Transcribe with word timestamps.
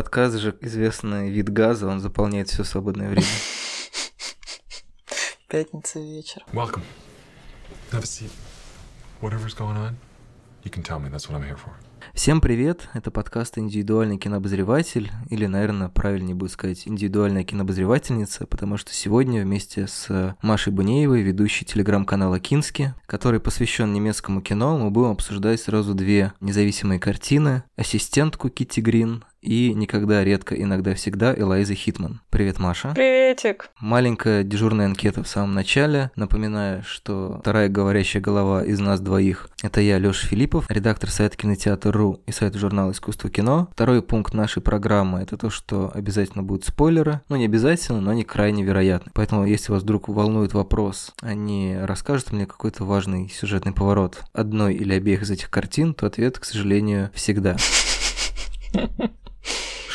Подкаст 0.00 0.38
же 0.38 0.56
известный 0.62 1.28
вид 1.28 1.50
газа, 1.50 1.86
он 1.86 2.00
заполняет 2.00 2.48
все 2.48 2.64
свободное 2.64 3.10
время. 3.10 3.26
Пятница 5.46 5.98
вечер. 5.98 6.42
Welcome. 6.54 6.80
Have 7.92 7.98
a 7.98 8.06
seat. 8.06 8.30
Whatever's 9.20 9.54
going 9.54 9.76
on, 9.76 9.96
you 10.64 10.70
can 10.70 10.82
tell 10.82 10.98
me. 10.98 11.10
That's 11.10 11.28
what 11.28 11.38
I'm 11.38 11.46
here 11.46 11.58
for. 11.58 11.74
Всем 12.14 12.40
привет, 12.40 12.88
это 12.94 13.10
подкаст 13.10 13.58
«Индивидуальный 13.58 14.16
кинообозреватель», 14.16 15.10
или, 15.28 15.44
наверное, 15.44 15.88
правильнее 15.88 16.34
будет 16.34 16.52
сказать 16.52 16.88
«Индивидуальная 16.88 17.44
кинообозревательница», 17.44 18.46
потому 18.46 18.78
что 18.78 18.92
сегодня 18.94 19.42
вместе 19.42 19.86
с 19.86 20.34
Машей 20.40 20.72
Бунеевой, 20.72 21.20
ведущей 21.20 21.66
телеграм-канала 21.66 22.40
«Кински», 22.40 22.94
который 23.06 23.38
посвящен 23.38 23.92
немецкому 23.92 24.40
кино, 24.40 24.78
мы 24.78 24.90
будем 24.90 25.10
обсуждать 25.10 25.60
сразу 25.60 25.94
две 25.94 26.32
независимые 26.40 26.98
картины 26.98 27.64
«Ассистентку 27.76 28.48
Китти 28.48 28.80
Грин» 28.80 29.24
и 29.42 29.72
никогда, 29.74 30.22
редко, 30.22 30.54
иногда, 30.54 30.94
всегда 30.94 31.34
Элайза 31.34 31.74
Хитман. 31.74 32.20
Привет, 32.30 32.58
Маша. 32.58 32.92
Приветик. 32.94 33.70
Маленькая 33.80 34.44
дежурная 34.44 34.86
анкета 34.86 35.22
в 35.22 35.28
самом 35.28 35.54
начале. 35.54 36.10
Напоминаю, 36.14 36.82
что 36.82 37.38
вторая 37.40 37.68
говорящая 37.68 38.22
голова 38.22 38.62
из 38.62 38.80
нас 38.80 39.00
двоих– 39.00 39.48
это 39.62 39.80
я, 39.80 39.98
Лёша 39.98 40.26
Филиппов, 40.26 40.70
редактор 40.70 41.10
сайта 41.10 41.36
Кинотеатр.ру 41.36 42.20
и 42.26 42.32
сайта 42.32 42.58
журнала 42.58 42.92
«Искусство 42.92 43.30
кино». 43.30 43.68
Второй 43.72 44.02
пункт 44.02 44.34
нашей 44.34 44.62
программы– 44.62 45.20
это 45.22 45.36
то, 45.36 45.48
что 45.48 45.90
обязательно 45.94 46.42
будут 46.42 46.66
спойлеры. 46.66 47.22
Ну, 47.28 47.36
не 47.36 47.46
обязательно, 47.46 48.00
но 48.00 48.10
они 48.10 48.24
крайне 48.24 48.62
вероятны. 48.62 49.10
Поэтому, 49.14 49.46
если 49.46 49.72
вас 49.72 49.82
вдруг 49.82 50.08
волнует 50.08 50.52
вопрос, 50.52 51.12
они 51.22 51.76
расскажут 51.80 52.32
мне 52.32 52.46
какой-то 52.46 52.84
важный 52.84 53.28
сюжетный 53.28 53.72
поворот 53.72 54.22
одной 54.32 54.74
или 54.74 54.92
обеих 54.92 55.22
из 55.22 55.30
этих 55.30 55.50
картин, 55.50 55.94
то 55.94 56.06
ответ, 56.06 56.38
к 56.38 56.44
сожалению, 56.44 57.10
всегда. 57.14 57.56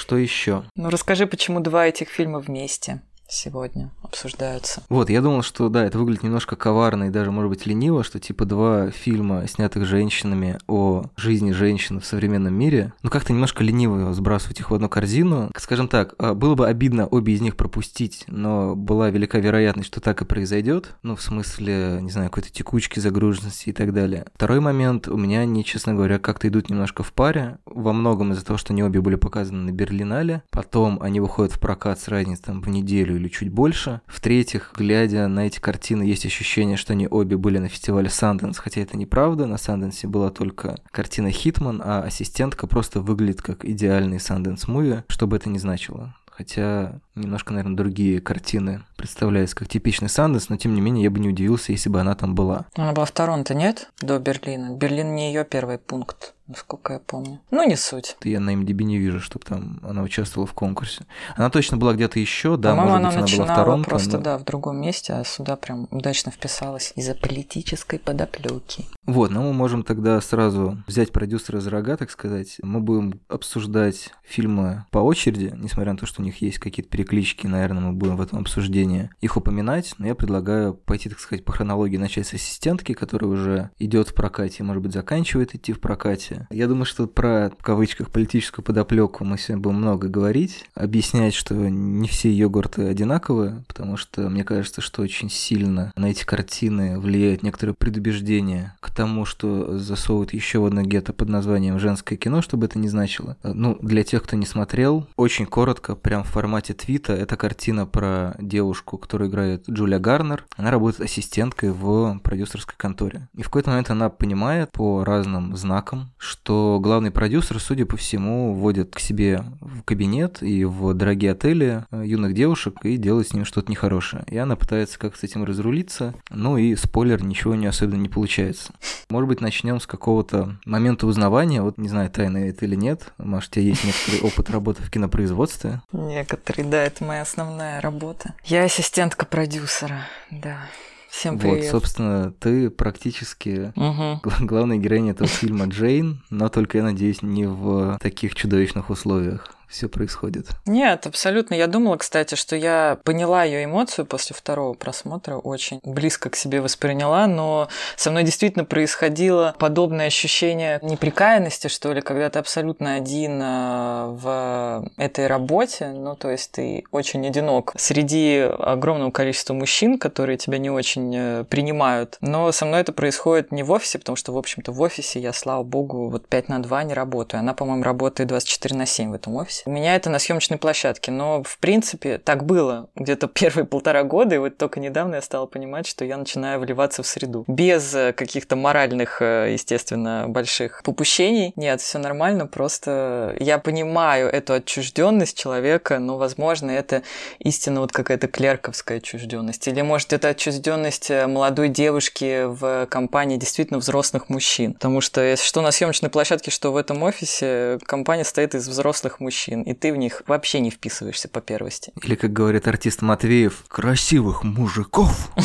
Что 0.05 0.17
еще? 0.17 0.63
Ну 0.75 0.91
расскажи, 0.91 1.25
почему 1.25 1.61
два 1.61 1.87
этих 1.87 2.09
фильма 2.09 2.37
вместе 2.37 3.01
сегодня 3.27 3.91
обсуждаются. 4.01 4.83
Вот, 4.89 5.09
я 5.09 5.21
думал, 5.21 5.41
что 5.41 5.69
да, 5.69 5.85
это 5.85 5.97
выглядит 5.97 6.23
немножко 6.23 6.55
коварно 6.55 7.05
и 7.05 7.09
даже, 7.09 7.31
может 7.31 7.49
быть, 7.49 7.65
лениво, 7.65 8.03
что 8.03 8.19
типа 8.19 8.45
два 8.45 8.91
фильма, 8.91 9.47
снятых 9.47 9.85
женщинами 9.85 10.59
о 10.67 11.05
жизни 11.15 11.51
женщин 11.51 11.99
в 11.99 12.05
современном 12.05 12.53
мире, 12.53 12.93
ну 13.03 13.09
как-то 13.09 13.33
немножко 13.33 13.63
лениво 13.63 14.13
сбрасывать 14.13 14.59
их 14.59 14.71
в 14.71 14.75
одну 14.75 14.89
корзину. 14.89 15.51
Скажем 15.57 15.87
так, 15.87 16.13
а, 16.17 16.33
было 16.33 16.55
бы 16.55 16.67
обидно 16.67 17.07
обе 17.07 17.33
из 17.33 17.41
них 17.41 17.55
пропустить, 17.55 18.25
но 18.27 18.75
была 18.75 19.09
велика 19.09 19.39
вероятность, 19.39 19.87
что 19.87 20.01
так 20.01 20.21
и 20.21 20.25
произойдет. 20.25 20.95
Ну, 21.03 21.15
в 21.15 21.21
смысле, 21.21 21.99
не 22.01 22.11
знаю, 22.11 22.29
какой-то 22.29 22.51
текучки, 22.51 22.99
загруженности 22.99 23.69
и 23.69 23.73
так 23.73 23.93
далее. 23.93 24.25
Второй 24.35 24.59
момент, 24.59 25.07
у 25.07 25.17
меня 25.17 25.41
они, 25.41 25.63
честно 25.63 25.93
говоря, 25.93 26.19
как-то 26.19 26.47
идут 26.47 26.69
немножко 26.69 27.03
в 27.03 27.13
паре, 27.13 27.57
во 27.65 27.93
многом 27.93 28.31
из-за 28.31 28.45
того, 28.45 28.57
что 28.57 28.73
они 28.73 28.83
обе 28.83 29.01
были 29.01 29.15
показаны 29.15 29.71
на 29.71 29.71
Берлинале, 29.71 30.43
потом 30.49 30.99
они 31.01 31.19
выходят 31.19 31.53
в 31.53 31.59
прокат 31.59 31.99
с 31.99 32.07
разницей 32.07 32.45
там 32.45 32.61
в 32.61 32.69
неделю 32.69 33.14
или 33.15 33.27
чуть 33.27 33.49
больше. 33.49 34.01
В-третьих, 34.07 34.73
глядя 34.75 35.27
на 35.27 35.47
эти 35.47 35.59
картины, 35.59 36.03
есть 36.03 36.25
ощущение, 36.25 36.77
что 36.77 36.93
они 36.93 37.07
обе 37.07 37.37
были 37.37 37.57
на 37.57 37.69
фестивале 37.69 38.09
Санденс, 38.09 38.57
хотя 38.57 38.81
это 38.81 38.97
неправда. 38.97 39.45
На 39.45 39.57
Санденсе 39.57 40.07
была 40.07 40.29
только 40.29 40.77
картина 40.91 41.31
Хитман, 41.31 41.81
а 41.83 42.01
ассистентка 42.03 42.67
просто 42.67 43.01
выглядит 43.01 43.41
как 43.41 43.65
идеальный 43.65 44.19
Sundance 44.19 44.67
movie, 44.67 45.03
что 45.07 45.27
бы 45.27 45.37
это 45.37 45.49
ни 45.49 45.57
значило 45.57 46.15
хотя 46.35 46.99
немножко, 47.15 47.53
наверное, 47.53 47.77
другие 47.77 48.21
картины 48.21 48.83
представляются 48.97 49.55
как 49.55 49.67
типичный 49.67 50.09
Санденс, 50.09 50.49
но 50.49 50.57
тем 50.57 50.73
не 50.73 50.81
менее 50.81 51.03
я 51.03 51.11
бы 51.11 51.19
не 51.19 51.29
удивился, 51.29 51.71
если 51.71 51.89
бы 51.89 51.99
она 51.99 52.15
там 52.15 52.35
была. 52.35 52.65
Она 52.75 52.93
была 52.93 53.05
в 53.05 53.11
Торонто, 53.11 53.53
нет? 53.53 53.89
До 54.01 54.19
Берлина. 54.19 54.75
Берлин 54.75 55.15
не 55.15 55.29
ее 55.29 55.45
первый 55.45 55.77
пункт 55.77 56.35
насколько 56.47 56.93
я 56.93 56.99
помню. 56.99 57.39
Ну, 57.51 57.67
не 57.67 57.75
суть. 57.75 58.17
Я 58.23 58.39
на 58.39 58.53
MDB 58.53 58.83
не 58.83 58.97
вижу, 58.97 59.19
чтобы 59.19 59.45
там 59.45 59.79
она 59.83 60.03
участвовала 60.03 60.47
в 60.47 60.53
конкурсе. 60.53 61.05
Она 61.35 61.49
точно 61.49 61.77
была 61.77 61.93
где-то 61.93 62.19
еще, 62.19 62.57
да, 62.57 62.75
может 62.75 62.95
она 62.95 63.09
быть, 63.09 63.33
она 63.33 63.45
была 63.45 63.53
в 63.53 63.57
Торонто. 63.57 63.89
просто, 63.89 64.17
но... 64.17 64.23
да, 64.23 64.37
в 64.37 64.43
другом 64.43 64.79
месте, 64.79 65.13
а 65.13 65.23
сюда 65.23 65.55
прям 65.55 65.87
удачно 65.91 66.31
вписалась 66.31 66.93
из-за 66.95 67.15
политической 67.15 67.99
подоплеки. 67.99 68.85
Вот, 69.05 69.31
ну 69.31 69.41
мы 69.43 69.53
можем 69.53 69.83
тогда 69.83 70.21
сразу 70.21 70.77
взять 70.87 71.11
продюсера 71.11 71.59
за 71.59 71.69
рога, 71.69 71.97
так 71.97 72.11
сказать. 72.11 72.57
Мы 72.61 72.79
будем 72.79 73.19
обсуждать 73.27 74.11
фильмы 74.23 74.85
по 74.91 74.99
очереди, 74.99 75.53
несмотря 75.55 75.93
на 75.93 75.97
то, 75.97 76.05
что 76.05 76.21
у 76.21 76.25
них 76.25 76.41
есть 76.41 76.59
какие-то 76.59 76.89
переклички, 77.05 77.45
наверное, 77.45 77.81
мы 77.81 77.93
будем 77.93 78.17
в 78.17 78.21
этом 78.21 78.39
обсуждении 78.39 79.09
их 79.21 79.37
упоминать, 79.37 79.93
но 79.99 80.07
я 80.07 80.15
предлагаю 80.15 80.73
пойти, 80.73 81.09
так 81.09 81.19
сказать, 81.19 81.45
по 81.45 81.51
хронологии 81.51 81.97
начать 81.97 82.25
с 82.25 82.33
ассистентки, 82.33 82.93
которая 82.93 83.29
уже 83.29 83.69
идет 83.77 84.09
в 84.09 84.15
прокате, 84.15 84.63
может 84.63 84.81
быть, 84.81 84.93
заканчивает 84.93 85.53
идти 85.53 85.71
в 85.71 85.79
прокате. 85.79 86.47
Я 86.49 86.67
думаю, 86.67 86.85
что 86.85 87.05
про, 87.05 87.51
в 87.57 87.63
кавычках, 87.63 88.09
политическую 88.09 88.65
подоплеку 88.65 89.23
мы 89.23 89.37
сегодня 89.37 89.61
будем 89.61 89.77
много 89.77 90.07
говорить, 90.07 90.65
объяснять, 90.73 91.35
что 91.35 91.53
не 91.55 92.07
все 92.07 92.31
йогурты 92.31 92.87
одинаковые, 92.87 93.63
потому 93.67 93.97
что 93.97 94.29
мне 94.29 94.43
кажется, 94.43 94.81
что 94.81 95.03
очень 95.03 95.29
сильно 95.29 95.93
на 95.95 96.07
эти 96.07 96.23
картины 96.23 96.99
влияет 96.99 97.43
некоторое 97.43 97.73
предубеждение 97.73 98.73
к 98.79 98.89
тому, 98.89 99.25
что 99.25 99.77
засовывают 99.77 100.33
еще 100.33 100.65
одно 100.65 100.81
гетто 100.81 101.13
под 101.13 101.29
названием 101.29 101.79
«женское 101.79 102.17
кино», 102.17 102.41
чтобы 102.41 102.65
это 102.65 102.79
не 102.79 102.89
значило. 102.89 103.37
Ну, 103.43 103.77
для 103.81 104.03
тех, 104.03 104.23
кто 104.23 104.35
не 104.35 104.45
смотрел, 104.45 105.07
очень 105.15 105.45
коротко, 105.45 105.95
прям 105.95 106.23
в 106.23 106.27
формате 106.27 106.73
твита, 106.95 107.13
это 107.13 107.35
картина 107.35 107.85
про 107.85 108.35
девушку, 108.39 108.97
которую 108.97 109.29
играет 109.29 109.69
Джулия 109.69 109.99
Гарнер. 109.99 110.45
Она 110.55 110.71
работает 110.71 111.09
ассистенткой 111.09 111.71
в 111.71 112.19
продюсерской 112.19 112.75
конторе. 112.77 113.27
И 113.35 113.41
в 113.41 113.45
какой-то 113.45 113.71
момент 113.71 113.89
она 113.89 114.09
понимает 114.09 114.71
по 114.71 115.03
разным 115.03 115.55
знакам, 115.57 116.11
что 116.17 116.79
главный 116.81 117.11
продюсер, 117.11 117.59
судя 117.59 117.85
по 117.85 117.97
всему, 117.97 118.53
вводит 118.53 118.95
к 118.95 118.99
себе 118.99 119.43
в 119.59 119.83
кабинет 119.83 120.41
и 120.41 120.63
в 120.63 120.93
дорогие 120.93 121.31
отели 121.31 121.85
э, 121.91 122.03
юных 122.05 122.33
девушек 122.33 122.77
и 122.83 122.97
делает 122.97 123.27
с 123.27 123.33
ними 123.33 123.43
что-то 123.43 123.69
нехорошее. 123.69 124.23
И 124.27 124.37
она 124.37 124.55
пытается 124.55 124.97
как 124.97 125.15
с 125.15 125.23
этим 125.23 125.43
разрулиться, 125.43 126.13
ну 126.29 126.57
и 126.57 126.75
спойлер, 126.75 127.23
ничего 127.23 127.55
не 127.55 127.65
особенно 127.65 128.01
не 128.01 128.09
получается. 128.09 128.73
Может 129.09 129.27
быть, 129.27 129.41
начнем 129.41 129.79
с 129.79 129.87
какого-то 129.87 130.57
момента 130.65 131.07
узнавания, 131.07 131.61
вот 131.61 131.77
не 131.77 131.89
знаю, 131.89 132.09
тайна 132.09 132.37
это 132.37 132.65
или 132.65 132.75
нет. 132.75 133.13
Может, 133.17 133.51
у 133.51 133.53
тебя 133.55 133.65
есть 133.65 133.83
некоторый 133.83 134.21
опыт 134.21 134.49
работы 134.49 134.81
в 134.81 134.89
кинопроизводстве? 134.89 135.81
Некоторый, 135.91 136.63
да, 136.63 136.84
это 136.85 137.03
моя 137.03 137.23
основная 137.23 137.81
работа. 137.81 138.33
Я 138.43 138.63
ассистентка 138.63 139.25
продюсера, 139.25 140.07
да. 140.29 140.69
Всем 141.09 141.39
привет. 141.39 141.63
Вот, 141.63 141.71
собственно, 141.71 142.31
ты 142.31 142.69
практически 142.69 143.73
угу. 143.75 144.21
главная 144.45 144.77
героиня 144.77 145.11
этого 145.11 145.27
фильма 145.27 145.65
Джейн, 145.65 146.23
но 146.29 146.49
только, 146.49 146.77
я 146.77 146.83
надеюсь, 146.83 147.21
не 147.21 147.47
в 147.47 147.97
таких 148.01 148.35
чудовищных 148.35 148.89
условиях 148.89 149.55
все 149.67 149.89
происходит. 149.89 150.47
Нет, 150.65 151.05
абсолютно. 151.07 151.55
Я 151.55 151.67
думала, 151.67 151.97
кстати, 151.97 152.35
что 152.35 152.55
я 152.55 152.99
поняла 153.03 153.43
ее 153.43 153.65
эмоцию 153.65 154.05
после 154.05 154.35
второго 154.35 154.73
просмотра, 154.73 155.35
очень 155.35 155.79
близко 155.83 156.29
к 156.29 156.35
себе 156.35 156.61
восприняла, 156.61 157.27
но 157.27 157.67
со 157.95 158.11
мной 158.11 158.23
действительно 158.23 158.65
происходило 158.65 159.55
подобное 159.59 160.07
ощущение 160.07 160.79
неприкаянности, 160.81 161.67
что 161.67 161.93
ли, 161.93 162.01
когда 162.01 162.29
ты 162.29 162.39
абсолютно 162.39 162.95
один 162.95 163.41
э, 163.41 164.05
в 164.11 164.89
этой 164.97 165.27
работе, 165.27 165.87
ну, 165.87 166.15
то 166.15 166.29
есть 166.29 166.51
ты 166.51 166.83
очень 166.91 167.25
одинок 167.27 167.73
среди 167.77 168.39
огромного 168.39 169.11
количества 169.11 169.53
мужчин, 169.53 169.97
которые 169.97 170.37
тебя 170.37 170.57
не 170.57 170.69
очень 170.69 171.13
э, 171.15 171.43
принимают. 171.45 172.17
Но 172.21 172.51
со 172.51 172.65
мной 172.65 172.81
это 172.81 172.93
происходит 172.93 173.51
не 173.51 173.63
в 173.63 173.71
офисе, 173.71 173.99
потому 173.99 174.15
что, 174.15 174.31
в 174.31 174.37
общем-то, 174.37 174.71
в 174.71 174.81
офисе 174.81 175.19
я, 175.19 175.33
слава 175.33 175.63
богу, 175.63 176.09
вот 176.09 176.27
5 176.27 176.49
на 176.49 176.61
2 176.61 176.83
не 176.83 176.93
работаю. 176.93 177.39
Она, 177.39 177.53
по-моему, 177.53 177.83
работает 177.83 178.29
24 178.29 178.75
на 178.75 178.85
7 178.85 179.11
в 179.11 179.13
этом 179.13 179.35
офисе. 179.35 179.54
У 179.65 179.71
меня 179.71 179.95
это 179.95 180.09
на 180.09 180.19
съемочной 180.19 180.57
площадке, 180.57 181.11
но 181.11 181.43
в 181.43 181.57
принципе 181.59 182.17
так 182.17 182.45
было 182.45 182.89
где-то 182.95 183.27
первые 183.33 183.65
полтора 183.65 184.03
года, 184.03 184.35
и 184.35 184.37
вот 184.37 184.57
только 184.57 184.79
недавно 184.79 185.15
я 185.15 185.21
стала 185.21 185.45
понимать, 185.45 185.87
что 185.87 186.03
я 186.05 186.17
начинаю 186.17 186.59
вливаться 186.59 187.03
в 187.03 187.07
среду. 187.07 187.45
Без 187.47 187.93
э, 187.93 188.13
каких-то 188.13 188.55
моральных, 188.55 189.21
э, 189.21 189.53
естественно, 189.53 190.25
больших 190.27 190.81
попущений. 190.83 191.53
Нет, 191.55 191.81
все 191.81 191.99
нормально, 191.99 192.47
просто 192.47 193.35
я 193.39 193.57
понимаю 193.59 194.29
эту 194.29 194.53
отчужденность 194.53 195.37
человека, 195.37 195.99
но, 195.99 196.17
возможно, 196.17 196.71
это 196.71 197.03
истинно 197.39 197.81
вот 197.81 197.91
какая-то 197.91 198.27
клерковская 198.27 198.97
отчужденность. 198.97 199.67
Или, 199.67 199.81
может, 199.81 200.13
это 200.13 200.29
отчужденность 200.29 201.11
э, 201.11 201.27
молодой 201.27 201.69
девушки 201.69 202.45
в 202.45 202.87
компании 202.87 203.37
действительно 203.37 203.79
взрослых 203.79 204.29
мужчин. 204.29 204.73
Потому 204.73 205.01
что, 205.01 205.35
что 205.37 205.61
на 205.61 205.71
съемочной 205.71 206.09
площадке, 206.09 206.51
что 206.51 206.71
в 206.71 206.77
этом 206.77 207.03
офисе, 207.03 207.79
компания 207.85 208.23
стоит 208.23 208.55
из 208.55 208.67
взрослых 208.67 209.19
мужчин 209.19 209.44
мужчин, 209.45 209.61
и 209.61 209.73
ты 209.73 209.93
в 209.93 209.97
них 209.97 210.21
вообще 210.27 210.59
не 210.59 210.69
вписываешься 210.69 211.27
по 211.27 211.41
первости. 211.41 211.91
Или, 212.01 212.15
как 212.15 212.33
говорит 212.33 212.67
артист 212.67 213.01
Матвеев, 213.01 213.63
красивых 213.67 214.43
мужиков. 214.43 215.31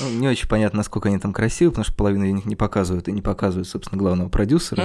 Ну, 0.00 0.08
не 0.10 0.26
очень 0.26 0.48
понятно, 0.48 0.78
насколько 0.78 1.08
они 1.08 1.20
там 1.20 1.32
красивы, 1.32 1.70
потому 1.70 1.84
что 1.84 1.94
половину 1.94 2.24
из 2.24 2.32
них 2.32 2.46
не 2.46 2.56
показывают, 2.56 3.06
и 3.06 3.12
не 3.12 3.22
показывают, 3.22 3.68
собственно, 3.68 3.96
главного 3.96 4.28
продюсера. 4.28 4.82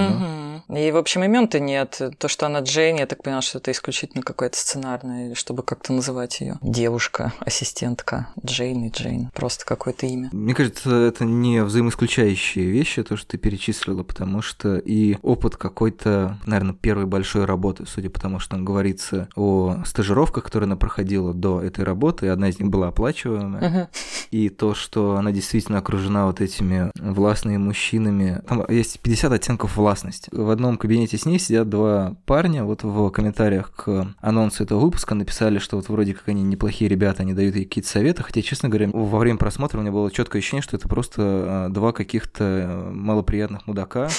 И, 0.75 0.91
в 0.91 0.97
общем, 0.97 1.23
имен-то 1.23 1.59
нет. 1.59 1.99
То, 2.17 2.27
что 2.27 2.45
она 2.45 2.59
Джейн, 2.59 2.97
я 2.97 3.05
так 3.07 3.23
поняла, 3.23 3.41
что 3.41 3.57
это 3.57 3.71
исключительно 3.71 4.21
какое-то 4.23 4.57
сценарное, 4.57 5.33
чтобы 5.35 5.63
как-то 5.63 5.93
называть 5.93 6.41
ее. 6.41 6.57
Девушка, 6.61 7.33
ассистентка 7.39 8.27
Джейн 8.45 8.85
и 8.85 8.89
Джейн. 8.91 9.29
Просто 9.33 9.65
какое-то 9.65 10.05
имя. 10.05 10.29
Мне 10.31 10.53
кажется, 10.53 10.95
это 10.95 11.25
не 11.25 11.63
взаимоисключающие 11.63 12.65
вещи, 12.65 13.03
то, 13.03 13.17
что 13.17 13.27
ты 13.29 13.37
перечислила, 13.37 14.03
потому 14.03 14.41
что 14.41 14.77
и 14.77 15.17
опыт 15.21 15.55
какой-то, 15.57 16.37
наверное, 16.45 16.73
первой 16.75 17.05
большой 17.05 17.45
работы, 17.45 17.85
судя 17.87 18.09
по 18.09 18.19
тому, 18.19 18.39
что 18.39 18.51
там 18.51 18.65
говорится 18.65 19.27
о 19.35 19.77
стажировках, 19.85 20.43
которые 20.43 20.67
она 20.67 20.75
проходила 20.75 21.33
до 21.33 21.61
этой 21.61 21.83
работы, 21.83 22.27
и 22.27 22.29
одна 22.29 22.49
из 22.49 22.59
них 22.59 22.69
была 22.69 22.89
оплачиваемая, 22.89 23.69
Мгм. 23.69 23.87
и 24.31 24.49
то, 24.49 24.73
что 24.75 25.15
она 25.15 25.31
действительно 25.31 25.79
окружена 25.79 26.27
вот 26.27 26.41
этими 26.41 26.91
властными 26.99 27.57
мужчинами. 27.57 28.41
Там 28.47 28.63
есть 28.69 28.99
50 28.99 29.31
оттенков 29.31 29.75
властности. 29.77 30.29
В 30.31 30.49
одном 30.59 30.77
кабинете 30.77 31.17
с 31.17 31.25
ней 31.25 31.39
сидят 31.39 31.69
два 31.69 32.15
парня, 32.25 32.63
вот 32.63 32.83
в 32.83 33.09
комментариях 33.09 33.71
к 33.71 34.13
анонсу 34.19 34.63
этого 34.63 34.79
выпуска 34.79 35.15
написали, 35.15 35.59
что 35.59 35.77
вот 35.77 35.89
вроде 35.89 36.13
как 36.13 36.27
они 36.27 36.43
неплохие 36.43 36.89
ребята, 36.89 37.23
они 37.23 37.33
дают 37.33 37.55
ей 37.55 37.65
какие-то 37.65 37.89
советы, 37.89 38.23
хотя, 38.23 38.41
честно 38.41 38.69
говоря, 38.69 38.89
во 38.91 39.19
время 39.19 39.37
просмотра 39.37 39.77
у 39.77 39.81
меня 39.81 39.91
было 39.91 40.11
четкое 40.11 40.41
ощущение, 40.41 40.61
что 40.61 40.75
это 40.75 40.87
просто 40.87 41.21
а, 41.21 41.69
два 41.69 41.93
каких-то 41.93 42.43
э, 42.43 42.91
малоприятных 42.91 43.67
мудака, 43.67 44.09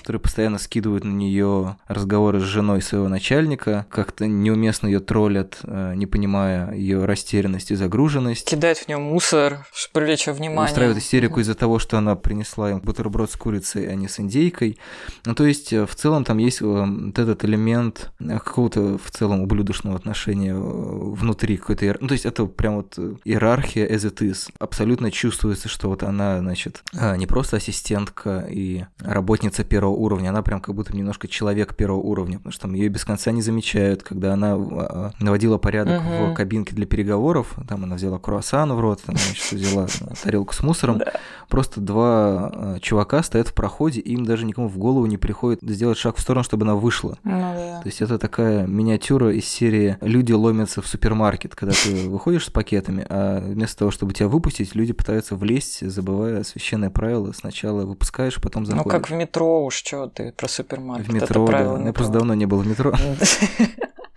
которые 0.00 0.20
постоянно 0.20 0.58
скидывают 0.58 1.04
на 1.04 1.12
нее 1.12 1.76
разговоры 1.86 2.40
с 2.40 2.44
женой 2.44 2.82
своего 2.82 3.08
начальника, 3.08 3.86
как-то 3.90 4.26
неуместно 4.26 4.86
ее 4.86 5.00
троллят, 5.00 5.58
э, 5.62 5.92
не 5.94 6.06
понимая 6.06 6.74
ее 6.74 7.04
растерянность 7.04 7.70
и 7.70 7.74
загруженность. 7.74 8.48
Кидать 8.48 8.78
в 8.78 8.88
нем 8.88 9.02
мусор, 9.02 9.66
чтобы 9.72 10.00
привлечь 10.00 10.26
её 10.26 10.34
внимание. 10.34 10.70
Устраивает 10.70 10.98
истерику 10.98 11.40
из-за 11.40 11.54
того, 11.54 11.78
что 11.78 11.98
она 11.98 12.16
принесла 12.16 12.70
им 12.70 12.80
бутерброд 12.80 13.30
с 13.30 13.36
курицей, 13.36 13.88
а 13.90 13.94
не 13.94 14.08
с 14.08 14.18
индейкой. 14.18 14.78
Ну, 15.24 15.34
то 15.34 15.44
есть, 15.44 15.72
э, 15.72 15.81
в 15.86 15.94
целом, 15.94 16.24
там 16.24 16.38
есть 16.38 16.60
э, 16.62 16.64
вот 16.64 17.18
этот 17.18 17.44
элемент 17.44 18.10
э, 18.20 18.38
какого-то 18.38 18.98
в 18.98 19.10
целом 19.10 19.40
ублюдочного 19.40 19.96
отношения 19.96 20.52
э, 20.52 20.56
внутри 20.56 21.56
какой-то... 21.56 21.96
Ну, 22.00 22.08
то 22.08 22.12
есть, 22.12 22.26
это 22.26 22.46
прям 22.46 22.76
вот 22.76 22.94
э, 22.96 23.14
иерархия 23.24 23.86
as 23.86 24.00
it 24.08 24.18
is. 24.18 24.50
Абсолютно 24.58 25.10
чувствуется, 25.10 25.68
что 25.68 25.88
вот 25.88 26.02
она, 26.02 26.38
значит, 26.40 26.82
а, 26.96 27.16
не 27.16 27.26
просто 27.26 27.56
ассистентка 27.56 28.46
и 28.48 28.84
работница 29.00 29.64
первого 29.64 29.94
уровня, 29.94 30.30
она 30.30 30.42
прям 30.42 30.60
как 30.60 30.74
будто 30.74 30.96
немножко 30.96 31.28
человек 31.28 31.74
первого 31.74 32.00
уровня, 32.00 32.38
потому 32.38 32.52
что 32.52 32.62
там 32.62 32.74
ее 32.74 32.88
без 32.88 33.04
конца 33.04 33.32
не 33.32 33.42
замечают, 33.42 34.02
когда 34.02 34.34
она 34.34 34.54
а, 34.54 35.10
наводила 35.20 35.58
порядок 35.58 36.02
Мгм. 36.02 36.32
в 36.32 36.34
кабинке 36.34 36.74
для 36.74 36.86
переговоров, 36.86 37.54
там 37.68 37.84
она 37.84 37.96
взяла 37.96 38.18
круассан 38.18 38.72
в 38.72 38.80
рот, 38.80 39.02
там, 39.04 39.16
значит, 39.16 39.52
взяла 39.52 39.86
э, 39.86 40.14
тарелку 40.22 40.54
с 40.54 40.62
мусором, 40.62 41.00
просто 41.48 41.80
два 41.80 42.50
э, 42.52 42.78
чувака 42.80 43.22
стоят 43.22 43.48
в 43.48 43.54
проходе, 43.54 44.00
и 44.00 44.12
им 44.12 44.24
даже 44.24 44.44
никому 44.44 44.68
в 44.68 44.78
голову 44.78 45.06
не 45.06 45.18
приходит 45.18 45.60
сделать 45.74 45.98
шаг 45.98 46.16
в 46.16 46.20
сторону, 46.20 46.44
чтобы 46.44 46.64
она 46.64 46.74
вышла. 46.74 47.18
Ну 47.24 47.30
да. 47.30 47.80
То 47.82 47.88
есть 47.88 48.00
это 48.02 48.18
такая 48.18 48.66
миниатюра 48.66 49.32
из 49.32 49.46
серии 49.46 49.96
«Люди 50.00 50.32
ломятся 50.32 50.82
в 50.82 50.86
супермаркет», 50.86 51.54
когда 51.54 51.74
ты 51.74 52.08
выходишь 52.08 52.46
с 52.46 52.50
пакетами, 52.50 53.04
а 53.08 53.40
вместо 53.40 53.78
того, 53.78 53.90
чтобы 53.90 54.12
тебя 54.14 54.28
выпустить, 54.28 54.74
люди 54.74 54.92
пытаются 54.92 55.36
влезть, 55.36 55.80
забывая 55.88 56.42
священное 56.44 56.90
правило. 56.90 57.32
Сначала 57.32 57.84
выпускаешь, 57.84 58.40
потом 58.40 58.62
Ну, 58.62 58.70
заходишь. 58.70 58.90
как 58.90 59.10
в 59.10 59.14
метро 59.14 59.64
уж, 59.64 59.74
что 59.74 60.06
ты 60.06 60.32
про 60.32 60.48
супермаркет. 60.48 61.08
в 61.08 61.12
метро, 61.14 61.46
да. 61.46 61.82
Я 61.84 61.92
просто 61.92 62.12
давно 62.12 62.34
не 62.34 62.46
был 62.46 62.58
в 62.58 62.66
метро. 62.66 62.92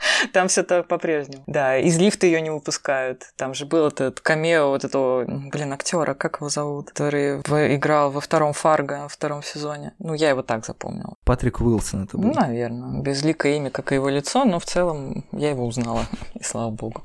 Там 0.34 0.48
все 0.48 0.64
так 0.64 0.88
по-прежнему. 0.88 1.44
Да, 1.48 1.78
из 1.78 1.98
лифта 1.98 2.26
ее 2.28 2.42
не 2.42 2.50
выпускают. 2.50 3.24
Там 3.36 3.54
же 3.54 3.66
был 3.66 3.88
этот 3.88 4.20
камео 4.22 4.70
вот 4.70 4.84
этого, 4.84 5.26
блин, 5.26 5.74
актера, 5.74 6.14
как 6.14 6.38
его 6.38 6.50
зовут, 6.50 6.90
который 6.90 7.38
играл 7.76 8.12
во 8.12 8.22
втором 8.22 8.54
Фарго, 8.54 9.02
во 9.04 9.08
втором 9.10 9.44
сезоне. 9.44 9.94
Ну, 10.00 10.14
я 10.14 10.30
его 10.30 10.42
так 10.42 10.66
запомнила. 10.66 11.16
Патрик 11.24 11.62
Уилсон 11.62 12.04
это 12.06 12.18
Ну, 12.18 12.30
был. 12.30 12.34
наверное. 12.36 13.02
Безликое 13.02 13.54
имя, 13.58 13.70
как 13.70 13.92
и 13.92 13.96
его 13.96 14.10
лицо, 14.10 14.46
но 14.46 14.60
в 14.60 14.66
целом 14.66 15.26
я 15.32 15.50
его 15.50 15.66
узнала, 15.66 16.06
и 16.34 16.44
слава 16.44 16.72
богу. 16.72 17.04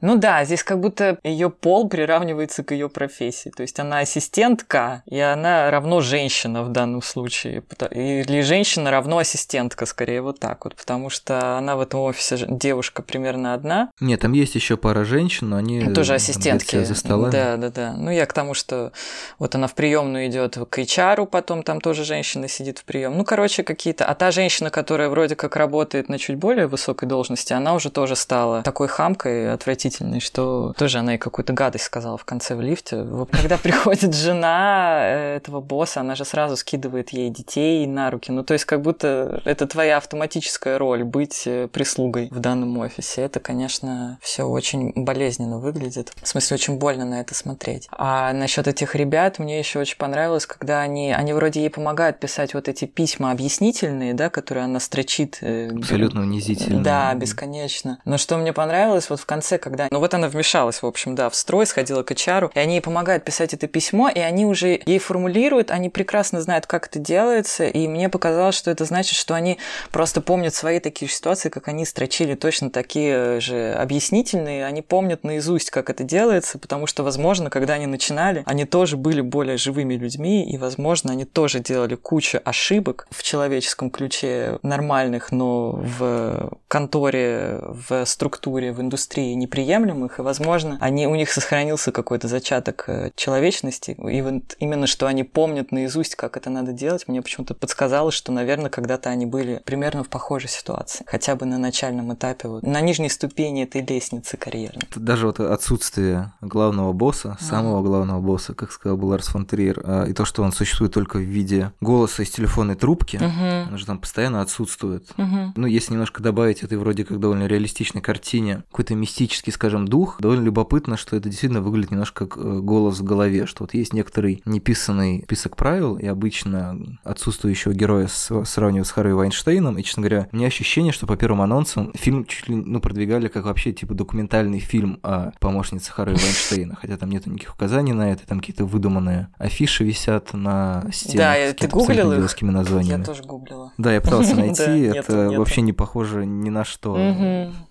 Ну 0.00 0.16
да, 0.16 0.44
здесь 0.44 0.62
как 0.62 0.80
будто 0.80 1.18
ее 1.24 1.50
пол 1.50 1.88
приравнивается 1.88 2.62
к 2.62 2.72
ее 2.72 2.88
профессии. 2.88 3.50
То 3.50 3.62
есть 3.62 3.78
она 3.80 3.98
ассистентка, 3.98 5.02
и 5.06 5.18
она 5.18 5.70
равно 5.70 6.00
женщина 6.00 6.62
в 6.62 6.68
данном 6.70 7.02
случае. 7.02 7.64
Или 7.90 8.42
женщина 8.42 8.90
равно 8.90 9.18
ассистентка, 9.18 9.86
скорее 9.86 10.22
вот 10.22 10.38
так 10.38 10.64
вот. 10.64 10.76
Потому 10.76 11.10
что 11.10 11.56
она 11.58 11.76
в 11.76 11.80
этом 11.80 12.00
офисе 12.00 12.38
девушка 12.48 13.02
примерно 13.02 13.54
одна. 13.54 13.90
Нет, 13.98 14.20
там 14.20 14.32
есть 14.32 14.54
еще 14.54 14.76
пара 14.76 15.04
женщин, 15.04 15.48
но 15.48 15.56
они 15.56 15.92
Тоже 15.92 16.12
э, 16.12 16.16
ассистентки. 16.16 16.84
за 16.84 16.94
столами. 16.94 17.32
Да, 17.32 17.56
да, 17.56 17.70
да. 17.70 17.92
Ну, 17.96 18.10
я 18.10 18.26
к 18.26 18.32
тому, 18.32 18.54
что 18.54 18.92
вот 19.38 19.54
она 19.56 19.66
в 19.66 19.74
приемную 19.74 20.28
идет 20.28 20.56
к 20.70 20.78
HR, 20.78 21.26
потом 21.26 21.62
там 21.64 21.80
тоже 21.80 22.04
женщина 22.04 22.46
сидит 22.46 22.78
в 22.78 22.84
прием. 22.84 23.16
Ну, 23.18 23.24
короче, 23.24 23.64
какие-то. 23.64 24.04
А 24.04 24.14
та 24.14 24.30
женщина, 24.30 24.70
которая 24.70 25.08
вроде 25.08 25.34
как 25.34 25.56
работает 25.56 26.08
на 26.08 26.18
чуть 26.18 26.36
более 26.36 26.68
высокой 26.68 27.08
должности, 27.08 27.52
она 27.52 27.74
уже 27.74 27.90
тоже 27.90 28.14
стала 28.14 28.62
такой 28.62 28.86
хамкой 28.86 29.52
отвратительной, 29.52 29.87
что 30.20 30.74
тоже 30.76 30.98
она 30.98 31.14
и 31.14 31.18
какую-то 31.18 31.52
гадость 31.52 31.84
сказала 31.84 32.16
в 32.16 32.24
конце 32.24 32.54
в 32.54 32.60
лифте. 32.60 33.06
Когда 33.30 33.56
приходит 33.62 34.14
жена 34.14 35.00
э, 35.02 35.36
этого 35.36 35.60
босса, 35.60 36.00
она 36.00 36.14
же 36.14 36.24
сразу 36.24 36.56
скидывает 36.56 37.10
ей 37.10 37.30
детей 37.30 37.86
на 37.86 38.10
руки. 38.10 38.30
Ну, 38.32 38.42
то 38.44 38.52
есть, 38.54 38.64
как 38.64 38.82
будто 38.82 39.40
это 39.44 39.66
твоя 39.66 39.96
автоматическая 39.96 40.78
роль 40.78 41.04
быть 41.04 41.42
э, 41.46 41.68
прислугой 41.68 42.28
в 42.30 42.40
данном 42.40 42.76
офисе. 42.78 43.22
Это, 43.22 43.40
конечно, 43.40 44.18
все 44.20 44.44
очень 44.44 44.92
болезненно 44.94 45.58
выглядит. 45.58 46.12
В 46.22 46.28
смысле, 46.28 46.54
очень 46.54 46.78
больно 46.78 47.04
на 47.04 47.20
это 47.20 47.34
смотреть. 47.34 47.88
А 47.90 48.32
насчет 48.32 48.66
этих 48.68 48.94
ребят 48.94 49.38
мне 49.38 49.58
еще 49.58 49.78
очень 49.78 49.96
понравилось, 49.96 50.46
когда 50.46 50.80
они, 50.80 51.12
они 51.12 51.32
вроде 51.32 51.60
ей 51.60 51.70
помогают 51.70 52.20
писать 52.20 52.54
вот 52.54 52.68
эти 52.68 52.84
письма 52.84 53.30
объяснительные, 53.30 54.14
да, 54.14 54.30
которые 54.30 54.64
она 54.64 54.80
строчит. 54.80 55.38
э, 55.40 55.70
Абсолютно 55.70 56.22
унизительно. 56.22 56.82
да, 56.82 57.14
бесконечно. 57.14 57.98
Но 58.04 58.18
что 58.18 58.36
мне 58.36 58.52
понравилось, 58.52 59.08
вот 59.10 59.20
в 59.20 59.26
конце, 59.26 59.58
когда... 59.58 59.77
Ну 59.90 59.98
вот 60.00 60.14
она 60.14 60.28
вмешалась, 60.28 60.82
в 60.82 60.86
общем, 60.86 61.14
да, 61.14 61.30
в 61.30 61.34
строй, 61.34 61.66
сходила 61.66 62.02
к 62.02 62.10
HR, 62.10 62.50
и 62.54 62.58
они 62.58 62.74
ей 62.74 62.80
помогают 62.80 63.24
писать 63.24 63.54
это 63.54 63.66
письмо, 63.66 64.08
и 64.08 64.18
они 64.18 64.46
уже 64.46 64.80
ей 64.84 64.98
формулируют, 64.98 65.70
они 65.70 65.88
прекрасно 65.88 66.40
знают, 66.40 66.66
как 66.66 66.88
это 66.88 66.98
делается, 66.98 67.66
и 67.66 67.86
мне 67.86 68.08
показалось, 68.08 68.56
что 68.56 68.70
это 68.70 68.84
значит, 68.84 69.16
что 69.16 69.34
они 69.34 69.58
просто 69.92 70.20
помнят 70.20 70.54
свои 70.54 70.80
такие 70.80 71.10
ситуации, 71.10 71.48
как 71.48 71.68
они 71.68 71.84
строчили 71.84 72.34
точно 72.34 72.70
такие 72.70 73.40
же 73.40 73.72
объяснительные, 73.74 74.66
они 74.66 74.82
помнят 74.82 75.24
наизусть, 75.24 75.70
как 75.70 75.90
это 75.90 76.04
делается, 76.04 76.58
потому 76.58 76.86
что, 76.86 77.02
возможно, 77.02 77.50
когда 77.50 77.74
они 77.74 77.86
начинали, 77.86 78.42
они 78.46 78.64
тоже 78.64 78.96
были 78.96 79.20
более 79.20 79.56
живыми 79.56 79.94
людьми, 79.94 80.50
и, 80.50 80.58
возможно, 80.58 81.12
они 81.12 81.24
тоже 81.24 81.60
делали 81.60 81.94
кучу 81.94 82.40
ошибок 82.44 83.06
в 83.10 83.22
человеческом 83.22 83.90
ключе 83.90 84.58
нормальных, 84.62 85.32
но 85.32 85.72
в 85.72 86.58
конторе, 86.68 87.60
в 87.62 88.04
структуре, 88.04 88.72
в 88.72 88.80
индустрии 88.80 89.34
неприемлемых, 89.68 90.18
и, 90.18 90.22
возможно, 90.22 90.78
они, 90.80 91.06
у 91.06 91.14
них 91.14 91.30
сохранился 91.30 91.92
какой-то 91.92 92.28
зачаток 92.28 92.84
э, 92.88 93.10
человечности, 93.16 93.90
и 93.92 94.22
вот 94.22 94.56
именно 94.58 94.86
что 94.86 95.06
они 95.06 95.24
помнят 95.24 95.72
наизусть, 95.72 96.14
как 96.14 96.36
это 96.36 96.50
надо 96.50 96.72
делать, 96.72 97.06
мне 97.06 97.20
почему-то 97.22 97.54
подсказалось, 97.54 98.14
что, 98.14 98.32
наверное, 98.32 98.70
когда-то 98.70 99.10
они 99.10 99.26
были 99.26 99.60
примерно 99.64 100.04
в 100.04 100.08
похожей 100.08 100.48
ситуации, 100.48 101.04
хотя 101.06 101.36
бы 101.36 101.46
на 101.46 101.58
начальном 101.58 102.12
этапе, 102.14 102.48
вот, 102.48 102.62
на 102.62 102.80
нижней 102.80 103.10
ступени 103.10 103.64
этой 103.64 103.82
лестницы 103.84 104.36
карьерной. 104.36 104.82
Даже 104.96 105.26
вот 105.26 105.40
отсутствие 105.40 106.32
главного 106.40 106.92
босса, 106.92 107.36
самого 107.40 107.82
главного 107.82 108.20
босса, 108.20 108.54
как 108.54 108.72
сказал 108.72 108.98
Ларс 109.04 109.28
фон 109.28 109.46
Триер, 109.46 109.80
а, 109.84 110.04
и 110.04 110.12
то, 110.12 110.24
что 110.24 110.42
он 110.42 110.52
существует 110.52 110.92
только 110.92 111.18
в 111.18 111.22
виде 111.22 111.72
голоса 111.80 112.22
из 112.22 112.30
телефонной 112.30 112.74
трубки, 112.74 113.16
Мгм. 113.16 113.72
он 113.72 113.78
же 113.78 113.86
там 113.86 113.98
постоянно 113.98 114.40
отсутствует. 114.42 115.08
Мгм. 115.16 115.52
Ну, 115.56 115.66
если 115.66 115.92
немножко 115.92 116.22
добавить 116.22 116.62
этой 116.62 116.78
вроде 116.78 117.04
как 117.04 117.20
довольно 117.20 117.46
реалистичной 117.46 118.00
картине 118.02 118.62
какой-то 118.70 118.94
мистический, 118.94 119.50
скажем, 119.58 119.88
дух, 119.88 120.18
довольно 120.20 120.44
любопытно, 120.44 120.96
что 120.96 121.16
это 121.16 121.28
действительно 121.28 121.60
выглядит 121.60 121.90
немножко 121.90 122.26
как 122.26 122.38
э, 122.38 122.60
голос 122.60 123.00
в 123.00 123.02
голове, 123.02 123.44
что 123.46 123.64
вот 123.64 123.74
есть 123.74 123.92
некоторый 123.92 124.40
неписанный 124.44 125.22
список 125.24 125.56
правил, 125.56 125.96
и 125.96 126.06
обычно 126.06 126.78
отсутствующего 127.02 127.72
героя 127.72 128.06
сравнивают 128.06 128.86
с 128.86 128.92
Харви 128.92 129.14
Вайнштейном, 129.14 129.76
и, 129.76 129.82
честно 129.82 130.02
говоря, 130.02 130.28
у 130.30 130.36
меня 130.36 130.46
ощущение, 130.46 130.92
что 130.92 131.08
по 131.08 131.16
первым 131.16 131.42
анонсам 131.42 131.92
фильм 131.94 132.24
чуть 132.24 132.48
ли 132.48 132.54
ну, 132.54 132.80
продвигали 132.80 133.26
как 133.26 133.46
вообще 133.46 133.72
типа 133.72 133.94
документальный 133.94 134.60
фильм 134.60 135.00
о 135.02 135.32
помощнице 135.40 135.90
Харви 135.90 136.14
Вайнштейна, 136.14 136.76
хотя 136.76 136.96
там 136.96 137.10
нету 137.10 137.28
никаких 137.28 137.54
указаний 137.54 137.92
на 137.92 138.12
это, 138.12 138.28
там 138.28 138.38
какие-то 138.38 138.64
выдуманные 138.64 139.26
афиши 139.38 139.82
висят 139.82 140.34
на 140.34 140.86
стенах 140.92 141.16
Да, 141.16 141.50
с 141.50 141.54
ты 141.54 141.66
гуглил 141.66 142.12
их? 142.12 142.42
названиями. 142.42 143.00
Я 143.00 143.06
тоже 143.06 143.22
гуглила. 143.24 143.72
Да, 143.76 143.92
я 143.92 144.00
пытался 144.00 144.34
найти, 144.36 144.82
это 144.82 145.30
вообще 145.36 145.62
не 145.62 145.72
похоже 145.72 146.26
ни 146.26 146.48
на 146.48 146.64
что. 146.64 146.96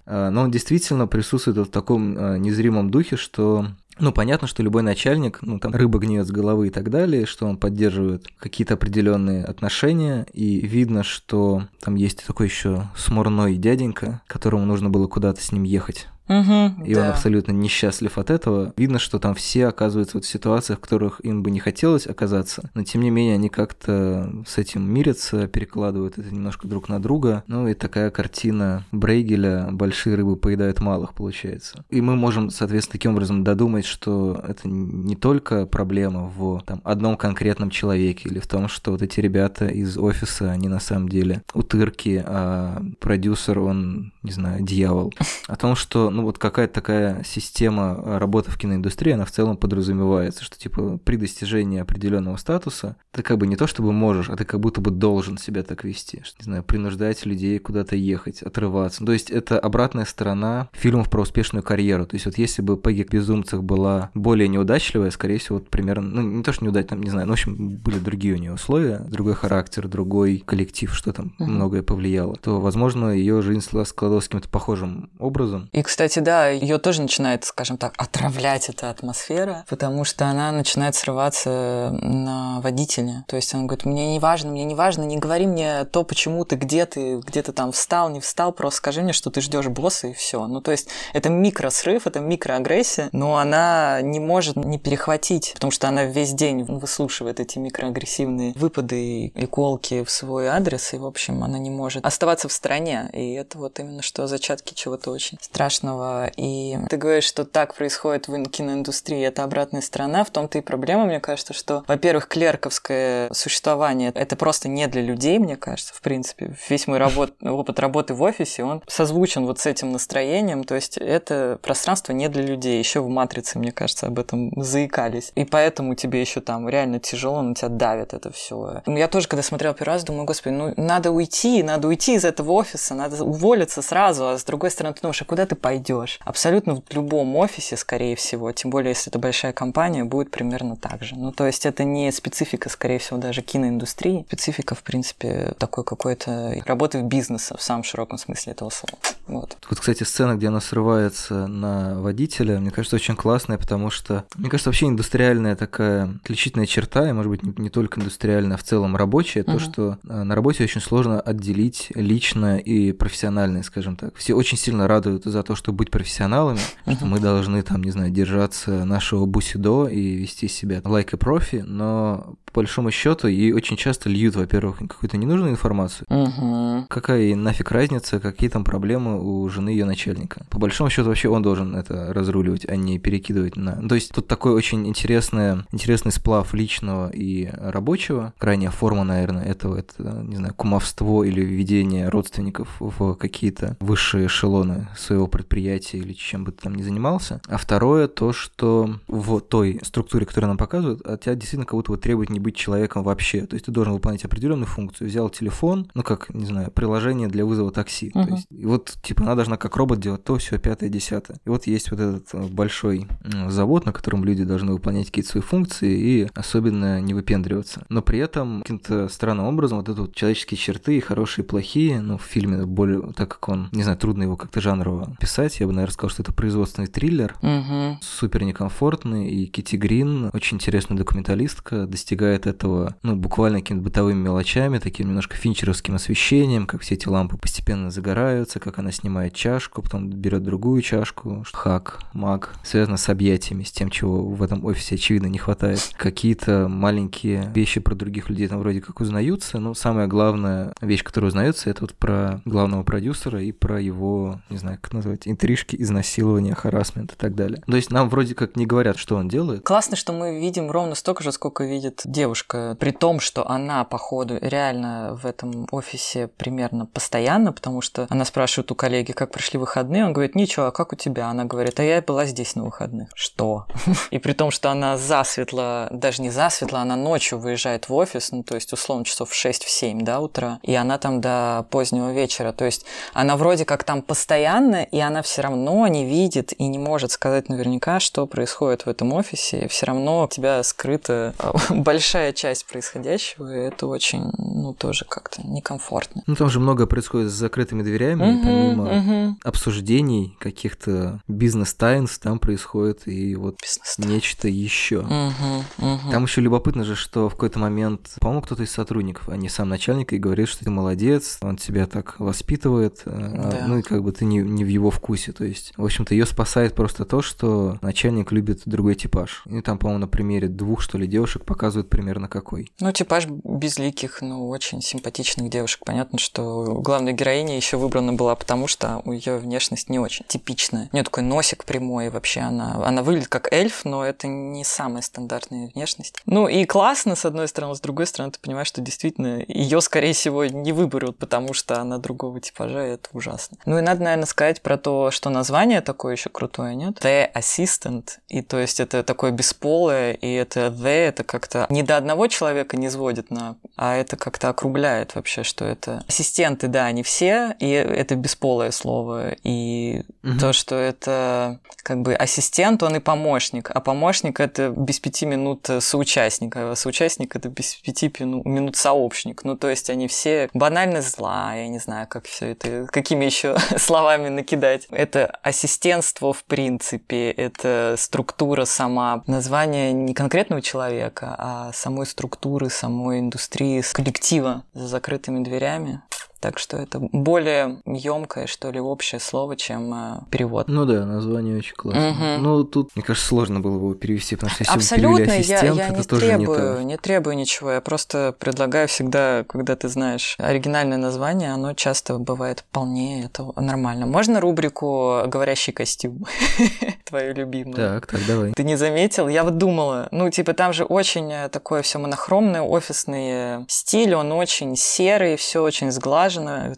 А, 0.07 0.31
Но 0.31 0.43
он 0.43 0.51
действительно 0.51 1.05
присутствует 1.05 1.57
в 1.57 1.69
таком 1.69 2.15
а, 2.17 2.37
незримом 2.37 2.89
духе, 2.89 3.17
что 3.17 3.67
ну, 3.99 4.11
понятно, 4.11 4.47
что 4.47 4.61
любой 4.61 4.83
начальник, 4.83 5.39
ну, 5.41 5.59
там, 5.59 5.73
рыба 5.73 5.97
гниет 5.97 6.27
с 6.27 6.31
головы 6.31 6.67
и 6.67 6.69
так 6.69 6.91
далее, 6.91 7.25
что 7.25 7.47
он 7.47 7.57
поддерживает 7.57 8.27
какие-то 8.37 8.75
определенные 8.75 9.43
отношения, 9.43 10.27
и 10.33 10.59
видно, 10.65 11.03
что 11.03 11.63
там 11.81 11.95
есть 11.95 12.25
такой 12.25 12.45
еще 12.45 12.89
смурной 12.95 13.55
дяденька, 13.55 14.21
которому 14.27 14.65
нужно 14.65 14.89
было 14.91 15.07
куда-то 15.07 15.41
с 15.41 15.51
ним 15.51 15.63
ехать 15.63 16.07
Угу, 16.27 16.83
и 16.85 16.93
да. 16.93 17.01
он 17.01 17.07
абсолютно 17.09 17.51
несчастлив 17.51 18.17
от 18.17 18.29
этого. 18.29 18.73
Видно, 18.77 18.99
что 18.99 19.19
там 19.19 19.33
все 19.35 19.67
оказываются 19.67 20.17
вот 20.17 20.25
в 20.25 20.27
ситуациях, 20.27 20.79
в 20.79 20.81
которых 20.81 21.21
им 21.23 21.43
бы 21.43 21.51
не 21.51 21.59
хотелось 21.59 22.07
оказаться, 22.07 22.69
но 22.73 22.83
тем 22.83 23.01
не 23.01 23.09
менее 23.09 23.35
они 23.35 23.49
как-то 23.49 24.31
с 24.45 24.57
этим 24.57 24.83
мирятся, 24.83 25.47
перекладывают 25.47 26.17
это 26.17 26.33
немножко 26.33 26.67
друг 26.67 26.89
на 26.89 27.01
друга. 27.01 27.43
Ну 27.47 27.67
и 27.67 27.73
такая 27.73 28.09
картина 28.11 28.85
Брейгеля 28.91 29.69
«Большие 29.71 30.15
рыбы 30.15 30.35
поедают 30.35 30.79
малых» 30.79 31.13
получается. 31.13 31.85
И 31.89 32.01
мы 32.01 32.15
можем, 32.15 32.49
соответственно, 32.49 32.93
таким 32.93 33.11
образом 33.11 33.43
додумать, 33.43 33.85
что 33.85 34.41
это 34.47 34.67
не 34.67 35.15
только 35.15 35.65
проблема 35.65 36.25
в 36.27 36.61
там, 36.65 36.81
одном 36.83 37.17
конкретном 37.17 37.69
человеке 37.69 38.29
или 38.29 38.39
в 38.39 38.47
том, 38.47 38.67
что 38.67 38.91
вот 38.91 39.01
эти 39.01 39.19
ребята 39.19 39.67
из 39.67 39.97
офиса, 39.97 40.51
они 40.51 40.67
на 40.67 40.79
самом 40.79 41.09
деле 41.09 41.43
утырки, 41.53 42.23
а 42.25 42.81
продюсер, 42.99 43.59
он, 43.59 44.13
не 44.23 44.31
знаю, 44.31 44.63
дьявол. 44.63 45.13
О 45.47 45.55
том, 45.55 45.75
что, 45.75 46.09
ну, 46.17 46.23
вот 46.23 46.39
какая-то 46.39 46.73
такая 46.73 47.23
система 47.23 48.19
работы 48.19 48.49
в 48.49 48.57
киноиндустрии, 48.57 49.13
она 49.13 49.25
в 49.25 49.31
целом 49.31 49.55
подразумевается, 49.55 50.43
что, 50.43 50.57
типа, 50.57 50.97
при 51.03 51.15
достижении 51.15 51.79
определенного 51.79 52.37
статуса 52.37 52.97
ты 53.11 53.21
как 53.21 53.37
бы 53.37 53.45
не 53.45 53.55
то 53.55 53.67
чтобы 53.67 53.91
можешь, 53.93 54.29
а 54.29 54.35
ты 54.35 54.43
как 54.43 54.59
будто 54.59 54.81
бы 54.81 54.89
должен 54.91 55.37
себя 55.37 55.63
так 55.63 55.83
вести, 55.83 56.21
что, 56.23 56.39
не 56.39 56.45
знаю, 56.45 56.63
принуждать 56.63 57.25
людей 57.25 57.59
куда-то 57.59 57.95
ехать, 57.95 58.41
отрываться. 58.41 59.05
То 59.05 59.13
есть 59.13 59.29
это 59.29 59.59
обратная 59.59 60.05
сторона 60.05 60.69
фильмов 60.73 61.09
про 61.09 61.21
успешную 61.21 61.61
карьеру. 61.61 62.07
То 62.07 62.15
есть 62.15 62.25
вот 62.25 62.37
если 62.37 62.63
бы 62.63 62.77
«Пегги 62.77 63.03
к 63.03 63.11
безумцах» 63.11 63.63
была 63.63 64.09
более 64.15 64.47
неудачливая, 64.47 65.11
скорее 65.11 65.37
всего, 65.37 65.59
вот 65.59 65.69
примерно, 65.69 66.21
ну, 66.21 66.21
не 66.21 66.43
то, 66.43 66.51
что 66.51 66.65
неудачливая, 66.65 66.89
там, 66.89 67.03
не 67.03 67.11
знаю, 67.11 67.27
ну, 67.27 67.33
в 67.33 67.35
общем, 67.35 67.77
были 67.77 67.99
другие 67.99 68.33
у 68.33 68.37
нее 68.37 68.53
условия, 68.53 69.05
другой 69.07 69.35
характер, 69.35 69.87
другой 69.87 70.41
коллектив, 70.45 70.91
что 70.95 71.13
там 71.13 71.35
многое 71.37 71.83
повлияло, 71.83 72.35
то, 72.37 72.59
возможно, 72.59 73.09
ее 73.11 73.43
жизнь 73.43 73.61
складывалась 73.61 74.25
каким-то 74.25 74.49
похожим 74.49 75.11
образом. 75.19 75.69
И, 75.73 75.83
кстати, 75.83 76.06
да, 76.15 76.49
ее 76.49 76.77
тоже 76.77 77.01
начинает, 77.01 77.45
скажем 77.45 77.77
так, 77.77 77.93
отравлять 77.97 78.69
эта 78.69 78.89
атмосфера, 78.89 79.65
потому 79.69 80.03
что 80.03 80.25
она 80.25 80.51
начинает 80.51 80.95
срываться 80.95 81.97
на 82.01 82.61
водителя. 82.61 83.25
То 83.27 83.35
есть 83.35 83.53
он 83.53 83.67
говорит, 83.67 83.85
мне 83.85 84.13
не 84.13 84.19
важно, 84.19 84.51
мне 84.51 84.63
не 84.63 84.75
важно, 84.75 85.03
не 85.03 85.17
говори 85.17 85.45
мне 85.45 85.85
то, 85.85 86.03
почему 86.03 86.45
ты, 86.45 86.55
где 86.55 86.85
ты, 86.85 87.17
где 87.17 87.43
ты 87.43 87.51
там 87.51 87.71
встал, 87.71 88.09
не 88.09 88.19
встал, 88.19 88.51
просто 88.51 88.77
скажи 88.77 89.01
мне, 89.01 89.13
что 89.13 89.29
ты 89.29 89.41
ждешь 89.41 89.67
босса 89.67 90.07
и 90.07 90.13
все. 90.13 90.47
Ну, 90.47 90.61
то 90.61 90.71
есть 90.71 90.87
это 91.13 91.29
микросрыв, 91.29 92.07
это 92.07 92.19
микроагрессия, 92.19 93.09
но 93.11 93.37
она 93.37 94.01
не 94.01 94.19
может 94.19 94.55
не 94.55 94.79
перехватить, 94.79 95.51
потому 95.53 95.71
что 95.71 95.87
она 95.87 96.05
весь 96.05 96.33
день 96.33 96.63
выслушивает 96.63 97.39
эти 97.39 97.59
микроагрессивные 97.59 98.53
выпады 98.55 99.27
и 99.27 99.45
колки 99.45 100.03
в 100.03 100.09
свой 100.09 100.47
адрес, 100.47 100.93
и, 100.93 100.97
в 100.97 101.05
общем, 101.05 101.43
она 101.43 101.57
не 101.57 101.69
может 101.69 102.05
оставаться 102.05 102.47
в 102.47 102.53
стороне. 102.53 103.09
И 103.13 103.33
это 103.33 103.57
вот 103.57 103.79
именно 103.79 104.01
что 104.01 104.27
зачатки 104.27 104.73
чего-то 104.73 105.11
очень 105.11 105.37
страшного. 105.41 105.96
И 106.37 106.77
ты 106.89 106.97
говоришь, 106.97 107.25
что 107.25 107.45
так 107.45 107.75
происходит 107.75 108.27
в 108.27 108.43
киноиндустрии, 108.45 109.21
это 109.23 109.43
обратная 109.43 109.81
сторона. 109.81 110.23
В 110.23 110.29
том-то 110.29 110.57
и 110.57 110.61
проблема, 110.61 111.05
мне 111.05 111.19
кажется, 111.19 111.53
что, 111.53 111.83
во-первых, 111.87 112.27
клерковское 112.27 113.31
существование— 113.33 114.11
это 114.15 114.35
просто 114.35 114.67
не 114.67 114.87
для 114.87 115.01
людей, 115.01 115.39
мне 115.39 115.55
кажется, 115.55 115.93
в 115.93 116.01
принципе. 116.01 116.55
Весь 116.69 116.87
мой 116.87 116.97
работ... 116.97 117.33
опыт 117.41 117.79
работы 117.79 118.13
в 118.13 118.21
офисе, 118.21 118.63
он 118.63 118.81
созвучен 118.87 119.45
вот 119.45 119.59
с 119.59 119.65
этим 119.65 119.91
настроением, 119.91 120.63
то 120.63 120.75
есть 120.75 120.97
это 120.97 121.59
пространство 121.61 122.13
не 122.13 122.29
для 122.29 122.43
людей. 122.43 122.79
Еще 122.79 123.01
в 123.01 123.09
«Матрице», 123.09 123.59
мне 123.59 123.71
кажется, 123.71 124.07
об 124.07 124.19
этом 124.19 124.51
заикались. 124.61 125.31
И 125.35 125.45
поэтому 125.45 125.95
тебе 125.95 126.21
еще 126.21 126.41
там 126.41 126.69
реально 126.69 126.99
тяжело, 126.99 127.41
на 127.41 127.55
тебя 127.55 127.69
давит 127.69 128.13
это 128.13 128.31
все. 128.31 128.81
Я 128.85 129.07
тоже, 129.07 129.27
когда 129.27 129.43
смотрел 129.43 129.73
первый 129.73 129.93
раз, 129.93 130.03
думаю, 130.03 130.25
господи, 130.25 130.53
ну 130.53 130.73
надо 130.77 131.11
уйти, 131.11 131.63
надо 131.63 131.87
уйти 131.87 132.15
из 132.15 132.25
этого 132.25 132.51
офиса, 132.51 132.95
надо 132.95 133.23
уволиться 133.23 133.81
сразу, 133.81 134.29
а 134.29 134.37
с 134.37 134.43
другой 134.43 134.71
стороны 134.71 134.95
ты 134.95 135.01
думаешь, 135.01 135.21
а 135.21 135.25
куда 135.25 135.45
ты 135.45 135.55
пойдешь? 135.55 135.86
Абсолютно 136.23 136.75
в 136.75 136.93
любом 136.93 137.35
офисе, 137.35 137.77
скорее 137.77 138.15
всего, 138.15 138.51
тем 138.51 138.71
более, 138.71 138.89
если 138.89 139.11
это 139.11 139.19
большая 139.19 139.53
компания, 139.53 140.03
будет 140.03 140.31
примерно 140.31 140.75
так 140.75 141.03
же. 141.03 141.15
Ну, 141.15 141.31
то 141.31 141.45
есть 141.45 141.65
это 141.65 141.83
не 141.83 142.11
специфика, 142.11 142.69
скорее 142.69 142.99
всего, 142.99 143.17
даже 143.19 143.41
киноиндустрии. 143.41 144.23
Специфика, 144.27 144.75
в 144.75 144.83
принципе, 144.83 145.53
такой 145.57 145.83
какой-то 145.83 146.53
работы 146.65 146.99
в 146.99 147.03
бизнесе 147.03 147.55
в 147.57 147.61
самом 147.61 147.83
широком 147.83 148.17
смысле 148.17 148.53
этого 148.53 148.69
слова. 148.69 148.97
Вот. 149.27 149.57
Вот, 149.69 149.79
кстати, 149.79 150.03
сцена, 150.03 150.35
где 150.35 150.47
она 150.47 150.61
срывается 150.61 151.47
на 151.47 151.99
водителя, 151.99 152.59
мне 152.59 152.71
кажется, 152.71 152.95
очень 152.95 153.15
классная, 153.15 153.57
потому 153.57 153.89
что, 153.89 154.23
мне 154.35 154.49
кажется, 154.49 154.69
вообще 154.69 154.87
индустриальная 154.87 155.55
такая 155.55 156.09
отличительная 156.23 156.65
черта, 156.65 157.09
и, 157.09 157.11
может 157.11 157.29
быть, 157.29 157.43
не, 157.43 157.53
не 157.63 157.69
только 157.69 157.99
индустриальная, 157.99 158.55
а 158.55 158.57
в 158.57 158.63
целом 158.63 158.95
рабочая, 158.95 159.43
то, 159.43 159.51
Мгм. 159.51 159.59
что 159.59 159.97
э, 160.07 160.23
на 160.23 160.33
работе 160.35 160.63
очень 160.63 160.81
сложно 160.81 161.19
отделить 161.19 161.89
личное 161.95 162.57
и 162.57 162.91
профессиональное, 162.93 163.63
скажем 163.63 163.95
так. 163.95 164.15
Все 164.15 164.33
очень 164.33 164.57
сильно 164.57 164.87
радуют 164.87 165.25
за 165.25 165.43
то, 165.43 165.55
чтобы 165.67 165.79
быть 165.79 165.91
профессионалами, 165.91 166.61
что 166.89 167.05
мы 167.05 167.19
должны, 167.19 167.61
там, 167.61 167.83
не 167.83 167.91
знаю, 167.91 168.09
держаться 168.09 168.85
нашего 168.85 169.25
бусидо 169.25 169.87
и 169.87 170.15
вести 170.15 170.47
себя 170.47 170.77
like 170.77 171.09
a 171.11 171.17
профи, 171.17 171.61
но 171.67 172.35
по 172.57 172.61
большому 172.61 172.89
счету 172.89 173.27
ей 173.27 173.53
очень 173.53 173.77
часто 173.77 174.09
льют, 174.09 174.35
во-первых, 174.35 174.79
какую-то 174.79 175.15
ненужную 175.15 175.51
информацию, 175.51 176.07
Мгм. 176.09 176.87
Какая 176.89 177.35
нафиг 177.35 177.71
разница, 177.71 178.19
какие 178.19 178.49
там 178.49 178.63
проблемы 178.63 179.19
у 179.21 179.47
жены 179.47 179.69
ее 179.69 179.85
начальника? 179.85 180.43
По 180.49 180.57
большому 180.57 180.89
счету 180.89 181.09
вообще 181.09 181.29
он 181.29 181.43
должен 181.43 181.75
это 181.75 182.11
разруливать, 182.13 182.65
а 182.67 182.75
не 182.75 182.97
перекидывать 182.97 183.57
на... 183.57 183.87
То 183.87 183.93
есть 183.93 184.11
тут 184.11 184.27
такой 184.27 184.53
очень 184.53 184.87
интересный, 184.87 185.65
интересный 185.71 186.11
сплав 186.11 186.51
личного 186.55 187.09
и 187.09 187.47
рабочего. 187.51 188.33
Крайняя 188.39 188.71
форма, 188.71 189.03
наверное, 189.03 189.43
этого, 189.43 189.77
это, 189.77 190.23
не 190.23 190.37
знаю, 190.37 190.55
кумовство 190.55 191.23
или 191.23 191.41
введение 191.41 192.09
родственников 192.09 192.69
в 192.79 193.13
какие-то 193.13 193.77
высшие 193.79 194.25
эшелоны 194.25 194.87
своего 194.97 195.27
предприятия 195.27 195.99
или 195.99 196.13
чем 196.13 196.43
бы 196.43 196.51
ты 196.51 196.63
там 196.63 196.73
ни 196.73 196.81
занимался. 196.81 197.39
А 197.47 197.57
второе, 197.57 198.07
то, 198.07 198.33
что 198.33 198.95
в 199.07 199.41
той 199.41 199.79
структуре, 199.83 200.25
которую 200.25 200.49
нам 200.49 200.57
показывают, 200.57 201.05
от 201.05 201.21
тебя 201.21 201.35
действительно 201.35 201.65
как 201.65 201.73
будто 201.73 201.91
бы 201.91 201.97
требует 201.99 202.31
не 202.31 202.46
быть 202.47 202.55
человеком 202.55 203.03
вообще. 203.03 203.45
То 203.45 203.55
есть 203.55 203.65
ты 203.65 203.71
должен 203.71 203.93
выполнять 203.93 204.23
определенную 204.25 204.67
функцию. 204.67 205.07
Взял 205.09 205.29
телефон, 205.29 205.89
ну 205.93 206.03
как, 206.03 206.29
не 206.33 206.45
знаю, 206.45 206.71
приложение 206.71 207.27
для 207.27 207.45
вызова 207.45 207.71
такси. 207.71 208.09
То 208.11 208.19
Мгм. 208.19 208.33
есть, 208.35 208.47
и 208.49 208.65
вот, 208.65 208.95
типа, 209.03 209.23
она 209.23 209.35
должна 209.35 209.57
как 209.57 209.75
робот 209.75 209.99
делать 209.99 210.23
то, 210.23 210.37
все, 210.37 210.57
пятое, 210.57 210.89
десятое. 210.89 211.37
И 211.45 211.49
вот 211.49 211.67
есть 211.67 211.91
вот 211.91 211.99
этот 211.99 212.27
э, 212.33 212.41
большой 212.47 213.07
завод, 213.49 213.85
на 213.85 213.91
котором 213.91 214.23
люди 214.23 214.43
должны 214.43 214.71
выполнять 214.73 215.07
какие-то 215.07 215.29
свои 215.31 215.41
функции 215.43 215.91
и 215.99 216.29
особенно 216.35 217.01
не 217.01 217.13
выпендриваться. 217.13 217.85
Но 217.89 218.01
при 218.01 218.19
этом 218.19 218.61
каким-то 218.61 219.09
странным 219.09 219.45
образом 219.45 219.77
вот 219.79 219.89
это 219.89 220.01
вот 220.01 220.15
человеческие 220.15 220.57
черты, 220.57 221.01
хорошие 221.01 221.43
и 221.43 221.47
плохие, 221.47 222.01
ну, 222.01 222.17
в 222.17 222.23
фильме 222.23 222.65
более, 222.65 223.01
так 223.13 223.29
как 223.29 223.49
он, 223.49 223.69
не 223.71 223.83
знаю, 223.83 223.97
трудно 223.97 224.23
его 224.23 224.37
как-то 224.37 224.61
жанрово 224.61 225.15
писать, 225.19 225.59
я 225.59 225.67
бы, 225.67 225.73
наверное, 225.73 225.93
сказал, 225.93 226.09
что 226.11 226.21
это 226.23 226.33
производственный 226.33 226.87
триллер, 226.87 227.35
Мгм. 227.41 227.99
супер 228.01 228.43
некомфортный, 228.43 229.29
и 229.29 229.45
Кити 229.47 229.75
Грин, 229.75 230.29
очень 230.33 230.57
интересная 230.57 230.97
документалистка, 230.97 231.85
достигает 231.87 232.26
этого, 232.27 232.95
ну, 233.03 233.15
буквально 233.15 233.59
какими-то 233.59 233.83
бытовыми 233.83 234.23
мелочами, 234.23 234.79
таким 234.79 235.07
немножко 235.07 235.35
финчеровским 235.35 235.95
освещением, 235.95 236.67
как 236.67 236.81
все 236.81 236.95
эти 236.95 237.07
лампы 237.07 237.37
постепенно 237.37 237.91
загораются, 237.91 238.59
как 238.59 238.79
она 238.79 238.91
снимает 238.91 239.33
чашку, 239.33 239.81
потом 239.81 240.09
берет 240.09 240.43
другую 240.43 240.81
чашку, 240.81 241.43
хак, 241.51 241.99
маг, 242.13 242.55
связано 242.63 242.97
с 242.97 243.09
объятиями, 243.09 243.63
с 243.63 243.71
тем, 243.71 243.89
чего 243.89 244.23
в 244.23 244.41
этом 244.43 244.65
офисе, 244.65 244.95
очевидно, 244.95 245.27
не 245.27 245.37
хватает. 245.37 245.91
Какие-то 245.97 246.67
маленькие 246.67 247.51
вещи 247.53 247.79
про 247.79 247.95
других 247.95 248.29
людей 248.29 248.47
там 248.47 248.59
вроде 248.59 248.81
как 248.81 248.99
узнаются, 248.99 249.59
но 249.59 249.73
самая 249.73 250.07
главная 250.07 250.73
вещь, 250.81 251.03
которая 251.03 251.29
узнается, 251.29 251.69
это 251.69 251.81
вот 251.81 251.93
про 251.93 252.41
главного 252.45 252.83
продюсера 252.83 253.41
и 253.41 253.51
про 253.51 253.79
его, 253.79 254.41
не 254.49 254.57
знаю, 254.57 254.79
как 254.81 254.93
назвать, 254.93 255.27
интрижки, 255.27 255.75
изнасилования, 255.79 256.55
харасмент 256.55 257.13
и 257.13 257.15
так 257.15 257.35
далее. 257.35 257.61
То 257.67 257.75
есть 257.75 257.91
нам 257.91 258.09
вроде 258.09 258.35
как 258.35 258.55
не 258.55 258.65
говорят, 258.65 258.97
что 258.97 259.15
он 259.15 259.27
делает. 259.27 259.63
Классно, 259.63 259.95
что 259.95 260.13
мы 260.13 260.39
видим 260.39 260.71
ровно 260.71 260.95
столько 260.95 261.23
же, 261.23 261.31
сколько 261.31 261.63
видит 261.63 262.01
девушка. 262.17 262.75
При 262.79 262.89
том, 262.91 263.19
что 263.19 263.47
она, 263.47 263.83
походу, 263.83 264.39
реально 264.41 265.15
в 265.21 265.27
этом 265.27 265.67
офисе 265.71 266.27
примерно 266.27 266.87
постоянно, 266.87 267.53
потому 267.53 267.81
что 267.81 268.07
она 268.09 268.25
спрашивает 268.25 268.71
у 268.71 268.75
коллеги, 268.75 269.11
как 269.11 269.31
прошли 269.31 269.59
выходные. 269.59 270.03
Он 270.03 270.13
говорит, 270.13 270.33
ничего, 270.33 270.65
а 270.65 270.71
как 270.71 270.93
у 270.93 270.95
тебя? 270.95 271.27
Она 271.27 271.45
говорит, 271.45 271.79
а 271.79 271.83
я 271.83 272.01
была 272.01 272.25
здесь 272.25 272.55
на 272.55 272.63
выходных. 272.63 273.09
Что? 273.13 273.67
И 274.11 274.17
при 274.17 274.33
том, 274.33 274.49
что 274.49 274.71
она 274.71 274.97
засветло, 274.97 275.89
даже 275.91 276.23
не 276.23 276.31
засветло, 276.31 276.79
она 276.79 276.95
ночью 276.95 277.37
выезжает 277.37 277.87
в 277.87 277.93
офис, 277.93 278.31
ну, 278.31 278.41
то 278.41 278.55
есть, 278.55 278.73
условно, 278.73 279.05
часов 279.05 279.29
в 279.29 279.45
6-7, 279.45 280.01
да, 280.01 280.19
утра, 280.19 280.59
и 280.63 280.73
она 280.73 280.97
там 280.97 281.21
до 281.21 281.67
позднего 281.69 282.11
вечера. 282.11 282.51
То 282.51 282.65
есть, 282.65 282.83
она 283.13 283.37
вроде 283.37 283.63
как 283.63 283.83
там 283.83 284.01
постоянно, 284.01 284.83
и 284.83 284.99
она 284.99 285.21
все 285.21 285.43
равно 285.43 285.85
не 285.85 286.03
видит 286.03 286.53
и 286.57 286.65
не 286.65 286.79
может 286.79 287.11
сказать 287.11 287.47
наверняка, 287.49 287.99
что 287.99 288.25
происходит 288.25 288.87
в 288.87 288.89
этом 288.89 289.13
офисе. 289.13 289.67
Все 289.67 289.85
равно 289.85 290.23
у 290.23 290.27
тебя 290.27 290.63
скрыта 290.63 291.35
большая 291.69 292.06
часть 292.33 292.65
происходящего, 292.67 293.53
и 293.55 293.67
это 293.67 293.87
очень, 293.87 294.23
ну, 294.37 294.73
тоже 294.73 295.05
как-то 295.05 295.41
некомфортно. 295.45 296.23
Ну, 296.27 296.35
там 296.35 296.49
же 296.49 296.59
много 296.59 296.85
происходит 296.85 297.29
с 297.31 297.33
закрытыми 297.33 297.83
дверями, 297.83 298.23
Мгм, 298.33 298.41
помимо 298.43 298.93
мгм. 298.93 299.37
обсуждений, 299.43 300.35
каких-то 300.39 301.21
бизнес-тайнс, 301.27 302.19
там 302.19 302.39
происходит 302.39 303.07
и 303.07 303.35
вот 303.35 303.57
нечто 303.97 304.47
еще. 304.47 305.01
Мгм, 305.01 305.63
мгм. 305.77 306.11
Там 306.11 306.23
еще 306.23 306.41
любопытно 306.41 306.83
же, 306.83 306.95
что 306.95 307.29
в 307.29 307.33
какой-то 307.33 307.59
момент, 307.59 308.15
по-моему, 308.19 308.41
кто-то 308.41 308.63
из 308.63 308.71
сотрудников, 308.71 309.29
а 309.29 309.37
не 309.37 309.49
сам 309.49 309.69
начальник, 309.69 310.13
и 310.13 310.17
говорит, 310.17 310.47
что 310.47 310.63
ты 310.63 310.69
молодец, 310.69 311.37
он 311.41 311.57
тебя 311.57 311.85
так 311.87 312.19
воспитывает, 312.19 313.01
э, 313.05 313.09
а, 313.13 313.51
Да. 313.51 313.67
ну 313.67 313.79
и 313.79 313.81
как 313.81 314.03
бы 314.03 314.11
ты 314.11 314.25
не, 314.25 314.37
не 314.37 314.63
в 314.63 314.67
его 314.67 314.91
вкусе. 314.91 315.31
То 315.31 315.43
есть, 315.43 315.73
в 315.77 315.83
общем-то, 315.83 316.13
ее 316.13 316.25
спасает 316.25 316.73
просто 316.75 317.05
то, 317.05 317.21
что 317.21 317.77
начальник 317.81 318.31
любит 318.31 318.61
другой 318.65 318.95
типаж. 318.95 319.43
И 319.45 319.61
там, 319.61 319.77
по-моему, 319.77 320.01
на 320.01 320.07
примере 320.07 320.47
двух, 320.47 320.81
что 320.81 320.97
ли, 320.97 321.07
девушек 321.07 321.45
показывают 321.45 321.89
примерно 321.97 322.27
какой. 322.27 322.71
Ну, 322.79 322.91
типаж 322.91 323.25
безликих, 323.25 324.21
но 324.21 324.47
очень 324.49 324.83
симпатичных 324.83 325.49
девушек. 325.49 325.81
Понятно, 325.83 326.19
что 326.19 326.75
главная 326.79 327.13
героиня 327.13 327.55
еще 327.55 327.77
выбрана 327.77 328.13
была 328.13 328.35
потому, 328.35 328.67
что 328.67 329.01
у 329.05 329.13
ее 329.13 329.37
внешность 329.37 329.89
не 329.89 329.97
очень 329.97 330.23
типичная. 330.27 330.89
У 330.91 330.95
нее 330.95 331.03
такой 331.03 331.23
носик 331.23 331.65
прямой, 331.65 332.09
вообще 332.09 332.41
она, 332.41 332.85
она 332.85 333.01
выглядит 333.01 333.29
как 333.29 333.51
эльф, 333.51 333.83
но 333.83 334.05
это 334.05 334.27
не 334.27 334.63
самая 334.63 335.01
стандартная 335.01 335.71
внешность. 335.73 336.21
Ну 336.27 336.47
и 336.47 336.65
классно, 336.65 337.15
с 337.15 337.25
одной 337.25 337.47
стороны, 337.47 337.73
с 337.73 337.81
другой 337.81 338.05
стороны, 338.05 338.31
ты 338.31 338.39
понимаешь, 338.39 338.67
что 338.67 338.79
действительно 338.79 339.43
ее, 339.47 339.81
скорее 339.81 340.13
всего, 340.13 340.45
не 340.45 340.73
выберут, 340.73 341.17
потому 341.17 341.55
что 341.55 341.81
она 341.81 341.97
другого 341.97 342.39
типажа, 342.39 342.85
и 342.85 342.91
это 342.91 343.09
ужасно. 343.13 343.57
Ну 343.65 343.79
и 343.79 343.81
надо, 343.81 344.03
наверное, 344.03 344.27
сказать 344.27 344.61
про 344.61 344.77
то, 344.77 345.09
что 345.09 345.31
название 345.31 345.81
такое 345.81 346.13
еще 346.13 346.29
крутое, 346.29 346.75
нет? 346.75 347.03
The 347.03 347.33
Assistant, 347.33 348.07
и 348.27 348.43
то 348.43 348.59
есть 348.59 348.79
это 348.79 349.01
такое 349.01 349.31
бесполое, 349.31 350.13
и 350.13 350.31
это 350.31 350.67
the, 350.67 351.07
это 351.07 351.23
как-то 351.23 351.65
не 351.69 351.86
до 351.87 351.97
одного 351.97 352.27
человека 352.27 352.77
не 352.77 352.89
сводит 352.89 353.31
на, 353.31 353.55
а 353.75 353.95
это 353.95 354.17
как-то 354.17 354.49
округляет 354.49 355.15
вообще, 355.15 355.43
что 355.43 355.65
это 355.65 356.03
ассистенты, 356.07 356.67
да, 356.67 356.85
они 356.85 357.01
все, 357.01 357.55
и 357.59 357.69
это 357.69 358.15
бесполое 358.15 358.71
слово, 358.71 359.35
и 359.43 360.03
Мгм. 360.27 360.39
то, 360.39 360.51
что 360.53 360.75
это 360.75 361.59
как 361.83 362.01
бы 362.01 362.13
ассистент, 362.13 362.83
он 362.83 362.97
и 362.97 362.99
помощник, 362.99 363.71
а 363.73 363.79
помощник 363.79 364.41
это 364.41 364.69
без 364.69 364.99
пяти 364.99 365.25
минут 365.25 365.69
соучастник, 365.79 366.53
а 366.57 366.75
соучастник 366.75 367.33
это 367.35 367.47
без 367.47 367.75
пяти 367.75 368.11
минут 368.19 368.75
сообщник. 368.75 369.45
Ну, 369.45 369.55
то 369.55 369.69
есть 369.69 369.89
они 369.89 370.09
все 370.09 370.49
банально 370.53 371.01
зла, 371.01 371.53
я 371.55 371.69
не 371.69 371.79
знаю, 371.79 372.07
как 372.09 372.25
все 372.25 372.51
это, 372.51 372.87
какими 372.91 373.23
еще 373.23 373.55
словами 373.77 374.27
накидать. 374.27 374.87
Это 374.91 375.27
ассистентство 375.43 376.33
в 376.33 376.43
принципе, 376.43 377.31
это 377.31 377.95
структура 377.97 378.65
сама, 378.65 379.23
название 379.27 379.93
не 379.93 380.13
конкретного 380.13 380.61
человека, 380.61 381.35
а 381.37 381.71
самой 381.77 382.07
структуры, 382.07 382.69
самой 382.69 383.19
индустрии, 383.19 383.81
коллектива 383.93 384.63
за 384.73 384.87
закрытыми 384.87 385.43
дверями. 385.43 386.01
Так 386.39 386.59
что 386.59 386.77
это 386.77 386.99
более 386.99 387.81
емкое, 387.85 388.47
что 388.47 388.71
ли, 388.71 388.79
общее 388.79 389.19
слово, 389.19 389.55
чем 389.55 389.93
э, 389.93 390.19
перевод. 390.29 390.67
Ну 390.67 390.85
да, 390.85 391.05
название 391.05 391.57
очень 391.57 391.75
классное. 391.75 392.11
Мгм. 392.11 392.43
Ну, 392.43 392.63
тут, 392.63 392.95
мне 392.95 393.03
кажется, 393.03 393.27
сложно 393.27 393.59
было 393.59 393.77
бы 393.77 393.85
его 393.85 393.93
перевести, 393.93 394.35
потому 394.35 394.51
что 394.51 394.63
если 394.63 394.73
Абсолютно, 394.73 395.31
я, 395.31 395.61
я 395.61 395.89
не 395.89 396.03
требую, 396.03 396.85
не 396.85 396.97
не, 396.97 396.97
требую 396.97 397.35
ничего. 397.35 397.71
Я 397.71 397.81
просто 397.81 398.35
предлагаю 398.37 398.87
всегда, 398.87 399.45
когда 399.47 399.75
ты 399.75 399.87
знаешь 399.87 400.35
оригинальное 400.39 400.97
название, 400.97 401.53
оно 401.53 401.73
часто 401.73 402.17
бывает 402.17 402.59
вполне 402.59 403.25
это 403.25 403.51
нормально. 403.55 404.05
Можно 404.05 404.39
рубрику 404.39 405.23
«Говорящий 405.27 405.73
костюм» 405.73 406.25
твою 407.05 407.33
любимую? 407.33 407.75
Так, 407.75 408.07
так, 408.07 408.19
давай. 408.27 408.53
Ты 408.53 408.63
не 408.63 408.75
заметил? 408.75 409.27
Я 409.27 409.43
вот 409.43 409.57
думала, 409.57 410.07
ну, 410.11 410.29
типа, 410.29 410.53
там 410.53 410.73
же 410.73 410.83
очень 410.83 411.31
э, 411.31 411.49
такое 411.49 411.81
все 411.81 411.99
монохромное, 411.99 412.61
офисный 412.61 413.29
э, 413.29 413.65
стиль, 413.67 414.15
он 414.15 414.31
очень 414.31 414.75
серый, 414.75 415.35
все 415.37 415.61
очень 415.61 415.91
сглажено, 415.91 416.26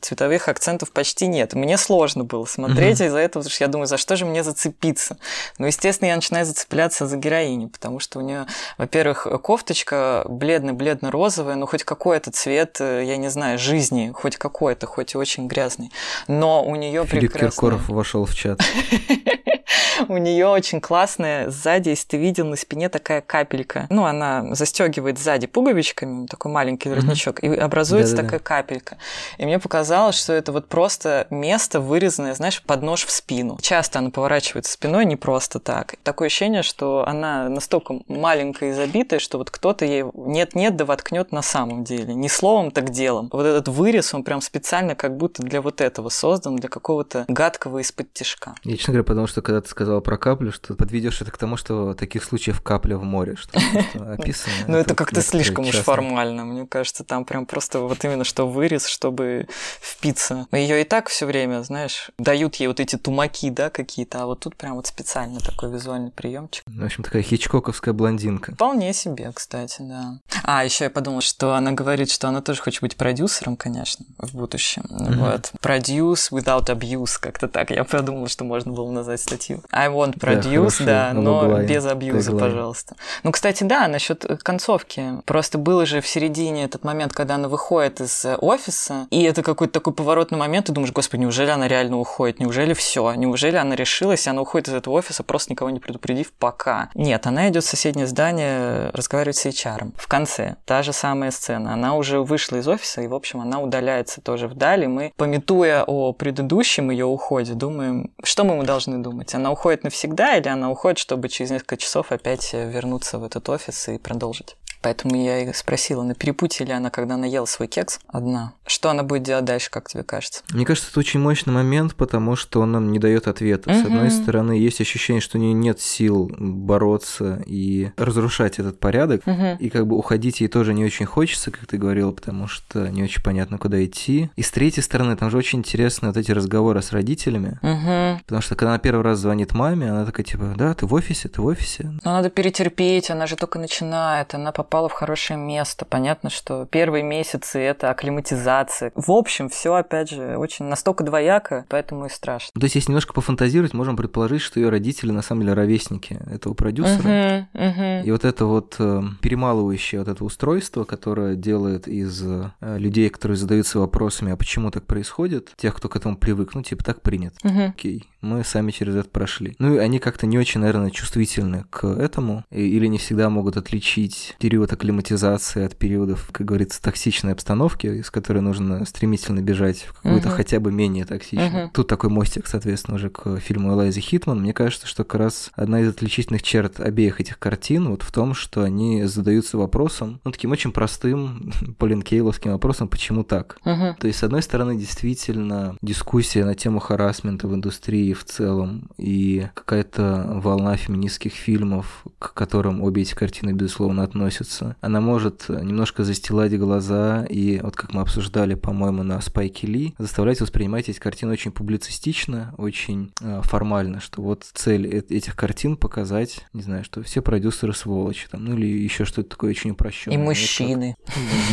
цветовых 0.02 0.48
акцентов 0.48 0.92
почти 0.92 1.28
нет. 1.28 1.54
Мне 1.54 1.78
сложно 1.78 2.24
было 2.24 2.46
смотреть 2.46 3.00
Мгм. 3.00 3.08
из-за 3.08 3.18
этого, 3.20 3.42
потому 3.44 3.54
что 3.54 3.64
я 3.64 3.68
думаю, 3.68 3.88
за 3.88 3.98
что 3.98 4.16
же 4.16 4.26
мне 4.26 4.44
зацепиться? 4.44 5.18
Ну, 5.58 5.66
естественно, 5.68 6.10
я 6.10 6.16
начинаю 6.16 6.46
зацепляться 6.46 7.08
за 7.08 7.18
героиню, 7.18 7.70
потому 7.70 8.00
что 8.00 8.20
у 8.20 8.22
нее, 8.22 8.46
во-первых, 8.78 9.28
кофточка 9.44 10.26
бледно-бледно-розовая, 10.28 11.56
ну, 11.56 11.66
хоть 11.66 11.84
какой-то 11.84 12.32
цвет, 12.32 12.78
э, 12.80 13.04
я 13.06 13.18
не 13.18 13.30
знаю, 13.30 13.60
жизни, 13.60 14.12
хоть 14.14 14.38
какой-то, 14.38 14.88
хоть 14.88 15.14
и 15.14 15.18
очень 15.18 15.48
грязный. 15.48 15.92
Но 16.28 16.64
у 16.64 16.76
нее 16.76 17.06
Филипп 17.06 17.32
прекрасная... 17.34 17.50
Киркоров 17.52 17.90
вошел 17.90 18.26
в 18.26 18.36
чат. 18.36 18.60
У 20.08 20.18
нее 20.18 20.48
очень 20.48 20.82
классная 20.82 21.50
сзади, 21.50 21.90
если 21.90 22.08
ты 22.08 22.18
видел, 22.18 22.46
на 22.46 22.56
спине 22.56 22.90
такая 22.90 23.22
капелька. 23.22 23.88
Ну, 23.90 24.06
она 24.06 24.54
застегивает 24.56 25.20
сзади 25.20 25.48
пуговичками, 25.48 26.26
такой 26.28 26.52
маленький 26.52 26.90
воротничок, 26.90 27.44
и 27.44 27.48
образуется 27.48 28.16
Да-да-да. 28.16 28.38
такая 28.38 28.64
капелька. 28.64 28.98
И 29.38 29.46
мне 29.46 29.60
показалось, 29.60 30.18
что 30.18 30.34
это 30.34 30.52
вот 30.52 30.68
просто 30.68 31.28
место, 31.30 31.80
вырезанное, 31.80 32.34
знаешь, 32.34 32.62
под 32.62 32.82
нож 32.82 33.06
в 33.06 33.12
спину. 33.12 33.58
Часто 33.62 34.00
она 34.00 34.10
поворачивается 34.10 34.72
спиной 34.72 35.06
не 35.06 35.16
просто 35.16 35.60
так. 35.60 35.96
Такое 36.04 36.28
ощущение, 36.28 36.64
что 36.64 37.04
она 37.08 37.50
настолько 37.50 38.00
маленькая 38.08 38.72
и 38.72 38.74
забитая, 38.74 39.20
что 39.20 39.38
вот 39.38 39.52
кто-то 39.52 39.86
ей 39.86 40.06
нет-нет 40.14 40.76
да 40.76 40.86
воткнет 40.86 41.32
на 41.32 41.42
самом 41.42 41.84
деле. 41.84 42.14
Не 42.14 42.30
словом, 42.30 42.72
так 42.72 42.90
делом. 42.90 43.30
Вот 43.32 43.46
этот 43.46 43.68
вырез, 43.68 44.14
он 44.14 44.24
прям 44.24 44.42
специально 44.42 44.96
как 44.96 45.18
будто 45.18 45.44
для 45.44 45.62
вот 45.62 45.82
этого 45.82 46.10
создан, 46.10 46.56
для 46.56 46.70
какого-то 46.70 47.26
гадкого 47.28 47.80
из-под 47.80 48.14
тишка. 48.14 48.56
Я, 48.64 48.78
честно 48.78 48.94
говоря, 48.94 49.04
потому 49.04 49.28
что 49.28 49.42
когда 49.42 49.59
ты 49.62 49.70
сказал 49.70 50.02
про 50.02 50.18
каплю, 50.18 50.52
что 50.52 50.76
подведешь 50.76 51.22
это 51.22 51.32
к 51.32 51.38
тому, 51.38 51.58
что 51.58 51.94
таких 51.94 52.24
случаев 52.24 52.62
капля 52.62 52.98
в 52.98 53.04
море, 53.04 53.36
что 53.36 53.60
описано. 54.14 54.54
Ну, 54.68 54.78
это 54.78 54.96
как-то 54.96 55.22
слишком 55.22 55.68
уж 55.68 55.76
формально. 55.76 56.46
Мне 56.46 56.66
кажется, 56.66 57.04
там 57.04 57.26
прям 57.26 57.46
просто 57.46 57.80
вот 57.80 58.04
именно 58.04 58.24
что 58.24 58.48
вырез, 58.48 58.86
чтобы 58.86 59.48
впиться. 59.82 60.48
Ее 60.52 60.82
и 60.82 60.84
так 60.84 61.10
все 61.10 61.26
время, 61.26 61.64
знаешь, 61.64 62.12
дают 62.18 62.56
ей 62.56 62.68
вот 62.68 62.80
эти 62.80 62.96
тумаки, 62.98 63.50
да, 63.50 63.70
какие-то, 63.70 64.24
а 64.24 64.26
вот 64.26 64.42
тут 64.42 64.56
прям 64.56 64.76
вот 64.76 64.88
специально 64.88 65.40
такой 65.40 65.72
визуальный 65.72 66.12
приемчик. 66.12 66.64
В 66.66 66.84
общем, 66.84 67.04
такая 67.04 67.22
хичкоковская 67.24 67.94
блондинка. 67.94 68.54
Вполне 68.54 68.94
себе, 68.94 69.32
кстати, 69.34 69.78
да. 69.82 70.20
А, 70.44 70.64
еще 70.64 70.86
я 70.86 70.90
подумала, 70.90 71.22
что 71.22 71.54
она 71.56 71.72
говорит, 71.72 72.12
что 72.12 72.28
она 72.28 72.42
тоже 72.42 72.62
хочет 72.62 72.82
быть 72.82 72.96
продюсером, 72.96 73.56
конечно, 73.56 74.06
в 74.18 74.34
будущем. 74.34 74.84
Вот. 74.90 75.52
Produce 75.62 76.32
without 76.32 76.68
abuse, 76.68 77.18
как-то 77.20 77.48
так. 77.48 77.72
Я 77.72 77.84
подумала, 77.84 78.28
что 78.28 78.44
можно 78.44 78.72
было 78.72 78.90
назвать 78.92 79.22
статью. 79.22 79.49
I 79.72 79.90
want 79.90 80.14
Да, 80.18 80.34
produce, 80.34 80.78
хорошо. 80.78 80.86
да, 80.86 81.12
но 81.14 81.60
без 81.64 81.86
абьюза, 81.86 82.32
теглайн. 82.32 82.52
пожалуйста. 82.52 82.96
Ну, 83.24 83.32
кстати, 83.32 83.64
да, 83.64 83.88
насчет 83.88 84.26
концовки. 84.44 85.22
Просто 85.26 85.58
было 85.58 85.86
же 85.86 86.02
в 86.02 86.08
середине 86.08 86.66
этот 86.66 86.84
момент, 86.84 87.14
когда 87.14 87.36
она 87.36 87.48
выходит 87.48 88.02
из 88.02 88.26
э, 88.26 88.36
офиса, 88.36 89.08
и 89.10 89.24
это 89.24 89.44
какой-то 89.44 89.74
такой 89.74 89.94
поворотный 89.94 90.38
момент, 90.38 90.68
ты 90.68 90.72
думаешь, 90.72 90.92
господи, 90.94 91.22
неужели 91.22 91.50
она 91.50 91.68
реально 91.68 91.98
уходит? 92.00 92.40
Неужели 92.40 92.74
все? 92.74 93.14
Неужели 93.14 93.56
она 93.58 93.76
решилась, 93.76 94.28
и 94.28 94.30
она 94.30 94.42
уходит 94.42 94.68
из 94.70 94.74
этого 94.74 94.96
офиса, 94.96 95.24
просто 95.24 95.52
никого 95.52 95.70
не 95.70 95.80
предупредив 95.80 96.32
пока? 96.34 96.90
Нет, 96.96 97.26
она 97.28 97.50
идет 97.50 97.64
в 97.64 97.68
соседнее 97.68 98.08
здание 98.08 98.90
разговаривать 98.94 99.38
с 99.38 99.46
HR. 99.46 99.92
В 99.96 100.08
конце 100.08 100.56
та 100.66 100.84
же 100.84 100.94
самая 100.94 101.32
сцена. 101.32 101.74
Она 101.74 101.96
уже 101.96 102.20
вышла 102.22 102.58
из 102.58 102.68
офиса, 102.68 103.02
и, 103.02 103.08
в 103.08 103.14
общем, 103.14 103.42
она 103.42 103.60
удаляется 103.60 104.22
тоже 104.22 104.48
вдаль, 104.48 104.84
и 104.84 104.88
мы, 104.88 105.14
пометуя 105.18 105.84
о 105.86 106.14
предыдущем 106.14 106.90
ее 106.92 107.06
уходе, 107.06 107.54
думаем, 107.54 108.12
что 108.24 108.44
мы 108.44 108.64
должны 108.64 108.98
думать? 109.00 109.34
Она 109.40 109.52
уходит 109.52 109.86
навсегда 109.86 110.36
или 110.36 110.50
она 110.50 110.70
уходит, 110.70 110.98
чтобы 110.98 111.30
через 111.30 111.50
несколько 111.52 111.78
часов 111.78 112.12
опять 112.12 112.52
вернуться 112.52 113.20
в 113.20 113.24
этот 113.24 113.48
офис 113.48 113.88
и 113.88 113.98
продолжить? 113.98 114.58
Поэтому 114.82 115.16
я 115.16 115.40
и 115.40 115.54
спросила, 115.54 116.04
на 116.04 116.16
перепутье 116.16 116.66
ли 116.66 116.72
она, 116.72 116.90
когда 116.90 117.16
она 117.16 117.26
ела 117.26 117.46
свой 117.46 117.68
кекс 117.68 118.00
одна. 118.08 118.54
Что 118.66 118.90
она 118.90 119.04
будет 119.04 119.24
делать 119.24 119.46
дальше, 119.46 119.70
как 119.70 119.90
тебе 119.90 120.04
кажется? 120.04 120.44
Мне 120.52 120.66
кажется, 120.66 120.90
это 120.90 121.00
очень 121.00 121.20
мощный 121.20 121.52
момент, 121.52 121.96
потому 121.96 122.36
что 122.36 122.62
он 122.62 122.72
нам 122.72 122.92
не 122.92 123.00
дает 123.00 123.28
ответа. 123.28 123.74
С 123.74 123.86
одной 123.86 124.10
стороны, 124.12 124.54
есть 124.54 124.82
ощущение, 124.82 125.22
что 125.22 125.38
у 125.38 125.42
нее 125.42 125.54
нет 125.54 125.80
сил 125.80 126.32
бороться 126.38 127.44
и 127.46 127.92
разрушать 127.98 128.60
этот 128.60 128.80
порядок. 128.80 129.24
И 129.60 129.70
как 129.70 129.88
бы 129.88 129.98
уходить 129.98 130.42
ей 130.42 130.48
тоже 130.48 130.74
не 130.74 130.86
очень 130.86 131.06
хочется, 131.06 131.52
как 131.52 131.66
ты 131.66 131.78
говорил, 131.78 132.14
потому 132.14 132.48
что 132.48 132.90
не 132.90 133.04
очень 133.04 133.24
понятно, 133.24 133.58
куда 133.58 133.84
идти. 133.84 134.30
И 134.36 134.42
с 134.42 134.52
третьей 134.52 134.84
стороны, 134.84 135.16
там 135.16 135.30
же 135.30 135.38
очень 135.38 135.60
интересны 135.60 136.08
вот 136.08 136.18
эти 136.18 136.32
разговоры 136.32 136.82
с 136.82 136.92
родителями. 136.92 137.60
Угу. 137.62 138.22
Потому 138.26 138.42
что 138.42 138.56
когда 138.56 138.72
она 138.72 138.80
первый 138.80 139.02
раз 139.04 139.20
звонит 139.20 139.54
маме, 139.54 139.92
она 139.92 140.06
такая 140.06 140.26
типа, 140.26 140.54
да, 140.58 140.74
ты 140.74 140.86
в 140.86 140.94
офисе, 140.94 141.28
ты 141.28 141.42
в 141.42 141.46
офисе. 141.46 141.92
Но 142.04 142.14
надо 142.14 142.30
перетерпеть, 142.30 143.10
она 143.10 143.28
же 143.28 143.36
только 143.36 143.60
начинает, 143.60 144.34
она 144.34 144.52
попала 144.70 144.88
в 144.88 144.94
хорошее 144.94 145.40
место. 145.40 145.84
Понятно, 145.84 146.30
что 146.30 146.68
первые 146.70 147.04
месяцы 147.04 147.60
это 147.60 147.90
акклиматизация. 147.90 148.92
В 148.94 149.10
общем, 149.12 149.50
все 149.50 149.74
опять 149.74 150.12
же 150.12 150.38
очень 150.38 150.66
настолько 150.66 151.04
двояко, 151.04 151.66
поэтому 151.70 152.06
и 152.06 152.10
страшно. 152.10 152.52
То 152.60 152.66
есть, 152.66 152.76
если 152.76 152.92
немножко 152.92 153.14
пофантазировать, 153.14 153.74
можем 153.74 153.98
предположить, 153.98 154.42
что 154.42 154.60
ее 154.60 154.70
родители 154.70 155.12
на 155.12 155.24
самом 155.24 155.42
деле 155.42 155.54
ровесники 155.54 156.20
этого 156.32 156.54
продюсера. 156.54 157.48
Мгм, 157.54 157.66
мгм. 157.66 158.04
И 158.04 158.12
вот 158.12 158.26
это 158.26 158.46
вот 158.46 158.76
э, 158.78 159.02
перемалывающее 159.22 160.02
вот 160.02 160.08
это 160.08 160.24
устройство, 160.24 160.84
которое 160.84 161.36
делает 161.36 161.88
из 161.88 162.22
э, 162.24 162.52
людей, 162.62 163.10
которые 163.10 163.38
задаются 163.38 163.80
вопросами, 163.80 164.32
а 164.32 164.38
почему 164.38 164.70
так 164.70 164.86
происходит, 164.86 165.50
тех, 165.58 165.76
кто 165.76 165.90
к 165.90 165.96
этому 165.96 166.16
привык, 166.16 166.54
ну, 166.54 166.62
типа, 166.62 166.84
так 166.84 167.02
принято. 167.02 167.36
Мгм. 167.44 167.70
Окей, 167.70 168.08
мы 168.22 168.44
сами 168.44 168.72
через 168.72 168.96
это 168.96 169.10
прошли. 169.10 169.56
Ну 169.60 169.76
и 169.76 169.78
они 169.78 170.00
как-то 170.00 170.26
не 170.28 170.38
очень, 170.38 170.60
наверное, 170.62 170.90
чувствительны 170.90 171.66
к 171.70 171.86
этому, 171.88 172.44
или 172.52 172.88
не 172.88 172.98
всегда 172.98 173.30
могут 173.30 173.58
отличить 173.58 174.36
период 174.40 174.72
акклиматизации, 174.74 175.64
от 175.64 175.76
периодов, 175.76 176.30
как 176.32 176.46
говорится, 176.48 176.82
токсичной 176.82 177.34
обстановки, 177.34 177.88
из 177.88 178.12
которой 178.12 178.40
нужно 178.40 178.86
стремительно 178.86 179.40
бежать 179.42 179.80
в 179.88 179.94
какую-то 179.94 180.28
Мгм. 180.30 180.38
хотя 180.38 180.60
бы 180.60 180.72
менее 180.72 181.06
токсичную. 181.06 181.50
Мгм. 181.50 181.70
Тут 181.72 181.88
такой 181.88 182.10
мостик, 182.10 182.48
соответственно, 182.48 182.96
уже 182.96 183.10
к 183.10 183.38
фильму 183.40 183.72
Элайзы 183.74 184.02
Хитман. 184.02 184.42
Мне 184.42 184.54
кажется, 184.54 184.88
что 184.88 185.04
как 185.04 185.20
раз 185.20 185.52
одна 185.56 185.82
из 185.82 185.90
отличительных 185.90 186.44
черт 186.44 186.80
обеих 186.80 187.22
этих 187.22 187.40
картин 187.40 187.90
вот 187.90 188.04
в 188.04 188.12
том, 188.12 188.34
что 188.34 188.64
они 188.64 189.04
задаются 189.06 189.58
вопросом, 189.58 190.20
ну, 190.24 190.32
таким 190.32 190.52
очень 190.52 190.72
простым, 190.72 191.52
Полин 191.78 192.02
Кейловским 192.02 192.52
вопросом, 192.52 192.88
почему 192.88 193.24
так? 193.24 193.58
Мгм. 193.66 193.96
То 193.96 194.08
есть, 194.08 194.20
с 194.20 194.24
одной 194.24 194.42
стороны, 194.42 194.76
действительно, 194.78 195.76
дискуссия 195.82 196.46
на 196.46 196.56
тему 196.56 196.80
харасмента 196.80 197.48
в 197.48 197.54
индустрии 197.54 198.09
в 198.14 198.24
целом 198.24 198.90
и 198.98 199.48
какая-то 199.54 200.40
волна 200.44 200.76
феминистских 200.78 201.34
фильмов, 201.34 202.04
к 202.20 202.34
которым 202.34 202.82
обе 202.82 203.02
эти 203.02 203.14
картины, 203.14 203.52
безусловно, 203.52 204.04
относятся, 204.04 204.76
она 204.82 205.02
может 205.02 205.50
немножко 205.50 206.04
застилать 206.04 206.58
глаза 206.58 207.26
и, 207.30 207.60
вот 207.62 207.76
как 207.76 207.94
мы 207.94 208.02
обсуждали, 208.02 208.56
по-моему, 208.56 209.04
на 209.04 209.20
Спайке 209.22 209.68
Ли, 209.68 209.94
заставлять 209.98 210.42
воспринимать 210.42 210.90
эти 210.90 211.00
картины 211.00 211.32
очень 211.34 211.52
публицистично, 211.52 212.54
очень 212.58 213.12
э, 213.22 213.42
формально, 213.44 214.00
что 214.00 214.22
вот 214.22 214.44
цель 214.54 214.88
э- 214.88 215.04
этих 215.10 215.36
картин 215.36 215.78
показать, 215.78 216.46
не 216.54 216.62
знаю, 216.62 216.84
что 216.84 217.02
все 217.04 217.22
продюсеры 217.22 217.74
сволочи, 217.74 218.28
там, 218.30 218.46
ну 218.46 218.56
или 218.58 218.66
еще 218.68 219.06
что-то 219.06 219.30
такое 219.30 219.52
очень 219.52 219.72
упрощенное. 219.72 220.16
И 220.16 220.20
Вот 220.20 220.28
как- 220.28 220.30
мужчины. 220.38 220.96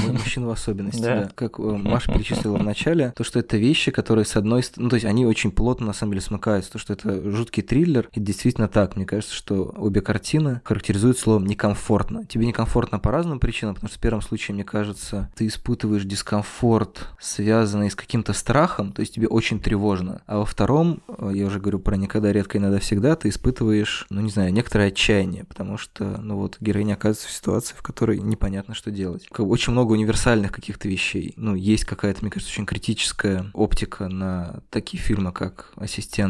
ну, 0.07 0.12
мужчин 0.14 0.47
в 0.47 0.51
особенности, 0.51 1.01
Да. 1.03 1.21
да. 1.25 1.31
Как 1.35 1.59
э, 1.59 1.62
Маша 1.62 2.12
перечислила 2.12 2.59
в 2.59 2.62
начале, 2.64 3.12
то, 3.16 3.25
что 3.25 3.38
это 3.38 3.57
вещи, 3.57 3.90
которые 3.90 4.25
с 4.25 4.37
одной 4.37 4.62
стороны, 4.62 4.85
ну, 4.85 4.90
то 4.90 4.95
есть 4.97 5.07
они 5.07 5.27
очень 5.27 5.51
плотно, 5.51 5.87
на 5.87 5.92
самом 5.92 6.12
деле, 6.12 6.23
смыкаются. 6.23 6.46
То, 6.47 6.79
что 6.79 6.93
это 6.93 7.31
жуткий 7.31 7.63
триллер, 7.63 8.09
и 8.13 8.21
действительно 8.21 8.69
так. 8.69 8.97
Мне 8.97 9.05
кажется, 9.05 9.35
что 9.35 9.75
обе 9.77 10.01
картины 10.01 10.61
характеризуют 10.65 11.19
словом 11.19 11.47
некомфортно. 11.47 12.25
Тебе 12.25 12.47
некомфортно 12.47 12.99
по 12.99 13.11
разным 13.11 13.41
причинам, 13.41 13.75
потому 13.75 13.89
что 13.89 13.99
в 13.99 14.01
первом 14.01 14.23
случае, 14.23 14.55
мне 14.55 14.65
кажется, 14.65 15.31
ты 15.35 15.47
испытываешь 15.47 16.05
дискомфорт, 16.05 17.09
связанный 17.21 17.91
с 17.91 17.97
каким-то 17.97 18.33
страхом, 18.33 18.93
то 18.93 19.01
есть 19.01 19.15
тебе 19.15 19.27
очень 19.27 19.59
тревожно. 19.59 20.23
А 20.27 20.39
во 20.39 20.45
втором, 20.47 21.03
э, 21.09 21.33
я 21.35 21.47
уже 21.47 21.59
говорю 21.59 21.81
про 21.81 21.97
никогда, 21.97 22.33
редко 22.33 22.59
и 22.59 22.61
надо 22.61 22.79
всегда, 22.79 23.17
ты 23.17 23.29
испытываешь, 23.29 24.07
ну, 24.11 24.21
не 24.21 24.31
знаю, 24.31 24.53
некоторое 24.53 24.89
отчаяние, 24.89 25.45
потому 25.45 25.79
что, 25.79 26.05
ну, 26.23 26.37
вот, 26.37 26.59
героиня 26.61 26.95
оказывается 26.95 27.29
в 27.29 27.33
ситуации, 27.33 27.75
в 27.77 27.83
которой 27.83 28.21
непонятно, 28.21 28.75
что 28.75 28.91
делать. 28.91 29.27
Очень 29.37 29.73
много 29.73 29.93
универсальных 29.93 30.53
каких-то 30.53 30.89
вещей. 30.89 31.35
Ну, 31.37 31.55
есть 31.55 31.85
какая-то, 31.85 32.21
мне 32.23 32.31
кажется, 32.31 32.53
очень 32.53 32.67
критическая 32.67 33.47
оптика 33.53 34.09
на 34.09 34.61
такие 34.71 35.03
фильмы, 35.03 35.33
как 35.33 35.73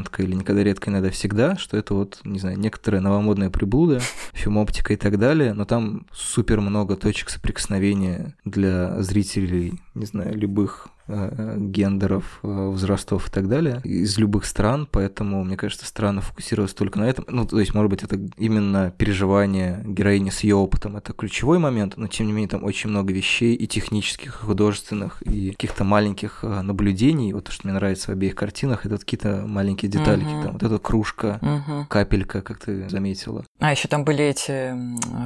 «Ассистентка» 0.07 0.23
или 0.23 0.35
«Никогда, 0.35 0.65
редко 0.65 0.91
и 0.91 0.93
надо 0.93 1.11
всегда», 1.11 1.57
что 1.57 1.77
это 1.77 1.95
вот, 1.95 2.21
не 2.25 2.39
знаю, 2.39 2.59
некоторые 2.59 3.01
новомодные 3.01 3.51
приблуда, 3.51 4.01
фемоптика 4.33 4.93
и 4.93 4.97
так 4.97 5.19
далее, 5.19 5.53
но 5.53 5.65
там 5.65 6.07
супер 6.13 6.61
много 6.61 6.97
точек 6.97 7.31
соприкосновения 7.31 8.35
для 8.45 9.01
зрителей, 9.03 9.81
не 9.95 10.07
знаю, 10.07 10.37
любых 10.37 10.89
гендеров, 11.09 12.41
э, 12.43 12.47
возрастов 12.47 13.29
и 13.29 13.31
так 13.31 13.49
далее, 13.49 13.81
из 13.85 14.19
любых 14.19 14.45
стран, 14.45 14.89
поэтому, 14.91 15.45
мне 15.45 15.57
кажется, 15.57 15.87
странно 15.87 16.21
фокусироваться 16.21 16.77
только 16.77 16.99
на 16.99 17.05
этом. 17.05 17.25
Ну, 17.29 17.47
то 17.47 17.59
есть, 17.61 17.75
может 17.75 17.91
быть, 17.91 18.03
это 18.03 18.19
именно 18.37 18.93
переживание 18.97 19.83
героини 19.87 20.31
с 20.31 20.41
ее 20.41 20.57
опытом, 20.57 20.97
это 20.97 21.13
ключевой 21.13 21.59
момент, 21.59 21.97
но, 21.97 22.07
тем 22.09 22.27
не 22.27 22.33
менее, 22.33 22.49
там 22.49 22.65
очень 22.65 22.91
много 22.91 23.13
вещей 23.13 23.55
и 23.55 23.67
технических, 23.67 24.43
и 24.43 24.47
художественных, 24.47 25.23
и 25.23 25.51
каких-то 25.53 25.85
маленьких 25.85 26.41
э, 26.43 26.61
наблюдений. 26.63 27.33
Вот 27.33 27.45
то, 27.45 27.53
что 27.53 27.67
мне 27.67 27.75
нравится 27.75 28.09
в 28.11 28.15
обеих 28.15 28.35
картинах, 28.35 28.81
это 28.87 28.95
вот 28.97 29.01
какие-то 29.05 29.45
маленькие 29.47 29.91
детальки, 29.91 30.35
Мгм. 30.35 30.43
там 30.43 30.53
вот 30.55 30.63
эта 30.63 30.79
кружка, 30.79 31.39
Мгм. 31.43 31.87
капелька, 31.87 32.43
как 32.43 32.59
ты 32.59 32.89
заметила. 32.89 33.45
А, 33.61 33.71
еще 33.71 33.89
там 33.89 34.05
были 34.05 34.25
эти 34.25 34.75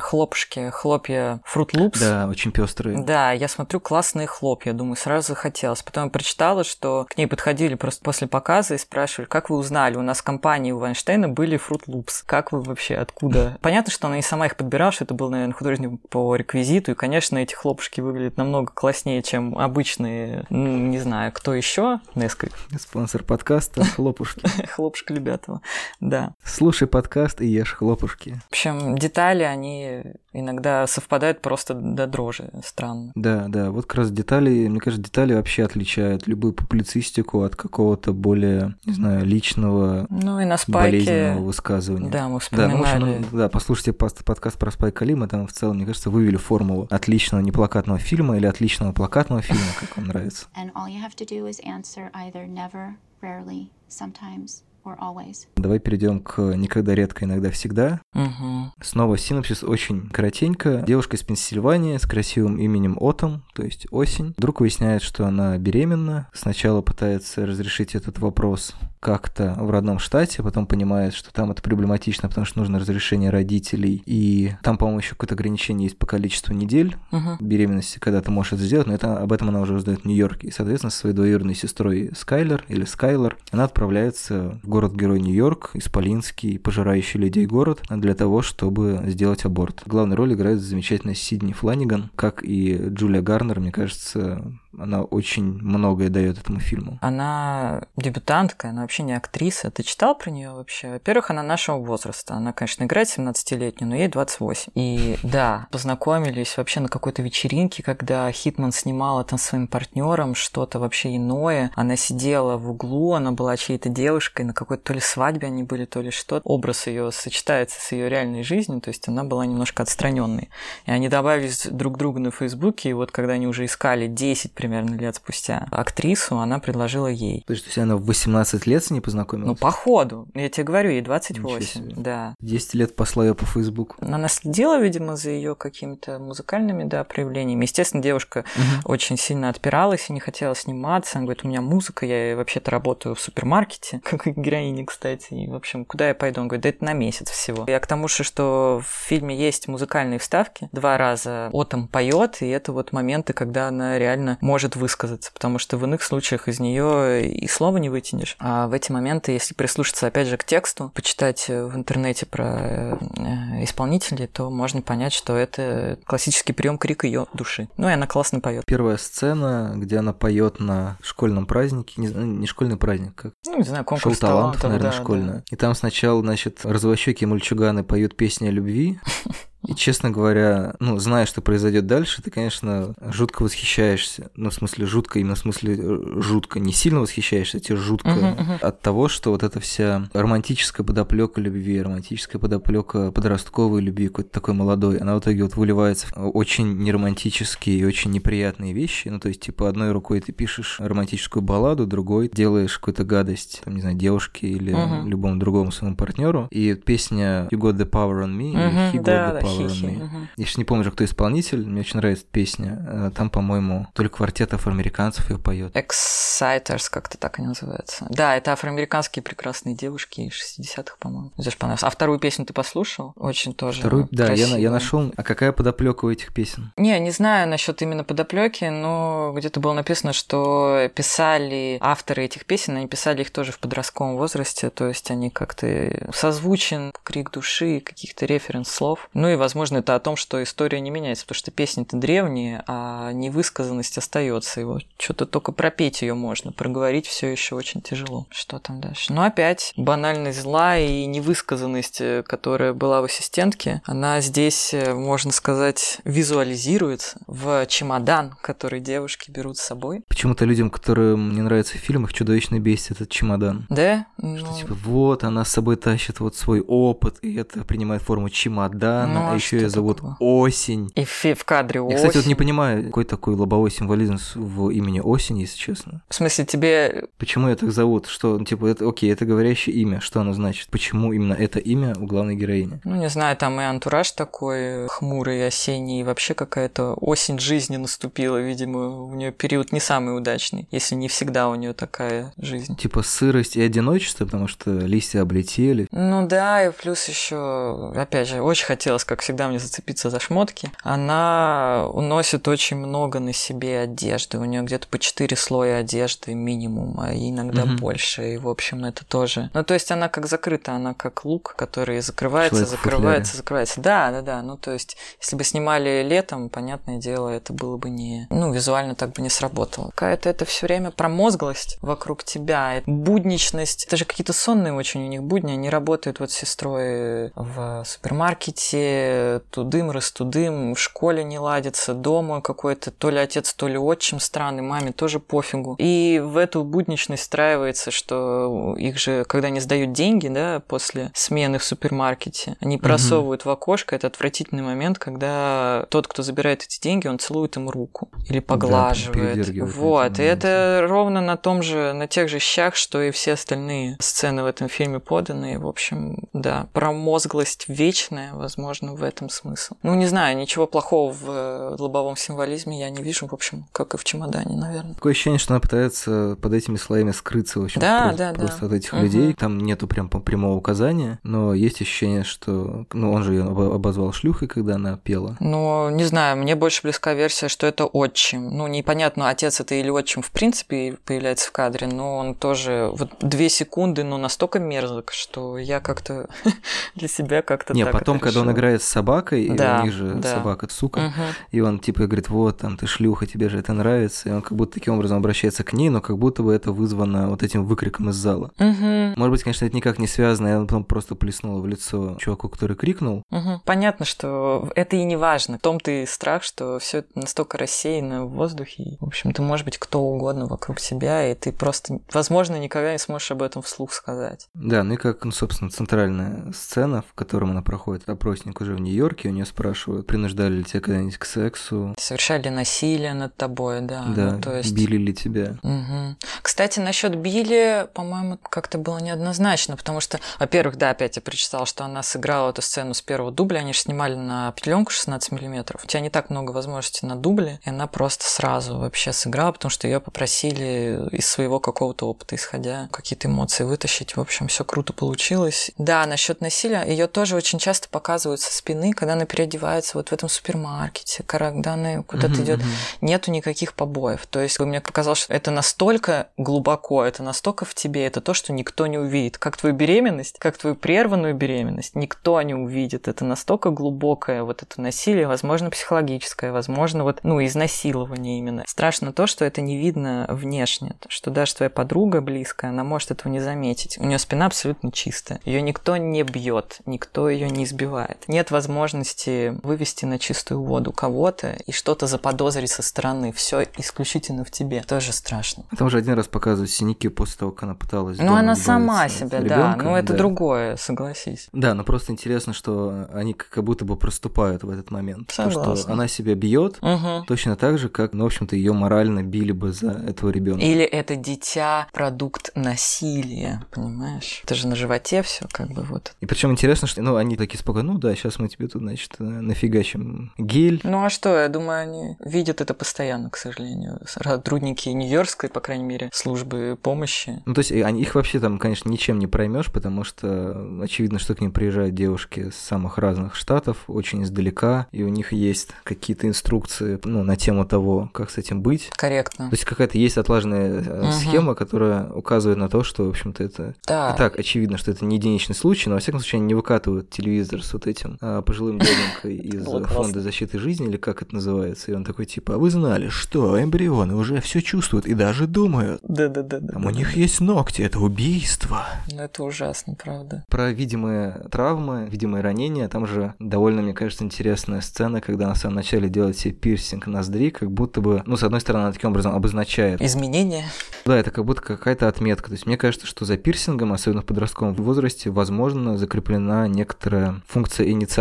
хлопушки, 0.00 0.70
хлопья 0.70 1.40
Fruit 1.52 1.70
Loops. 1.72 1.98
Да, 2.00 2.26
очень 2.28 2.52
пестрые. 2.52 3.02
Да, 3.04 3.32
я 3.32 3.48
смотрю 3.48 3.80
классные 3.80 4.26
хлопья, 4.26 4.72
думаю, 4.72 4.96
сразу 4.96 5.34
захотелось. 5.70 5.83
Потом 5.83 6.04
я 6.04 6.11
прочитала, 6.11 6.64
что 6.64 7.06
к 7.09 7.16
ней 7.16 7.26
подходили 7.26 7.74
просто 7.74 8.02
после 8.02 8.26
показа 8.26 8.74
и 8.74 8.78
спрашивали, 8.78 9.26
как 9.26 9.50
вы 9.50 9.56
узнали, 9.56 9.96
у 9.96 10.02
нас 10.02 10.18
в 10.18 10.22
компании 10.22 10.72
у 10.72 10.78
Вайнштейна 10.78 11.28
были 11.28 11.59
Fruit 11.59 11.85
Loops. 11.87 12.22
Как 12.26 12.52
вы 12.52 12.61
вообще, 12.62 12.96
откуда? 12.96 13.59
Понятно, 13.62 13.92
что 13.92 14.06
она 14.09 14.18
и 14.18 14.22
сама 14.22 14.46
их 14.46 14.56
подбирала, 14.56 14.92
что 14.92 15.04
это 15.04 15.14
был, 15.14 15.30
наверное, 15.30 15.54
художник 15.54 16.00
по 16.09 16.37
реквизиту, 16.37 16.92
и, 16.92 16.94
конечно, 16.94 17.38
эти 17.38 17.54
хлопушки 17.54 18.00
выглядят 18.00 18.37
намного 18.37 18.72
класснее, 18.72 19.22
чем 19.22 19.59
обычные, 19.59 20.44
ну, 20.50 20.76
не 20.76 20.98
знаю, 20.98 21.33
кто 21.33 21.54
еще, 21.54 22.00
Несквик, 22.14 22.52
Спонсор 22.78 23.24
подкаста 23.24 23.85
«Хлопушки». 23.85 24.46
хлопушка 24.70 25.14
Любятова, 25.14 25.61
да. 26.00 26.35
Слушай 26.44 26.88
подкаст 26.88 27.40
и 27.40 27.46
ешь 27.46 27.74
хлопушки. 27.74 28.40
В 28.48 28.52
общем, 28.52 28.96
детали, 28.96 29.42
они 29.42 30.02
иногда 30.32 30.86
совпадают 30.86 31.42
просто 31.42 31.74
до 31.74 32.06
дрожи, 32.06 32.50
странно. 32.64 33.12
Да, 33.14 33.46
да, 33.48 33.70
вот 33.70 33.86
как 33.86 33.96
раз 33.98 34.10
детали, 34.10 34.68
мне 34.68 34.80
кажется, 34.80 35.02
детали 35.04 35.34
вообще 35.34 35.64
отличают 35.64 36.26
любую 36.26 36.52
публицистику 36.52 37.42
от 37.42 37.56
какого-то 37.56 38.12
более, 38.12 38.76
не 38.84 38.92
знаю, 38.92 39.24
личного, 39.24 40.06
Ну 40.10 40.40
и 40.40 40.44
на 40.44 40.56
болезненного 40.68 41.32
спайке... 41.34 41.40
высказывания. 41.40 42.10
Да, 42.10 42.28
мы 42.28 42.34
Да, 42.34 42.38
вспоминали. 42.40 42.72
ну, 42.72 42.78
в 42.78 42.82
общем, 42.82 43.26
ну, 43.32 43.38
да, 43.38 43.48
послушайте 43.48 43.90
пос- 43.92 44.24
подкаст 44.24 44.58
про 44.58 44.70
Спайка 44.70 45.04
Ли, 45.04 45.14
мы 45.14 45.26
там 45.28 45.46
в 45.46 45.52
целом, 45.52 45.76
мне 45.76 45.86
кажется, 45.86 46.10
вывели 46.10 46.36
формулу 46.36 46.86
отличного 46.90 47.42
неплакатного 47.42 47.98
фильма 47.98 48.36
или 48.36 48.46
отличного 48.46 48.92
плакатного 48.92 49.42
фильма, 49.42 49.62
как 49.78 49.96
вам 49.96 50.06
нравится. 50.06 50.46
And 50.56 50.70
all 50.74 50.86
you 50.88 51.00
have 51.02 51.14
to 51.16 51.26
do 51.26 51.48
is 51.48 51.60
answer 51.64 52.10
either 52.14 52.46
never, 52.46 52.94
rarely, 53.22 53.68
sometimes, 53.88 54.62
or 54.84 54.96
always. 54.98 55.46
Давай 55.56 55.78
перейдем 55.78 56.20
к 56.20 56.40
никогда, 56.54 56.94
редко, 56.94 57.24
иногда, 57.24 57.50
всегда. 57.50 58.00
Мгм. 58.12 58.72
Снова 58.80 59.18
синопсис 59.18 59.62
очень 59.62 60.08
коротенько. 60.10 60.82
Девушка 60.86 61.16
из 61.16 61.22
Пенсильвании 61.22 61.96
с 61.96 62.06
красивым 62.06 62.56
именем 62.56 62.96
Отом, 63.00 63.44
то 63.54 63.62
есть 63.62 63.86
осень, 63.90 64.34
вдруг 64.36 64.60
выясняет, 64.60 65.02
что 65.02 65.26
она 65.26 65.56
беременна. 65.58 66.28
Сначала 66.32 66.82
пытается 66.82 67.46
разрешить 67.46 67.94
этот 67.94 68.18
вопрос 68.18 68.74
как-то 69.00 69.54
в 69.58 69.70
родном 69.70 69.98
штате, 69.98 70.42
потом 70.42 70.66
понимает, 70.66 71.14
что 71.14 71.32
там 71.32 71.50
это 71.50 71.62
проблематично, 71.62 72.28
потому 72.28 72.44
что 72.44 72.58
нужно 72.58 72.78
разрешение 72.78 73.30
родителей. 73.30 74.02
И 74.06 74.52
там, 74.62 74.76
по-моему, 74.76 75.00
еще 75.00 75.10
какое-то 75.10 75.34
ограничение 75.34 75.86
есть 75.86 75.98
по 75.98 76.06
количеству 76.06 76.52
недель 76.54 76.96
Мгм. 77.10 77.38
беременности, 77.40 77.98
когда 77.98 78.20
ты 78.20 78.30
можешь 78.30 78.52
это 78.52 78.62
сделать, 78.62 78.86
но 78.86 78.94
это, 78.94 79.18
об 79.18 79.32
этом 79.32 79.48
она 79.48 79.60
уже 79.60 79.74
узнает 79.74 80.02
в 80.02 80.04
Нью-Йорке. 80.04 80.48
И, 80.48 80.50
соответственно, 80.50 80.90
со 80.90 80.98
своей 80.98 81.14
двоюродной 81.16 81.54
сестрой 81.54 82.10
Скайлер 82.14 82.64
или 82.68 82.84
Скайлер 82.84 83.36
она 83.50 83.64
отправляется 83.64 84.58
в 84.62 84.68
город-герой 84.68 85.20
Нью-Йорк, 85.20 85.70
исполинский, 85.74 86.58
пожирающий 86.58 87.18
людей 87.18 87.46
город, 87.46 87.82
для 87.88 88.14
того, 88.14 88.42
чтобы 88.42 89.00
сделать 89.06 89.44
аборт. 89.46 89.82
Главную 89.86 90.16
роль 90.18 90.34
играет 90.34 90.60
замечательная 90.60 91.14
Сидни 91.14 91.52
Фланиган, 91.54 92.10
как 92.16 92.44
и 92.44 92.76
Джулия 92.88 93.22
Гарнер, 93.22 93.60
мне 93.60 93.72
кажется, 93.72 94.42
она 94.78 95.02
очень 95.02 95.44
многое 95.44 96.10
дает 96.10 96.38
этому 96.38 96.60
фильму. 96.60 96.98
Она 97.00 97.84
дебютантка, 97.96 98.68
она 98.70 98.84
вообще 98.90 99.05
не 99.05 99.12
актриса. 99.12 99.70
Ты 99.70 99.85
читал 99.85 100.16
про 100.16 100.31
нее 100.31 100.50
вообще? 100.50 100.90
Во-первых, 100.90 101.31
она 101.31 101.44
нашего 101.44 101.76
возраста. 101.76 102.35
Она, 102.35 102.53
конечно, 102.53 102.83
играет 102.83 103.07
17-летнюю, 103.07 103.88
но 103.88 103.94
ей 103.94 104.09
28. 104.09 104.72
И 104.74 105.16
да, 105.22 105.68
познакомились 105.70 106.57
вообще 106.57 106.81
на 106.81 106.88
какой-то 106.88 107.22
вечеринке, 107.22 107.85
когда 107.85 108.31
Хитман 108.33 108.72
снимала 108.72 109.22
там 109.22 109.38
своим 109.38 109.68
партнером 109.68 110.35
что-то 110.35 110.81
вообще 110.81 111.16
иное. 111.16 111.70
Она 111.76 111.94
сидела 111.94 112.57
в 112.57 112.68
углу, 112.68 113.12
она 113.12 113.31
была 113.31 113.57
чьей-то 113.57 113.88
девушкой, 113.88 114.42
на 114.42 114.55
какой-то 114.55 114.83
то 114.83 114.92
ли 114.94 115.00
свадьбе 115.00 115.46
они 115.46 115.62
были, 115.62 115.85
то 115.85 116.00
ли 116.00 116.11
что. 116.11 116.40
Образ 116.42 116.88
ее 116.88 117.12
сочетается 117.12 117.81
с 117.81 117.92
ее 117.92 118.09
реальной 118.09 118.42
жизнью, 118.42 118.81
то 118.81 118.88
есть 118.88 119.07
она 119.07 119.22
была 119.22 119.46
немножко 119.46 119.85
отстраненной. 119.85 120.50
И 120.87 120.90
они 120.90 121.09
добавились 121.09 121.68
друг 121.70 121.96
другу 121.96 122.18
на 122.18 122.33
Фейсбуке, 122.33 122.90
и 122.90 122.92
вот 122.92 123.12
когда 123.12 123.35
они 123.35 123.46
уже 123.46 123.66
искали 123.66 124.09
10 124.09 124.53
примерно 124.53 124.96
лет 124.96 125.14
спустя 125.14 125.68
актрису, 125.70 126.38
она 126.38 126.59
предложила 126.59 127.07
ей. 127.07 127.44
То 127.46 127.53
есть 127.53 127.79
она 127.79 127.94
в 127.96 128.05
18 128.05 128.66
лет 128.66 128.79
ней 128.90 129.00
Ну, 129.00 129.02
познакомилась? 129.02 129.58
по 129.58 129.70
ходу. 129.70 130.28
Я 130.34 130.48
тебе 130.48 130.64
говорю, 130.64 130.90
ей 130.90 131.00
Ничего 131.00 131.12
28. 131.18 131.62
себе. 131.66 131.94
Да. 131.96 132.34
10 132.40 132.74
лет 132.74 132.96
посла 132.96 133.26
ее 133.26 133.34
по 133.34 133.44
Фейсбуку. 133.44 133.96
Она 134.00 134.28
следила, 134.28 134.78
видимо, 134.80 135.16
за 135.16 135.30
ее 135.30 135.54
какими-то 135.54 136.18
музыкальными, 136.18 136.84
да, 136.84 137.04
проявлениями. 137.04 137.64
Естественно, 137.64 138.02
девушка 138.02 138.44
очень 138.84 139.16
сильно 139.18 139.48
отпиралась 139.50 140.08
и 140.08 140.12
не 140.12 140.20
хотела 140.20 140.54
сниматься. 140.54 141.18
Она 141.18 141.26
говорит, 141.26 141.44
у 141.44 141.48
меня 141.48 141.60
музыка, 141.60 142.06
я 142.06 142.36
вообще-то 142.36 142.70
работаю 142.70 143.14
в 143.14 143.20
супермаркете, 143.20 144.00
как 144.04 144.26
и 144.26 144.30
героиня, 144.30 144.86
кстати. 144.86 145.34
И, 145.34 145.46
в 145.48 145.54
общем, 145.54 145.84
куда 145.84 146.08
я 146.08 146.14
пойду? 146.14 146.40
Он 146.40 146.48
говорит, 146.48 146.62
да 146.62 146.68
это 146.68 146.84
на 146.84 146.92
месяц 146.92 147.28
всего. 147.30 147.64
Я 147.68 147.80
к 147.80 147.86
тому 147.86 148.08
же, 148.08 148.22
что 148.24 148.80
в 148.84 149.06
фильме 149.08 149.36
есть 149.36 149.68
музыкальные 149.68 150.18
вставки. 150.20 150.68
Два 150.72 150.96
раза 150.96 151.50
Отом 151.52 151.88
поет, 151.88 152.42
и 152.42 152.48
это 152.48 152.72
вот 152.72 152.92
моменты, 152.92 153.32
когда 153.32 153.68
она 153.68 153.98
реально 153.98 154.38
может 154.40 154.76
высказаться, 154.76 155.32
потому 155.32 155.58
что 155.58 155.76
в 155.76 155.84
иных 155.84 156.02
случаях 156.02 156.46
из 156.48 156.60
нее 156.60 157.26
и 157.28 157.48
слова 157.48 157.78
не 157.78 157.88
вытянешь. 157.88 158.36
А 158.38 158.68
в 158.70 158.72
эти 158.72 158.92
моменты, 158.92 159.33
если 159.33 159.54
прислушаться 159.54 160.06
опять 160.06 160.28
же 160.28 160.37
к 160.37 160.44
тексту, 160.44 160.90
почитать 160.94 161.46
э, 161.48 161.64
в 161.64 161.74
интернете 161.74 162.24
про 162.24 162.44
э, 162.44 163.64
исполнителей, 163.64 164.26
то 164.26 164.48
можно 164.48 164.80
понять, 164.80 165.12
что 165.12 165.37
это 165.37 165.98
классический 166.06 166.52
прием 166.52 166.78
крик 166.78 167.04
ее 167.04 167.26
души. 167.35 167.68
Ну 167.76 167.88
и 167.88 167.92
она 167.92 168.06
классно 168.06 168.40
поет. 168.40 168.64
Первая 168.66 168.96
сцена, 168.96 169.72
где 169.76 169.98
она 169.98 170.12
поет 170.12 170.61
на 170.61 170.96
школьном 171.02 171.46
празднике, 171.46 171.94
не, 172.00 172.06
не 172.09 172.46
школьный 172.46 172.76
праздник, 172.76 173.14
как 173.14 173.33
Ну, 173.46 173.59
не 173.59 173.64
знаю, 173.64 173.83
шоу 173.83 173.98
конкурс 173.98 174.18
талантов, 174.18 174.62
талантов, 174.62 174.62
наверное, 174.62 174.90
да, 174.90 174.96
да. 174.96 175.02
школьное. 175.02 175.44
И 175.50 175.56
там 175.56 175.74
сначала, 175.74 176.20
значит, 176.20 176.61
развощеки 176.64 177.24
мальчуганы 177.24 177.85
поют 177.85 178.16
песни 178.16 178.48
о 178.48 178.50
любви, 178.50 179.00
И, 179.66 179.75
честно 179.75 180.11
говоря, 180.11 180.75
ну, 180.81 180.99
зная, 180.99 181.27
что 181.27 181.42
произойдет 181.42 181.87
дальше, 181.87 182.23
ты, 182.23 182.31
конечно, 182.31 182.94
жутко 183.12 183.42
восхищаешься. 183.42 184.31
Ну, 184.35 184.51
в 184.51 184.55
смысле, 184.55 184.87
жутко, 184.87 185.18
именно 185.18 185.35
в 185.35 185.38
смысле 185.38 185.77
э, 185.79 186.20
жутко. 186.23 186.59
Не 186.61 186.73
сильно 186.73 187.01
восхищаешься, 187.01 187.59
а 187.59 187.61
тебе 187.61 187.77
жутко 187.77 188.09
Мгм, 188.11 188.29
мгм. 188.42 188.59
от 188.62 188.81
того, 188.81 189.09
что 189.09 189.31
вот 189.31 189.42
эта 189.42 189.61
вся 189.61 190.09
романтическая 190.14 190.85
подоплека 190.85 191.40
любви, 191.40 191.81
романтическая 191.83 192.40
подоплека 192.40 193.12
подростковой 193.12 193.83
любви, 193.83 194.09
какой-то 194.09 194.31
такой 194.31 194.55
молодой, 194.55 194.96
она 194.96 195.14
в 195.14 195.20
итоге 195.20 195.42
вот 195.44 195.57
выливается 195.57 196.07
в 196.14 196.31
очень 196.31 196.79
неромантические 196.79 197.79
и 197.79 197.85
очень 197.85 198.11
неприятные 198.12 198.73
вещи. 198.73 199.09
Ну, 199.09 199.20
то 199.20 199.29
есть, 199.29 199.40
типа, 199.40 199.68
одной 199.68 199.92
рукой 199.92 200.20
ты 200.20 200.33
пишешь 200.33 200.77
романтическую 200.81 201.42
балладу, 201.42 201.87
другой 201.87 202.31
делаешь 202.33 202.79
какую-то 202.79 203.05
гадость, 203.05 203.61
там, 203.64 203.75
не 203.75 203.83
знаю, 203.83 203.96
девушке 203.96 204.49
или 204.49 204.73
Мгм. 204.73 205.07
любому 205.09 205.38
другому 205.38 205.70
своему 205.73 205.96
партнеру. 205.96 206.49
И 206.51 206.75
песня 206.75 207.49
You 207.53 207.59
Got 207.59 207.77
the 207.77 207.88
Power 207.88 208.25
on 208.25 208.37
Me, 208.37 208.53
или 208.53 208.57
Мгм, 208.70 208.79
He 208.79 208.94
Got 208.94 209.03
да, 209.03 209.31
the 209.31 209.42
Power 209.42 209.49
хи-хи, 209.56 209.84
Me. 209.86 210.04
мгм. 210.04 210.28
Я 210.36 210.44
сейчас 210.44 210.58
не 210.58 210.64
помню 210.64 210.82
уже, 210.82 210.90
кто 210.90 211.04
исполнитель, 211.04 211.64
мне 211.66 211.80
очень 211.80 211.96
нравится 211.98 212.24
песня. 212.30 212.84
Э, 212.88 213.10
Там, 213.14 213.30
по-моему, 213.30 213.86
то 213.94 214.02
ли 214.02 214.08
квартет 214.08 214.54
афроамериканцев 214.54 215.28
ее 215.30 215.38
поет. 215.38 215.74
Exciters, 215.76 216.88
как-то 216.90 217.18
так 217.18 217.38
они 217.38 217.48
называются. 217.48 218.06
Да, 218.10 218.36
это 218.36 218.52
афроамериканские 218.52 219.22
прекрасные 219.22 219.74
девушки 219.74 220.20
из 220.22 220.32
60-х, 220.32 220.96
по-моему. 220.98 221.30
Тоже 221.36 221.56
понравилось. 221.56 221.82
А 221.84 221.90
вторую 221.90 222.18
песню 222.18 222.44
ты 222.46 222.52
послушал? 222.52 223.12
Очень 223.16 223.54
тоже 223.54 223.80
Вторую, 223.80 224.08
да, 224.10 224.32
я, 224.32 224.56
я 224.56 224.70
нашел. 224.70 225.12
А 225.16 225.22
какая 225.22 225.52
подоплека 225.52 226.04
у 226.04 226.10
этих 226.10 226.32
песен? 226.32 226.72
Не, 226.76 226.98
не 227.00 227.10
знаю 227.10 227.48
насчет 227.48 227.80
именно 227.82 228.04
подоплеки, 228.04 228.64
но 228.64 229.32
где-то 229.36 229.60
было 229.60 229.72
написано, 229.72 230.12
что 230.12 230.90
писали 230.94 231.78
авторы 231.80 232.24
этих 232.24 232.44
песен, 232.46 232.76
они 232.76 232.86
писали 232.86 233.22
их 233.22 233.30
тоже 233.30 233.52
в 233.52 233.58
подростковом 233.58 234.16
возрасте, 234.16 234.70
то 234.70 234.86
есть 234.86 235.10
они 235.10 235.30
как-то 235.30 236.08
созвучен 236.12 236.92
крик 237.02 237.30
души, 237.30 237.80
каких-то 237.80 238.26
референс-слов. 238.26 239.08
Ну 239.14 239.28
и, 239.28 239.36
возможно, 239.40 239.79
это 239.79 239.96
о 239.96 240.00
том, 240.00 240.14
что 240.16 240.40
история 240.42 240.81
не 240.81 240.90
меняется, 240.90 241.24
потому 241.24 241.38
что 241.38 241.50
песни-то 241.50 241.96
древние, 241.96 242.62
а 242.66 243.12
невысказанность 243.12 243.98
остается. 243.98 244.61
Его 244.61 244.79
что-то 244.98 245.26
только 245.26 245.50
пропеть 245.50 246.03
ее 246.03 246.14
можно, 246.14 246.53
проговорить 246.53 247.07
все 247.07 247.29
еще 247.29 247.57
очень 247.57 247.83
тяжело. 247.83 248.26
Что 248.31 248.59
там 248.59 248.81
дальше? 248.81 249.12
Ну, 249.12 249.22
опять 249.22 249.72
банальность 249.76 250.40
зла 250.42 250.79
и 250.79 251.07
невысказанность, 251.07 252.00
э, 252.00 252.22
которая 252.22 252.72
была 252.72 253.00
в 253.00 253.05
ассистентке, 253.05 253.83
она 253.85 254.20
здесь, 254.20 254.72
э, 254.74 254.94
можно 254.94 255.33
сказать, 255.33 255.98
визуализируется 256.05 257.18
в 257.26 257.66
чемодан, 257.66 258.37
который 258.42 258.81
девушки 258.81 259.31
берут 259.31 259.57
с 259.57 259.62
собой. 259.62 260.03
Почему-то 260.09 260.44
людям, 260.44 260.70
которым 260.70 261.33
не 261.33 261.40
нравится 261.40 261.79
в 261.79 261.81
фильмах, 261.81 262.12
чудовищно 262.12 262.61
бесит 262.61 262.92
этот 262.92 263.09
чемодан. 263.11 263.66
Да? 263.68 264.07
Что 264.18 264.26
Ну, 264.26 264.59
типа 264.59 264.74
вот 264.85 265.24
она 265.24 265.44
с 265.44 265.50
собой 265.50 265.76
тащит 265.76 266.20
вот 266.20 266.37
свой 266.37 266.61
опыт, 266.61 267.18
и 267.22 267.35
это 267.35 267.64
принимает 267.64 268.03
форму 268.03 268.29
чемодана, 268.29 269.29
Ну, 269.29 269.29
а 269.30 269.34
а 269.34 269.36
еще 269.36 269.56
ее 269.56 269.68
зовут 269.68 269.98
такого? 269.98 270.16
Осень. 270.18 270.90
И 270.94 271.04
в, 271.04 271.24
в 271.24 271.44
кадре 271.44 271.80
Я, 271.88 271.96
кстати, 271.96 272.16
вот 272.16 272.26
не 272.26 272.32
осень. 272.32 272.36
понимаю, 272.36 272.84
какой 272.84 273.04
такой 273.04 273.34
лобовой 273.34 273.70
символизм 273.70 274.18
в 274.34 274.70
имени 274.70 275.00
Осень, 275.00 275.38
если 275.38 275.56
честно. 275.56 276.02
В 276.08 276.14
смысле, 276.14 276.44
тебе 276.44 277.08
Почему 277.18 277.48
ее 277.48 277.56
так 277.56 277.70
зовут? 277.72 278.06
Что, 278.06 278.38
ну, 278.38 278.44
типа, 278.44 278.66
это, 278.66 278.88
окей, 278.88 279.12
это 279.12 279.24
говорящее 279.24 279.76
имя, 279.76 280.00
что 280.00 280.20
оно 280.20 280.32
значит? 280.32 280.68
Почему 280.70 281.12
именно 281.12 281.34
это 281.34 281.58
имя 281.58 281.94
у 281.98 282.06
главной 282.06 282.36
героини? 282.36 282.80
Ну, 282.84 282.96
не 282.96 283.08
знаю, 283.08 283.36
там 283.36 283.60
и 283.60 283.64
антураж 283.64 284.10
такой 284.12 284.88
хмурый, 284.88 285.46
осенний, 285.46 286.00
и 286.00 286.04
вообще 286.04 286.34
какая-то 286.34 286.94
осень 286.94 287.38
жизни 287.38 287.76
наступила, 287.76 288.38
видимо, 288.38 289.04
у 289.04 289.14
нее 289.14 289.32
период 289.32 289.72
не 289.72 289.80
самый 289.80 290.16
удачный, 290.16 290.66
если 290.70 290.94
не 290.94 291.08
всегда 291.08 291.48
у 291.48 291.54
нее 291.54 291.72
такая 291.72 292.32
жизнь. 292.38 292.76
Типа 292.76 293.02
сырость 293.02 293.56
и 293.56 293.62
одиночество, 293.62 294.24
потому 294.24 294.48
что 294.48 294.70
листья 294.70 295.22
облетели. 295.22 295.86
Ну 295.92 296.26
да, 296.26 296.66
и 296.66 296.70
плюс 296.72 297.08
еще, 297.08 297.92
опять 297.94 298.28
же, 298.28 298.40
очень 298.42 298.66
хотелось, 298.66 299.04
как 299.04 299.19
всегда, 299.22 299.48
мне 299.48 299.59
зацепиться 299.59 300.11
за 300.11 300.20
шмотки. 300.20 300.70
Она 300.83 301.87
уносит 301.92 302.46
очень 302.48 302.76
много 302.76 303.20
на 303.20 303.33
себе 303.33 303.80
одежды. 303.80 304.38
У 304.38 304.44
нее 304.44 304.62
где-то 304.62 304.87
по 304.88 304.98
4 304.98 305.37
слоя 305.37 305.78
одежды 305.78 306.35
минимум, 306.35 306.98
а 307.00 307.12
иногда 307.14 307.64
Мгм. 307.64 307.76
больше. 307.76 308.35
И, 308.35 308.37
в 308.38 308.48
общем, 308.48 308.85
это 308.85 309.04
тоже. 309.04 309.50
Ну, 309.54 309.64
то 309.64 309.74
есть 309.74 309.90
она 309.90 310.09
как 310.09 310.26
закрыта, 310.26 310.72
она 310.72 310.94
как 310.94 311.24
лук, 311.24 311.54
который 311.56 312.00
закрывается, 312.00 312.61
Человек 312.61 312.70
закрывается, 312.70 313.37
закрывается. 313.37 313.80
Да, 313.80 314.11
да, 314.11 314.22
да. 314.22 314.42
Ну, 314.42 314.56
то 314.56 314.72
есть, 314.72 314.96
если 315.20 315.37
бы 315.37 315.44
снимали 315.44 316.02
летом, 316.02 316.48
понятное 316.48 316.98
дело, 316.98 317.28
это 317.28 317.52
было 317.52 317.76
бы 317.76 317.90
не... 317.90 318.26
Ну, 318.30 318.52
визуально 318.52 318.94
так 318.94 319.12
бы 319.12 319.22
не 319.22 319.30
сработало. 319.30 319.90
Какая-то 319.90 320.28
это 320.28 320.44
все 320.44 320.66
время 320.66 320.90
промозглость 320.90 321.78
вокруг 321.80 322.24
тебя, 322.24 322.83
будничность. 322.87 323.85
Это 323.87 323.96
же 323.96 324.04
какие-то 324.04 324.33
сонные 324.33 324.72
очень 324.72 325.04
у 325.04 325.09
них 325.09 325.22
будни. 325.22 325.52
Они 325.52 325.70
работают 325.70 326.20
вот 326.20 326.30
с 326.30 326.35
сестрой 326.35 327.30
в 327.35 327.85
супермаркете, 327.85 329.10
тудым, 329.51 329.90
растудым, 329.90 330.75
в 330.75 330.81
школе 330.81 331.25
не 331.25 331.38
ладится, 331.38 331.94
дома 331.94 332.40
какой-то 332.40 332.90
то 332.90 333.11
ли 333.11 333.18
отец, 333.18 333.53
то 333.53 333.68
ли 333.68 333.79
отчим 333.79 334.20
странный, 334.20 334.62
маме 334.62 334.92
тоже 334.92 335.20
пофигу. 335.20 335.77
И 335.79 336.20
в 336.23 336.37
эту 336.37 336.64
будничность 336.64 337.23
встраивается, 337.23 337.90
что 337.90 338.77
их 338.79 338.99
же, 338.99 339.25
когда 339.25 339.49
они 339.49 339.61
сдают 339.61 339.92
деньги, 339.92 340.29
да, 340.29 340.62
после 340.66 341.11
смены 341.14 341.59
в 341.59 341.64
супермаркете, 341.64 342.57
они 342.61 342.79
просовывают 342.79 343.44
в 343.44 343.51
окошко. 343.51 343.96
Это 343.96 344.07
отвратительный 344.07 344.62
момент, 344.62 344.99
когда 344.99 345.87
тот, 345.90 346.07
кто 346.07 346.23
забирает 346.23 346.62
эти 346.62 346.81
деньги, 346.81 347.07
он 347.09 347.18
целует 347.18 347.57
им 347.57 347.68
руку 347.68 348.09
или 348.29 348.40
поглаживает. 348.40 349.49
на 349.49 349.66
вот, 349.66 350.18
и 350.18 350.23
это 350.23 350.85
ровно 350.88 351.20
на 351.20 351.37
том 351.37 351.62
же, 351.62 351.92
на 351.92 352.07
тех 352.07 352.29
же 352.29 352.38
щах, 352.38 352.75
что 352.75 353.03
и 353.03 353.11
все 353.11 353.33
остальные 353.33 353.96
сцены 354.01 354.42
в 354.42 354.46
этом 354.46 354.68
фильме 354.68 355.01
поданы. 355.01 355.59
В 355.59 355.66
общем, 355.66 356.29
да, 356.33 356.68
промозглость 356.73 357.66
вечная, 357.68 358.33
возможно, 358.35 358.94
в 359.00 359.02
этом 359.02 359.28
смысл. 359.28 359.74
Ну, 359.82 359.94
не 359.94 360.06
знаю, 360.06 360.36
ничего 360.36 360.66
плохого 360.66 361.12
в 361.12 361.24
э, 361.28 361.76
лобовом 361.78 362.16
символизме 362.16 362.78
я 362.80 362.90
не 362.90 363.02
вижу, 363.02 363.26
в 363.26 363.32
общем, 363.32 363.66
как 363.72 363.94
и 363.94 363.96
в 363.96 364.04
чемодане, 364.04 364.56
наверное. 364.56 364.94
Такое 364.94 365.12
ощущение, 365.12 365.38
что 365.38 365.54
она 365.54 365.60
пытается 365.60 366.36
под 366.40 366.52
этими 366.52 366.76
слоями 366.76 367.10
скрыться, 367.12 367.60
в 367.60 367.64
общем, 367.64 367.80
Да, 367.80 368.02
просто, 368.04 368.18
да, 368.18 368.32
да. 368.32 368.38
просто 368.38 368.66
от 368.66 368.72
этих 368.72 368.92
Мгм. 368.92 369.02
людей. 369.02 369.32
Там 369.34 369.58
нету 369.58 369.86
прям 369.88 370.08
прямого 370.08 370.56
указания, 370.56 371.18
но 371.22 371.54
есть 371.54 371.80
ощущение, 371.80 372.24
что... 372.24 372.86
Ну, 372.92 373.12
он 373.12 373.22
же 373.22 373.32
ее 373.34 373.44
обозвал 373.44 374.12
шлюхой, 374.12 374.48
когда 374.48 374.74
она 374.74 374.96
пела. 374.96 375.36
Ну, 375.40 375.88
не 375.90 376.04
знаю, 376.04 376.36
мне 376.36 376.54
больше 376.54 376.82
близка 376.82 377.14
версия, 377.14 377.48
что 377.48 377.66
это 377.66 377.86
отчим. 377.86 378.56
Ну, 378.56 378.66
непонятно, 378.66 379.28
отец 379.28 379.60
это 379.60 379.74
или 379.74 379.88
отчим 379.90 380.22
в 380.22 380.30
принципе 380.30 380.96
появляется 381.04 381.48
в 381.48 381.52
кадре, 381.52 381.86
но 381.86 382.16
он 382.18 382.34
тоже 382.34 382.90
вот 382.92 383.10
две 383.20 383.48
секунды, 383.48 384.04
но 384.04 384.18
настолько 384.18 384.58
мерзок, 384.58 385.12
что 385.12 385.58
я 385.58 385.80
как-то 385.80 386.28
для 386.94 387.08
себя 387.08 387.42
как-то 387.42 387.74
Не, 387.74 387.86
потом, 387.86 388.20
когда 388.20 388.40
он 388.40 388.50
играет 388.52 388.82
собакой, 388.90 389.44
и 389.44 389.50
Да, 389.57 389.81
у 389.81 389.85
них 389.85 389.92
же 389.92 390.14
да. 390.14 390.35
собака 390.35 390.68
сука, 390.70 391.00
Мгм. 391.00 391.12
и 391.50 391.61
он 391.61 391.79
типа 391.79 392.07
говорит, 392.07 392.29
вот, 392.29 392.59
там, 392.59 392.76
ты 392.76 392.87
шлюха, 392.87 393.26
тебе 393.26 393.48
же 393.48 393.59
это 393.59 393.72
нравится, 393.72 394.29
и 394.29 394.33
он 394.33 394.42
как 394.42 394.57
будто 394.57 394.74
таким 394.74 394.94
образом 394.94 395.18
обращается 395.18 395.64
к 395.64 395.72
ней, 395.72 395.88
но 395.88 396.00
как 396.00 396.18
будто 396.18 396.42
бы 396.42 396.53
это 396.55 396.72
вызвано 396.72 397.29
вот 397.29 397.42
этим 397.42 397.64
выкриком 397.64 398.11
из 398.11 398.16
зала. 398.16 398.50
Мгм. 398.59 399.14
Может 399.16 399.31
быть, 399.33 399.42
конечно, 399.42 399.64
это 399.64 399.74
никак 399.76 399.98
не 399.98 400.07
связано, 400.07 400.48
я 400.48 400.61
потом 400.61 400.85
просто 400.85 401.14
плеснула 401.14 401.61
в 401.61 401.66
лицо 401.66 402.16
чуваку, 402.18 402.48
который 402.48 402.76
крикнул. 402.76 403.22
Мгм. 403.31 403.61
Понятно, 403.64 404.05
что 404.05 404.68
это 404.74 404.96
и 404.96 405.05
не 405.05 405.16
важно. 405.16 405.59
В 405.59 405.61
том-то 405.62 405.90
и 405.90 406.07
страх, 406.07 406.42
что 406.42 406.79
все 406.79 406.98
это 406.98 407.09
настолько 407.14 407.59
рассеяно 407.59 408.24
в 408.26 408.31
воздухе. 408.31 408.83
И, 408.83 408.96
В 409.00 409.05
общем, 409.07 409.33
ты 409.33 409.42
можешь 409.42 409.64
быть 409.64 409.79
кто 409.79 410.00
угодно 410.00 410.46
вокруг 410.46 410.81
тебя, 410.81 411.31
и 411.31 411.35
ты 411.35 411.53
просто, 411.53 412.00
возможно, 412.12 412.57
никогда 412.57 412.92
не 412.92 412.98
сможешь 412.98 413.31
об 413.31 413.42
этом 413.42 413.62
вслух 413.62 413.92
сказать. 413.92 414.48
Да, 414.55 414.83
ну 414.85 414.94
и 414.94 414.96
как, 414.96 415.24
ну, 415.24 415.33
собственно, 415.33 415.70
центральная 415.70 416.53
сцена, 416.53 417.03
в 417.09 417.14
котором 417.14 417.50
она 417.50 417.62
проходит 417.62 418.09
опросник 418.09 418.61
уже 418.61 418.74
в 418.74 418.79
Нью-Йорке, 418.80 419.28
у 419.28 419.32
нее 419.32 419.46
спрашивают, 419.46 420.06
принуждали 420.06 420.54
ли 420.54 420.64
тебя 420.64 420.80
когда-нибудь 420.80 421.18
к 421.18 421.24
сексу, 421.24 421.94
Совершали 421.98 422.48
насилие 422.48 423.14
над 423.14 423.36
тобой, 423.36 423.80
да. 423.80 424.04
да, 424.16 424.32
ну, 424.32 424.40
то 424.40 424.56
есть... 424.56 424.72
били 424.72 424.96
ли 424.96 425.14
тебя. 425.14 425.56
Мгм. 425.62 426.16
Кстати, 426.42 426.80
насчет 426.80 427.14
Билли, 427.14 427.88
по-моему, 427.94 428.38
как-то 428.42 428.78
было 428.78 428.98
неоднозначно, 428.98 429.76
потому 429.76 430.00
что, 430.00 430.20
во-первых, 430.38 430.76
да, 430.76 430.90
опять 430.90 431.16
я 431.16 431.22
прочитала, 431.22 431.66
что 431.66 431.84
она 431.84 432.02
сыграла 432.02 432.50
эту 432.50 432.62
сцену 432.62 432.94
с 432.94 433.02
первого 433.02 433.30
дубля, 433.30 433.60
они 433.60 433.72
же 433.72 433.80
снимали 433.80 434.14
на 434.14 434.52
пленку 434.52 434.90
16 434.90 435.32
миллиметров. 435.32 435.84
У 435.84 435.86
тебя 435.86 436.00
не 436.00 436.10
так 436.10 436.30
много 436.30 436.52
возможностей 436.52 437.06
на 437.06 437.16
дубле, 437.16 437.60
и 437.64 437.70
она 437.70 437.86
просто 437.86 438.24
сразу 438.24 438.78
вообще 438.78 439.12
сыграла, 439.12 439.52
потому 439.52 439.70
что 439.70 439.86
ее 439.86 440.00
попросили 440.00 441.08
из 441.12 441.26
своего 441.26 441.60
какого-то 441.60 442.08
опыта, 442.08 442.36
исходя, 442.36 442.88
какие-то 442.90 443.28
эмоции 443.28 443.64
вытащить. 443.64 444.16
В 444.16 444.20
общем, 444.20 444.48
все 444.48 444.64
круто 444.64 444.92
получилось. 444.92 445.70
Да, 445.78 446.06
насчет 446.06 446.40
насилия, 446.40 446.84
ее 446.84 447.06
тоже 447.06 447.36
очень 447.36 447.58
часто 447.58 447.88
показывают 447.88 448.40
со 448.40 448.52
спины, 448.61 448.92
когда 448.92 449.14
она 449.14 449.25
переодевается 449.25 449.96
вот 449.96 450.11
в 450.11 450.12
этом 450.12 450.29
супермаркете, 450.29 451.23
когда 451.25 451.73
она 451.75 452.03
куда-то 452.03 452.35
Мгм, 452.35 452.42
идет 452.44 452.59
мгм. 452.59 452.68
нету 453.01 453.31
никаких 453.31 453.75
побоев. 453.75 454.27
То 454.27 454.40
есть 454.40 454.61
мне 454.61 454.81
показалось, 454.81 455.20
что 455.20 455.33
это 455.33 455.51
настолько 455.51 456.29
глубоко, 456.37 457.05
это 457.05 457.23
настолько 457.23 457.64
в 457.64 457.75
тебе, 457.75 458.07
это 458.07 458.20
то, 458.20 458.35
что 458.35 458.53
никто 458.53 458.87
не 458.87 458.99
увидит. 458.99 459.38
Как 459.38 459.57
твою 459.57 459.75
беременность, 459.75 460.38
как 460.38 460.59
твою 460.59 460.77
прерванную 460.77 461.35
беременность, 461.35 461.96
никто 461.96 462.40
не 462.42 462.55
увидит. 462.55 463.09
Это 463.09 463.25
настолько 463.25 463.70
глубокое 463.70 464.42
вот 464.42 464.62
это 464.62 464.81
насилие, 464.81 465.27
возможно, 465.27 465.70
психологическое, 465.70 466.53
возможно, 466.53 467.05
вот, 467.05 467.20
ну, 467.23 467.44
изнасилование 467.44 468.38
именно. 468.38 468.64
Страшно 468.66 469.12
то, 469.12 469.27
что 469.27 469.44
это 469.44 469.61
не 469.61 469.79
видно 469.79 470.27
внешне, 470.29 470.94
что 471.09 471.31
даже 471.31 471.55
твоя 471.55 471.70
подруга 471.70 472.20
близкая, 472.20 472.70
она 472.70 472.85
может 472.85 473.11
этого 473.11 473.33
не 473.33 473.40
заметить. 473.40 473.99
У 473.99 474.05
нее 474.05 474.18
спина 474.18 474.46
абсолютно 474.46 474.92
чистая. 474.92 475.40
Ее 475.44 475.62
никто 475.62 475.96
не 475.96 476.23
бьет, 476.23 476.79
никто 476.87 477.29
ее 477.31 477.49
не 477.51 477.64
избивает. 477.64 478.25
Нет 478.29 478.49
нет 478.50 478.60
возможности 478.60 479.56
вывести 479.62 480.04
на 480.04 480.18
чистую 480.18 480.62
воду 480.62 480.92
кого-то 480.92 481.56
и 481.66 481.72
что-то 481.72 482.06
заподозрить 482.06 482.70
со 482.70 482.82
стороны. 482.82 483.32
Все 483.32 483.64
исключительно 483.78 484.44
в 484.44 484.50
тебе. 484.50 484.82
Тоже 484.82 485.12
страшно. 485.12 485.64
Там 485.76 485.90
же 485.90 485.98
один 485.98 486.14
раз 486.14 486.26
показывают 486.26 486.70
синяки 486.70 487.08
после 487.08 487.38
того, 487.38 487.52
как 487.52 487.64
она 487.64 487.74
пыталась. 487.74 488.18
Ну, 488.18 488.34
она 488.34 488.56
сама 488.56 489.08
себя, 489.08 489.40
да. 489.40 489.76
Ну, 489.76 489.94
это 489.94 490.14
другое, 490.14 490.76
согласись. 490.76 491.48
Да, 491.52 491.74
но 491.74 491.84
просто 491.84 492.12
интересно, 492.12 492.52
что 492.52 493.08
они 493.12 493.34
как 493.34 493.64
будто 493.64 493.84
бы 493.84 493.96
проступают 493.96 494.62
в 494.62 494.70
этот 494.70 494.90
момент. 494.90 495.30
Согласна. 495.30 495.64
То, 495.64 495.76
что 495.76 495.92
она 495.92 496.08
себя 496.08 496.34
бьет 496.34 496.78
Угу. 496.80 497.24
точно 497.26 497.56
так 497.56 497.78
же, 497.78 497.88
как, 497.88 498.12
ну, 498.12 498.24
в 498.24 498.26
общем-то, 498.26 498.56
ее 498.56 498.72
морально 498.72 499.22
били 499.22 499.52
бы 499.52 499.72
за 499.72 499.90
этого 499.90 500.30
ребенка. 500.30 500.64
Или 500.64 500.84
это 500.84 501.16
дитя 501.16 501.86
продукт 501.92 502.50
насилия, 502.54 503.62
понимаешь? 503.70 504.40
Это 504.44 504.54
же 504.54 504.66
на 504.66 504.74
животе 504.76 505.22
все 505.22 505.46
как 505.52 505.70
бы 505.70 505.82
вот. 505.82 506.14
И 506.20 506.26
причем 506.26 506.52
интересно, 506.52 506.88
что 506.88 507.02
ну, 507.02 507.16
они 507.16 507.36
такие 507.36 507.58
спокойно, 507.58 507.92
ну 507.92 507.98
да, 507.98 508.14
сейчас 508.14 508.38
мы 508.40 508.48
тебе 508.48 508.68
тут, 508.68 508.83
значит, 508.83 509.16
э, 509.18 509.24
нафигачим 509.24 510.33
гель. 510.38 510.81
Ну 510.85 511.05
а 511.05 511.11
что, 511.11 511.38
я 511.38 511.48
думаю, 511.48 511.81
они 511.83 512.16
видят 512.24 512.61
это 512.61 512.74
постоянно, 512.74 513.31
к 513.31 513.37
сожалению. 513.37 514.00
Сотрудники 514.07 514.88
Нью-Йоркской, 514.88 515.48
по 515.50 515.61
крайней 515.61 515.85
мере, 515.85 516.11
службы 516.12 516.79
помощи. 516.81 517.42
Ну, 517.46 517.55
то 517.55 517.61
есть, 517.61 517.72
э, 517.72 517.83
они, 517.85 518.03
их 518.03 518.14
вообще 518.14 518.40
там, 518.40 518.59
конечно, 518.59 518.88
ничем 518.88 519.18
не 519.18 519.26
проймешь, 519.26 519.70
потому 519.70 520.05
что 520.05 520.81
очевидно, 520.83 521.18
что 521.18 521.35
к 521.35 521.40
ним 521.40 521.53
приезжают 521.53 521.94
девушки 521.94 522.50
с 522.50 522.57
самых 522.57 522.98
разных 522.98 523.35
штатов, 523.35 523.85
очень 523.87 524.22
издалека, 524.22 524.87
и 524.92 525.03
у 525.03 525.09
них 525.09 525.33
есть 525.33 525.68
какие-то 525.85 526.26
инструкции, 526.26 526.98
ну, 527.05 527.22
на 527.22 527.37
тему 527.37 527.64
того, 527.66 528.11
как 528.12 528.31
с 528.31 528.38
этим 528.38 528.62
быть. 528.62 528.90
Корректно. 528.96 529.48
То 529.50 529.55
есть 529.55 529.64
какая-то 529.64 529.98
есть 529.98 530.18
отлаженная 530.18 530.83
э, 530.83 531.03
Мгм. 531.03 531.12
схема, 531.12 531.55
которая 531.55 532.11
указывает 532.11 532.59
на 532.59 532.68
то, 532.68 532.83
что, 532.83 533.05
в 533.05 533.09
общем-то, 533.11 533.42
это 533.44 533.74
Да. 533.87 534.12
и 534.14 534.16
так 534.16 534.38
очевидно, 534.38 534.79
что 534.79 534.90
это 534.90 535.05
не 535.05 535.16
единичный 535.16 535.55
случай, 535.55 535.88
но 535.88 535.96
во 535.96 536.00
всяком 536.00 536.20
случае 536.20 536.38
они 536.38 536.46
не 536.46 536.55
выкатывают 536.55 537.11
телевизор 537.11 537.62
с 537.62 537.72
вот 537.72 537.87
этим 537.87 538.18
пожилым 538.46 538.78
дяденькой 538.78 539.36
из 539.56 539.64
Было 539.64 539.78
э, 539.78 539.84
классно. 539.84 540.02
фонда 540.02 540.20
защиты 540.20 540.58
жизни, 540.58 540.88
или 540.88 540.96
как 540.96 541.22
это 541.22 541.34
называется, 541.34 541.90
и 541.90 541.94
он 541.94 542.04
такой 542.04 542.26
типа, 542.26 542.54
а 542.54 542.58
вы 542.58 542.70
знали, 542.70 543.08
что 543.08 543.60
эмбрионы 543.62 544.14
уже 544.14 544.40
все 544.40 544.60
чувствуют 544.60 545.06
и 545.06 545.14
даже 545.14 545.46
думают. 545.46 546.00
Да-да-да. 546.02 546.60
Там 546.60 546.86
у 546.86 546.90
них 546.90 547.16
есть 547.16 547.40
ногти, 547.40 547.82
это 547.82 547.98
убийство. 547.98 548.86
Ну 549.10 549.22
это 549.22 549.42
ужасно, 549.42 549.94
правда. 549.94 550.44
Про 550.48 550.70
видимые 550.70 551.46
травмы, 551.50 552.08
видимые 552.10 552.42
ранения, 552.42 552.88
там 552.88 553.06
же 553.06 553.34
довольно, 553.38 553.82
мне 553.82 553.94
кажется, 553.94 554.24
интересная 554.24 554.80
сцена, 554.80 555.20
когда 555.20 555.48
на 555.48 555.54
самом 555.54 555.76
начале 555.76 556.08
делает 556.08 556.36
себе 556.36 556.54
пирсинг 556.54 557.06
ноздри, 557.06 557.50
как 557.50 557.70
будто 557.70 558.00
бы, 558.00 558.22
ну, 558.26 558.36
с 558.36 558.42
одной 558.42 558.60
стороны, 558.60 558.84
она 558.84 558.92
таким 558.92 559.10
образом 559.10 559.34
обозначает 559.34 560.00
Изменения. 560.00 560.64
Да, 561.04 561.16
это 561.16 561.30
как 561.30 561.44
будто 561.44 561.62
какая-то 561.62 562.08
отметка. 562.08 562.48
То 562.48 562.52
есть 562.52 562.66
мне 562.66 562.76
кажется, 562.76 563.06
что 563.06 563.24
за 563.24 563.36
пирсингом, 563.36 563.92
особенно 563.92 564.22
в 564.22 564.26
подростковом 564.26 564.74
возрасте, 564.74 565.30
возможно, 565.30 565.96
закреплена 565.98 566.66
некоторая 566.68 567.42
функция 567.46 567.88
инициации, 567.90 568.19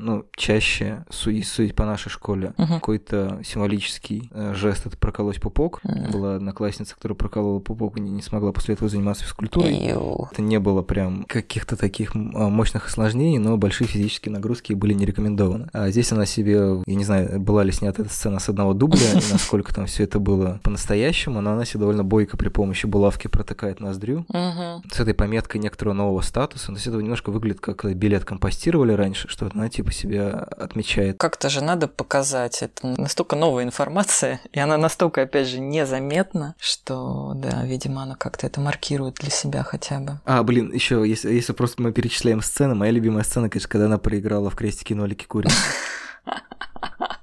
ну, 0.00 0.24
чаще, 0.36 1.04
судить, 1.10 1.46
судить 1.46 1.74
по 1.74 1.84
нашей 1.84 2.08
школе, 2.10 2.54
Мгм. 2.56 2.74
какой-то 2.74 3.40
символический 3.44 4.30
э, 4.32 4.54
жест— 4.54 4.86
это 4.86 4.96
проколоть 4.96 5.40
пупок. 5.40 5.80
Мгм. 5.84 6.10
Была 6.10 6.36
одноклассница, 6.36 6.94
которая 6.94 7.16
проколола 7.16 7.60
пупок 7.60 7.96
и 7.98 8.00
не, 8.00 8.10
не 8.10 8.22
смогла 8.22 8.52
после 8.52 8.74
этого 8.74 8.88
заниматься 8.88 9.24
физкультурой. 9.24 9.90
Иу. 9.92 10.28
Это 10.32 10.42
не 10.42 10.58
было 10.58 10.82
прям 10.82 11.24
каких-то 11.24 11.76
таких 11.76 12.14
а, 12.14 12.48
мощных 12.48 12.86
осложнений, 12.86 13.38
но 13.38 13.56
большие 13.56 13.86
физические 13.88 14.32
нагрузки 14.32 14.72
были 14.72 14.92
не 14.94 15.04
рекомендованы. 15.04 15.68
А 15.72 15.90
здесь 15.90 16.12
она 16.12 16.26
себе, 16.26 16.82
я 16.86 16.94
не 16.94 17.04
знаю, 17.04 17.40
была 17.40 17.62
ли 17.64 17.72
снята 17.72 18.02
эта 18.02 18.12
сцена 18.12 18.38
с 18.38 18.48
одного 18.48 18.74
дубля, 18.74 19.10
и 19.12 19.14
насколько 19.32 19.74
там 19.74 19.86
все 19.86 20.04
это 20.04 20.18
было 20.18 20.60
по-настоящему, 20.62 21.40
но 21.40 21.52
она 21.52 21.64
себе 21.64 21.80
довольно 21.80 22.04
бойко 22.04 22.36
при 22.36 22.48
помощи 22.48 22.86
булавки 22.86 23.28
протыкает 23.28 23.80
ноздрю. 23.80 24.24
Мгм. 24.28 24.82
С 24.92 25.00
этой 25.00 25.14
пометкой 25.14 25.60
некоторого 25.60 25.94
нового 25.94 26.20
статуса. 26.20 26.66
То 26.66 26.72
есть 26.72 26.86
это 26.86 26.96
немножко 26.98 27.30
выглядит 27.30 27.60
как 27.60 27.84
билет 27.96 28.24
компостировали 28.24 28.92
раньше, 28.92 29.28
что 29.40 29.50
она 29.54 29.70
типа 29.70 29.90
себя 29.90 30.46
отмечает. 30.58 31.16
Как-то 31.18 31.48
же 31.48 31.64
надо 31.64 31.88
показать. 31.88 32.62
Это 32.62 32.86
настолько 32.86 33.36
новая 33.36 33.64
информация, 33.64 34.40
и 34.52 34.60
она 34.60 34.76
настолько, 34.76 35.22
опять 35.22 35.48
же, 35.48 35.60
незаметна, 35.60 36.54
что, 36.58 37.32
да, 37.34 37.64
видимо, 37.64 38.02
она 38.02 38.16
как-то 38.16 38.46
это 38.46 38.60
маркирует 38.60 39.14
для 39.14 39.30
себя 39.30 39.62
хотя 39.62 40.00
бы. 40.00 40.20
А, 40.26 40.42
блин, 40.42 40.72
еще, 40.72 41.08
если, 41.08 41.32
если 41.32 41.52
просто 41.54 41.80
мы 41.80 41.92
перечисляем 41.92 42.42
сцены, 42.42 42.74
моя 42.74 42.92
любимая 42.92 43.24
сцена, 43.24 43.48
конечно, 43.48 43.70
когда 43.70 43.86
она 43.86 43.96
проиграла 43.98 44.50
в 44.50 44.56
крестики 44.56 44.92
нолики 44.92 45.24
кури. 45.24 45.48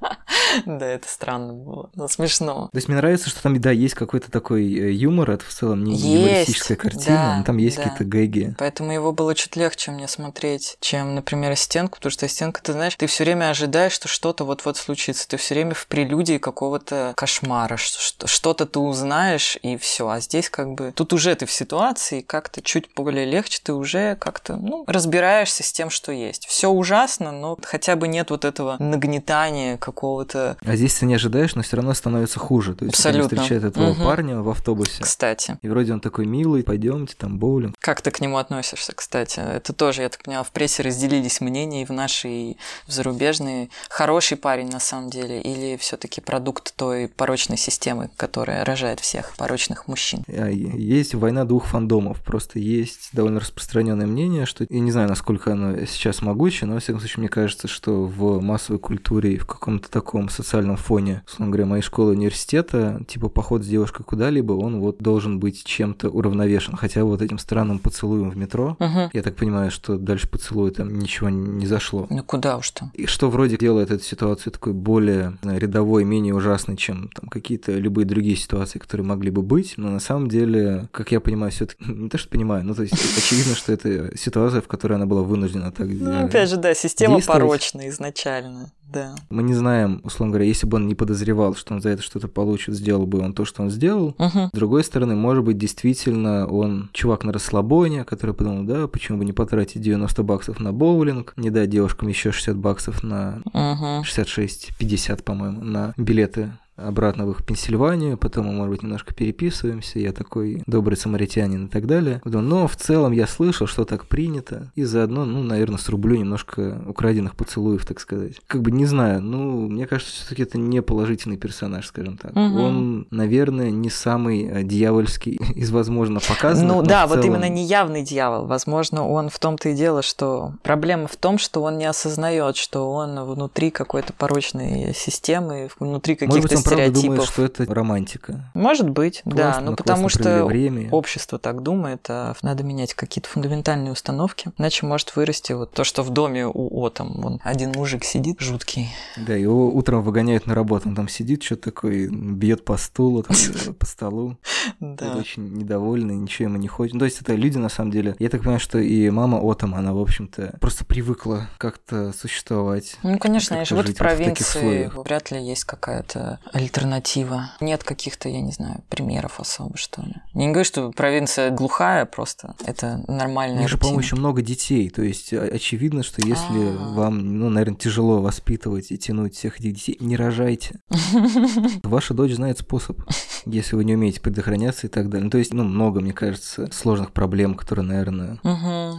Да, 0.65 0.85
это 0.85 1.07
странно 1.07 1.53
было. 1.53 1.89
Но 1.95 2.07
смешно. 2.07 2.69
То 2.71 2.77
есть 2.77 2.87
мне 2.87 2.97
нравится, 2.97 3.29
что 3.29 3.41
там, 3.41 3.59
да, 3.59 3.71
есть 3.71 3.93
какой-то 3.95 4.31
такой 4.31 4.63
э, 4.63 4.91
юмор, 4.91 5.31
это 5.31 5.45
в 5.45 5.49
целом 5.53 5.83
не, 5.83 5.95
юмористическая 5.97 6.77
картина, 6.77 7.35
но 7.39 7.43
там 7.43 7.57
есть 7.57 7.77
какие-то 7.77 8.03
гэги. 8.03 8.55
Поэтому 8.57 8.91
его 8.91 9.11
было 9.11 9.35
чуть 9.35 9.55
легче 9.55 9.91
мне 9.91 10.07
смотреть, 10.07 10.77
чем, 10.79 11.15
например, 11.15 11.55
стенку, 11.55 11.97
потому 11.97 12.11
что 12.11 12.27
стенка, 12.27 12.61
ты 12.61 12.73
знаешь, 12.73 12.95
ты 12.95 13.07
все 13.07 13.23
время 13.23 13.49
ожидаешь, 13.49 13.91
что 13.93 14.07
что-то 14.07 14.43
вот-вот 14.43 14.77
случится. 14.77 15.27
Ты 15.27 15.37
все 15.37 15.53
время 15.55 15.73
в 15.73 15.87
прелюдии 15.87 16.37
какого-то 16.37 17.13
кошмара, 17.15 17.77
что- 17.77 17.99
что- 18.01 18.27
что-то 18.27 18.65
ты 18.65 18.79
узнаешь, 18.79 19.57
и 19.61 19.77
все. 19.77 20.07
А 20.09 20.19
здесь 20.19 20.49
как 20.49 20.73
бы 20.73 20.91
тут 20.95 21.13
уже 21.13 21.35
ты 21.35 21.45
в 21.45 21.51
ситуации, 21.51 22.21
как-то 22.21 22.61
чуть 22.61 22.89
более 22.95 23.25
легче, 23.25 23.59
ты 23.63 23.73
уже 23.73 24.15
как-то, 24.15 24.55
ну, 24.55 24.83
разбираешься 24.87 25.63
с 25.63 25.71
тем, 25.71 25.89
что 25.89 26.11
есть. 26.11 26.45
Все 26.47 26.69
ужасно, 26.69 27.31
но 27.31 27.57
хотя 27.63 27.95
бы 27.95 28.07
нет 28.07 28.29
вот 28.29 28.45
этого 28.45 28.77
нагнетания 28.79 29.77
какого-то. 29.77 30.46
А 30.63 30.75
здесь 30.75 30.93
ты 30.95 31.05
не 31.05 31.15
ожидаешь, 31.15 31.55
но 31.55 31.61
все 31.63 31.75
равно 31.77 31.93
становится 31.93 32.39
хуже. 32.39 32.75
То 32.75 32.85
есть 32.85 32.95
Абсолютно. 32.95 33.27
они 33.27 33.37
встречают 33.39 33.63
этого 33.65 33.93
Мгм. 33.93 34.03
парня 34.05 34.41
в 34.41 34.49
автобусе. 34.49 35.03
Кстати, 35.03 35.57
И 35.61 35.67
вроде 35.69 35.93
он 35.93 35.99
такой 35.99 36.25
милый, 36.25 36.63
пойдемте 36.63 37.15
там 37.17 37.39
боулинг. 37.39 37.75
как 37.79 38.01
ты 38.01 38.11
к 38.11 38.21
нему 38.21 38.37
относишься, 38.37 38.93
кстати? 38.93 39.39
Это 39.39 39.73
тоже, 39.73 40.03
я 40.03 40.09
так 40.09 40.23
поняла, 40.23 40.43
в 40.43 40.51
прессе 40.51 40.83
разделились 40.83 41.41
мнения 41.41 41.81
и 41.81 41.85
в 41.85 41.89
нашей, 41.91 42.51
и 42.51 42.57
в 42.87 42.91
зарубежной. 42.91 43.69
Хороший 43.89 44.37
парень 44.37 44.69
на 44.69 44.79
самом 44.79 45.09
деле 45.09 45.41
или 45.41 45.77
все-таки 45.77 46.21
продукт 46.21 46.75
той 46.75 47.07
порочной 47.07 47.57
системы, 47.57 48.09
которая 48.17 48.63
рожает 48.63 48.99
всех 48.99 49.33
порочных 49.37 49.87
мужчин? 49.87 50.23
А 50.27 50.49
Есть 50.49 51.15
война 51.15 51.43
двух 51.45 51.65
фандомов. 51.67 52.21
Просто 52.21 52.59
есть 52.59 53.09
довольно 53.13 53.39
распространенное 53.39 54.05
мнение, 54.07 54.45
что 54.45 54.65
я 54.69 54.79
не 54.79 54.91
знаю, 54.91 55.09
насколько 55.09 55.53
оно 55.53 55.85
сейчас 55.85 56.21
могучее, 56.21 56.67
но, 56.67 56.75
во 56.75 56.79
всяком 56.79 56.99
случае, 56.99 57.21
мне 57.21 57.29
кажется, 57.29 57.67
что 57.67 58.05
в 58.05 58.41
массовой 58.41 58.79
культуре 58.79 59.33
и 59.33 59.37
в 59.37 59.45
каком-то 59.45 59.89
таком 59.89 60.29
социальном 60.37 60.77
фоне, 60.77 61.23
условно 61.27 61.51
говоря, 61.51 61.65
моей 61.65 61.81
школы 61.81 62.11
университета, 62.11 63.01
типа 63.07 63.29
поход 63.29 63.63
с 63.63 63.67
девушкой 63.67 64.03
куда-либо, 64.03 64.53
он 64.53 64.79
вот 64.79 64.97
должен 64.99 65.39
быть 65.39 65.63
чем-то 65.63 66.09
уравновешен. 66.09 66.75
Хотя 66.75 67.03
вот 67.03 67.21
этим 67.21 67.37
странным 67.39 67.79
поцелуем 67.79 68.29
в 68.29 68.37
метро, 68.37 68.75
Угу. 68.79 69.09
я 69.13 69.21
так 69.21 69.35
понимаю, 69.35 69.71
что 69.71 69.97
дальше 69.97 70.29
поцелуя 70.29 70.71
там 70.71 70.97
ничего 70.99 71.29
не 71.29 71.65
зашло. 71.65 72.07
Ну 72.09 72.23
куда 72.23 72.57
уж 72.57 72.71
там. 72.71 72.91
И 72.93 73.05
что 73.05 73.29
вроде 73.29 73.57
делает 73.57 73.91
эту 73.91 74.03
ситуацию 74.03 74.53
такой 74.53 74.73
более 74.73 75.37
знаю, 75.41 75.59
рядовой, 75.59 76.03
менее 76.03 76.33
ужасной, 76.33 76.77
чем 76.77 77.09
там 77.09 77.29
какие-то 77.29 77.71
любые 77.73 78.05
другие 78.05 78.35
ситуации, 78.35 78.79
которые 78.79 79.05
могли 79.05 79.31
бы 79.31 79.41
быть. 79.41 79.73
Но 79.77 79.89
на 79.89 79.99
самом 79.99 80.27
деле, 80.27 80.89
как 80.91 81.11
я 81.11 81.19
понимаю, 81.19 81.51
все 81.51 81.65
таки 81.65 81.83
не 81.91 82.09
то, 82.09 82.17
что 82.17 82.29
понимаю, 82.29 82.63
но 82.65 82.73
то 82.73 82.83
есть 82.83 82.93
очевидно, 83.17 83.55
что 83.55 83.73
это 83.73 84.17
ситуация, 84.17 84.61
в 84.61 84.67
которой 84.67 84.93
она 84.93 85.05
была 85.05 85.23
вынуждена 85.23 85.71
так 85.71 85.87
Ну, 85.87 86.11
э, 86.11 86.25
опять 86.25 86.49
же, 86.49 86.57
да, 86.57 86.73
система 86.73 87.19
порочная 87.21 87.89
изначально, 87.89 88.71
да. 88.91 89.15
Мы 89.29 89.43
не 89.43 89.53
знаем, 89.53 90.01
условно 90.03 90.26
говоря, 90.29 90.45
если 90.45 90.65
бы 90.67 90.77
он 90.77 90.87
не 90.87 90.95
подозревал, 90.95 91.55
что 91.55 91.73
он 91.73 91.81
за 91.81 91.89
это 91.89 92.01
что-то 92.01 92.27
получит, 92.27 92.75
сделал 92.75 93.05
бы 93.05 93.19
он 93.19 93.33
то, 93.33 93.45
что 93.45 93.63
он 93.63 93.69
сделал. 93.69 94.15
Угу. 94.17 94.49
С 94.53 94.57
другой 94.57 94.83
стороны, 94.83 95.15
может 95.15 95.43
быть, 95.43 95.57
действительно 95.57 96.47
он 96.47 96.89
чувак 96.93 97.23
на 97.23 97.33
расслабоне, 97.33 98.03
который 98.03 98.35
подумал, 98.35 98.63
да, 98.63 98.87
почему 98.87 99.19
бы 99.19 99.25
не 99.25 99.33
потратить 99.33 99.81
90 99.81 100.23
баксов 100.23 100.59
на 100.59 100.73
боулинг, 100.73 101.33
не 101.37 101.49
дать 101.49 101.69
девушкам 101.69 102.09
еще 102.09 102.31
60 102.31 102.57
баксов 102.57 103.03
на 103.03 103.41
Угу. 103.53 104.03
66-50, 104.03 105.23
по-моему, 105.23 105.61
на 105.63 105.93
билеты 105.97 106.51
обратно 106.77 107.25
в 107.25 107.31
их 107.31 107.43
Пенсильванию, 107.43 108.17
потом 108.17 108.47
мы, 108.47 108.53
может 108.53 108.71
быть, 108.71 108.83
немножко 108.83 109.13
переписываемся, 109.13 109.99
я 109.99 110.13
такой 110.13 110.61
добрый 110.67 110.97
самаритянин 110.97 111.65
и 111.65 111.69
так 111.69 111.87
далее. 111.87 112.21
Но 112.23 112.67
в 112.67 112.75
целом 112.75 113.11
я 113.11 113.27
слышал, 113.27 113.67
что 113.67 113.83
так 113.83 114.05
принято, 114.05 114.71
и 114.75 114.83
заодно, 114.83 115.25
ну, 115.25 115.43
наверное, 115.43 115.77
срублю 115.77 116.17
немножко 116.17 116.81
украденных 116.85 117.35
поцелуев, 117.35 117.85
так 117.85 117.99
сказать. 117.99 118.35
Как 118.47 118.61
бы 118.61 118.71
не 118.71 118.85
знаю, 118.85 119.21
ну, 119.21 119.67
мне 119.67 119.87
кажется, 119.87 120.13
все 120.13 120.29
таки 120.29 120.43
это 120.43 120.57
не 120.57 120.81
положительный 120.81 121.37
персонаж, 121.37 121.87
скажем 121.87 122.17
так. 122.17 122.35
Мгм. 122.35 122.59
Он, 122.59 123.07
наверное, 123.09 123.71
не 123.71 123.89
самый 123.89 124.45
э, 124.45 124.63
дьявольский 124.63 125.39
из, 125.55 125.71
возможно, 125.71 126.19
показанных. 126.19 126.75
Ну 126.75 126.83
да, 126.83 127.07
в 127.07 127.09
вот 127.09 127.21
целом- 127.21 127.35
именно 127.35 127.49
не 127.49 127.65
явный 127.65 128.03
дьявол. 128.03 128.45
Возможно, 128.45 129.07
он 129.07 129.29
в 129.29 129.39
том-то 129.39 129.69
и 129.69 129.73
дело, 129.73 130.01
что 130.01 130.53
проблема 130.63 131.07
в 131.07 131.15
том, 131.15 131.37
что 131.37 131.63
он 131.63 131.77
не 131.77 131.85
осознает, 131.85 132.55
что 132.55 132.91
он 132.91 133.19
внутри 133.23 133.71
какой-то 133.71 134.13
порочной 134.13 134.93
системы, 134.93 135.69
внутри 135.79 136.15
каких-то 136.15 136.66
правда 136.67 137.01
думаю, 137.01 137.21
что 137.23 137.43
это 137.43 137.65
романтика. 137.65 138.51
Может 138.53 138.89
быть, 138.89 139.21
да, 139.25 139.43
Классно, 139.43 139.61
ну 139.61 139.71
мы 139.71 139.77
потому 139.77 140.09
что 140.09 140.45
время. 140.45 140.89
общество 140.91 141.39
так 141.39 141.63
думает, 141.63 142.05
а 142.09 142.35
надо 142.41 142.63
менять 142.63 142.93
какие-то 142.93 143.29
фундаментальные 143.29 143.91
установки, 143.91 144.51
иначе 144.57 144.85
может 144.85 145.15
вырасти 145.15 145.53
вот 145.53 145.71
то, 145.71 145.83
что 145.83 146.03
в 146.03 146.09
доме 146.09 146.45
у 146.47 146.85
Отом. 146.85 147.13
Вон 147.21 147.39
один 147.43 147.71
мужик 147.71 148.03
сидит 148.03 148.39
жуткий. 148.39 148.89
Да, 149.17 149.33
его 149.33 149.69
утром 149.69 150.01
выгоняют 150.03 150.45
на 150.47 150.55
работу, 150.55 150.89
он 150.89 150.95
там 150.95 151.07
сидит, 151.07 151.43
что 151.43 151.55
такой, 151.55 152.07
бьет 152.07 152.65
по 152.65 152.77
стулу, 152.77 153.23
там, 153.23 153.35
по 153.79 153.85
столу. 153.85 154.37
Да. 154.79 155.15
очень 155.15 155.53
недовольный, 155.57 156.15
ничего 156.15 156.49
ему 156.49 156.57
не 156.57 156.67
хочет. 156.67 156.93
Ну, 156.93 156.99
то 156.99 157.05
есть 157.05 157.21
это 157.21 157.33
люди, 157.33 157.57
на 157.57 157.69
самом 157.69 157.91
деле. 157.91 158.15
Я 158.19 158.29
так 158.29 158.41
понимаю, 158.41 158.59
что 158.59 158.77
и 158.79 159.09
мама 159.09 159.37
Отом, 159.37 159.75
она, 159.75 159.93
в 159.93 159.99
общем-то, 159.99 160.57
просто 160.59 160.85
привыкла 160.85 161.49
как-то 161.57 162.13
существовать. 162.13 162.97
Ну, 163.03 163.17
конечно, 163.17 163.55
они 163.55 163.65
живут 163.65 163.89
в 163.89 163.95
провинции, 163.95 164.91
вряд 164.93 165.31
ли 165.31 165.41
есть 165.41 165.63
какая-то 165.63 166.39
альтернатива. 166.57 167.51
Нет 167.61 167.83
каких-то, 167.83 168.29
я 168.29 168.41
не 168.41 168.51
знаю, 168.51 168.83
примеров 168.89 169.39
особо, 169.39 169.77
что 169.77 170.01
ли. 170.01 170.15
Я 170.33 170.41
не 170.41 170.47
говорю, 170.47 170.65
что 170.65 170.91
провинция 170.91 171.51
глухая, 171.51 172.05
просто 172.05 172.55
это 172.65 173.03
У 173.07 173.11
нормальная 173.11 173.59
них 173.61 173.69
же, 173.69 173.77
по-моему, 173.77 173.99
еще 173.99 174.15
много 174.15 174.41
детей. 174.41 174.89
То 174.89 175.01
есть 175.01 175.33
очевидно, 175.33 176.03
что 176.03 176.25
если 176.25 176.69
А. 176.69 176.93
вам, 176.93 177.39
ну, 177.39 177.49
наверное, 177.49 177.77
тяжело 177.77 178.21
воспитывать 178.21 178.91
и 178.91 178.97
тянуть 178.97 179.35
всех 179.35 179.59
этих 179.59 179.73
детей, 179.73 179.97
не 179.99 180.15
рожайте. 180.15 180.79
Ваша 181.83 182.13
дочь 182.13 182.33
знает 182.33 182.59
способ, 182.59 182.99
если 183.45 183.75
вы 183.75 183.85
не 183.85 183.95
умеете 183.95 184.19
предохраняться 184.19 184.87
и 184.87 184.89
так 184.89 185.09
далее. 185.09 185.25
Ну, 185.25 185.29
то 185.29 185.37
есть, 185.37 185.53
ну, 185.53 185.63
много, 185.63 186.01
мне 186.01 186.13
кажется, 186.13 186.69
сложных 186.71 187.11
проблем, 187.11 187.55
которые, 187.55 187.85
наверное, 187.85 188.39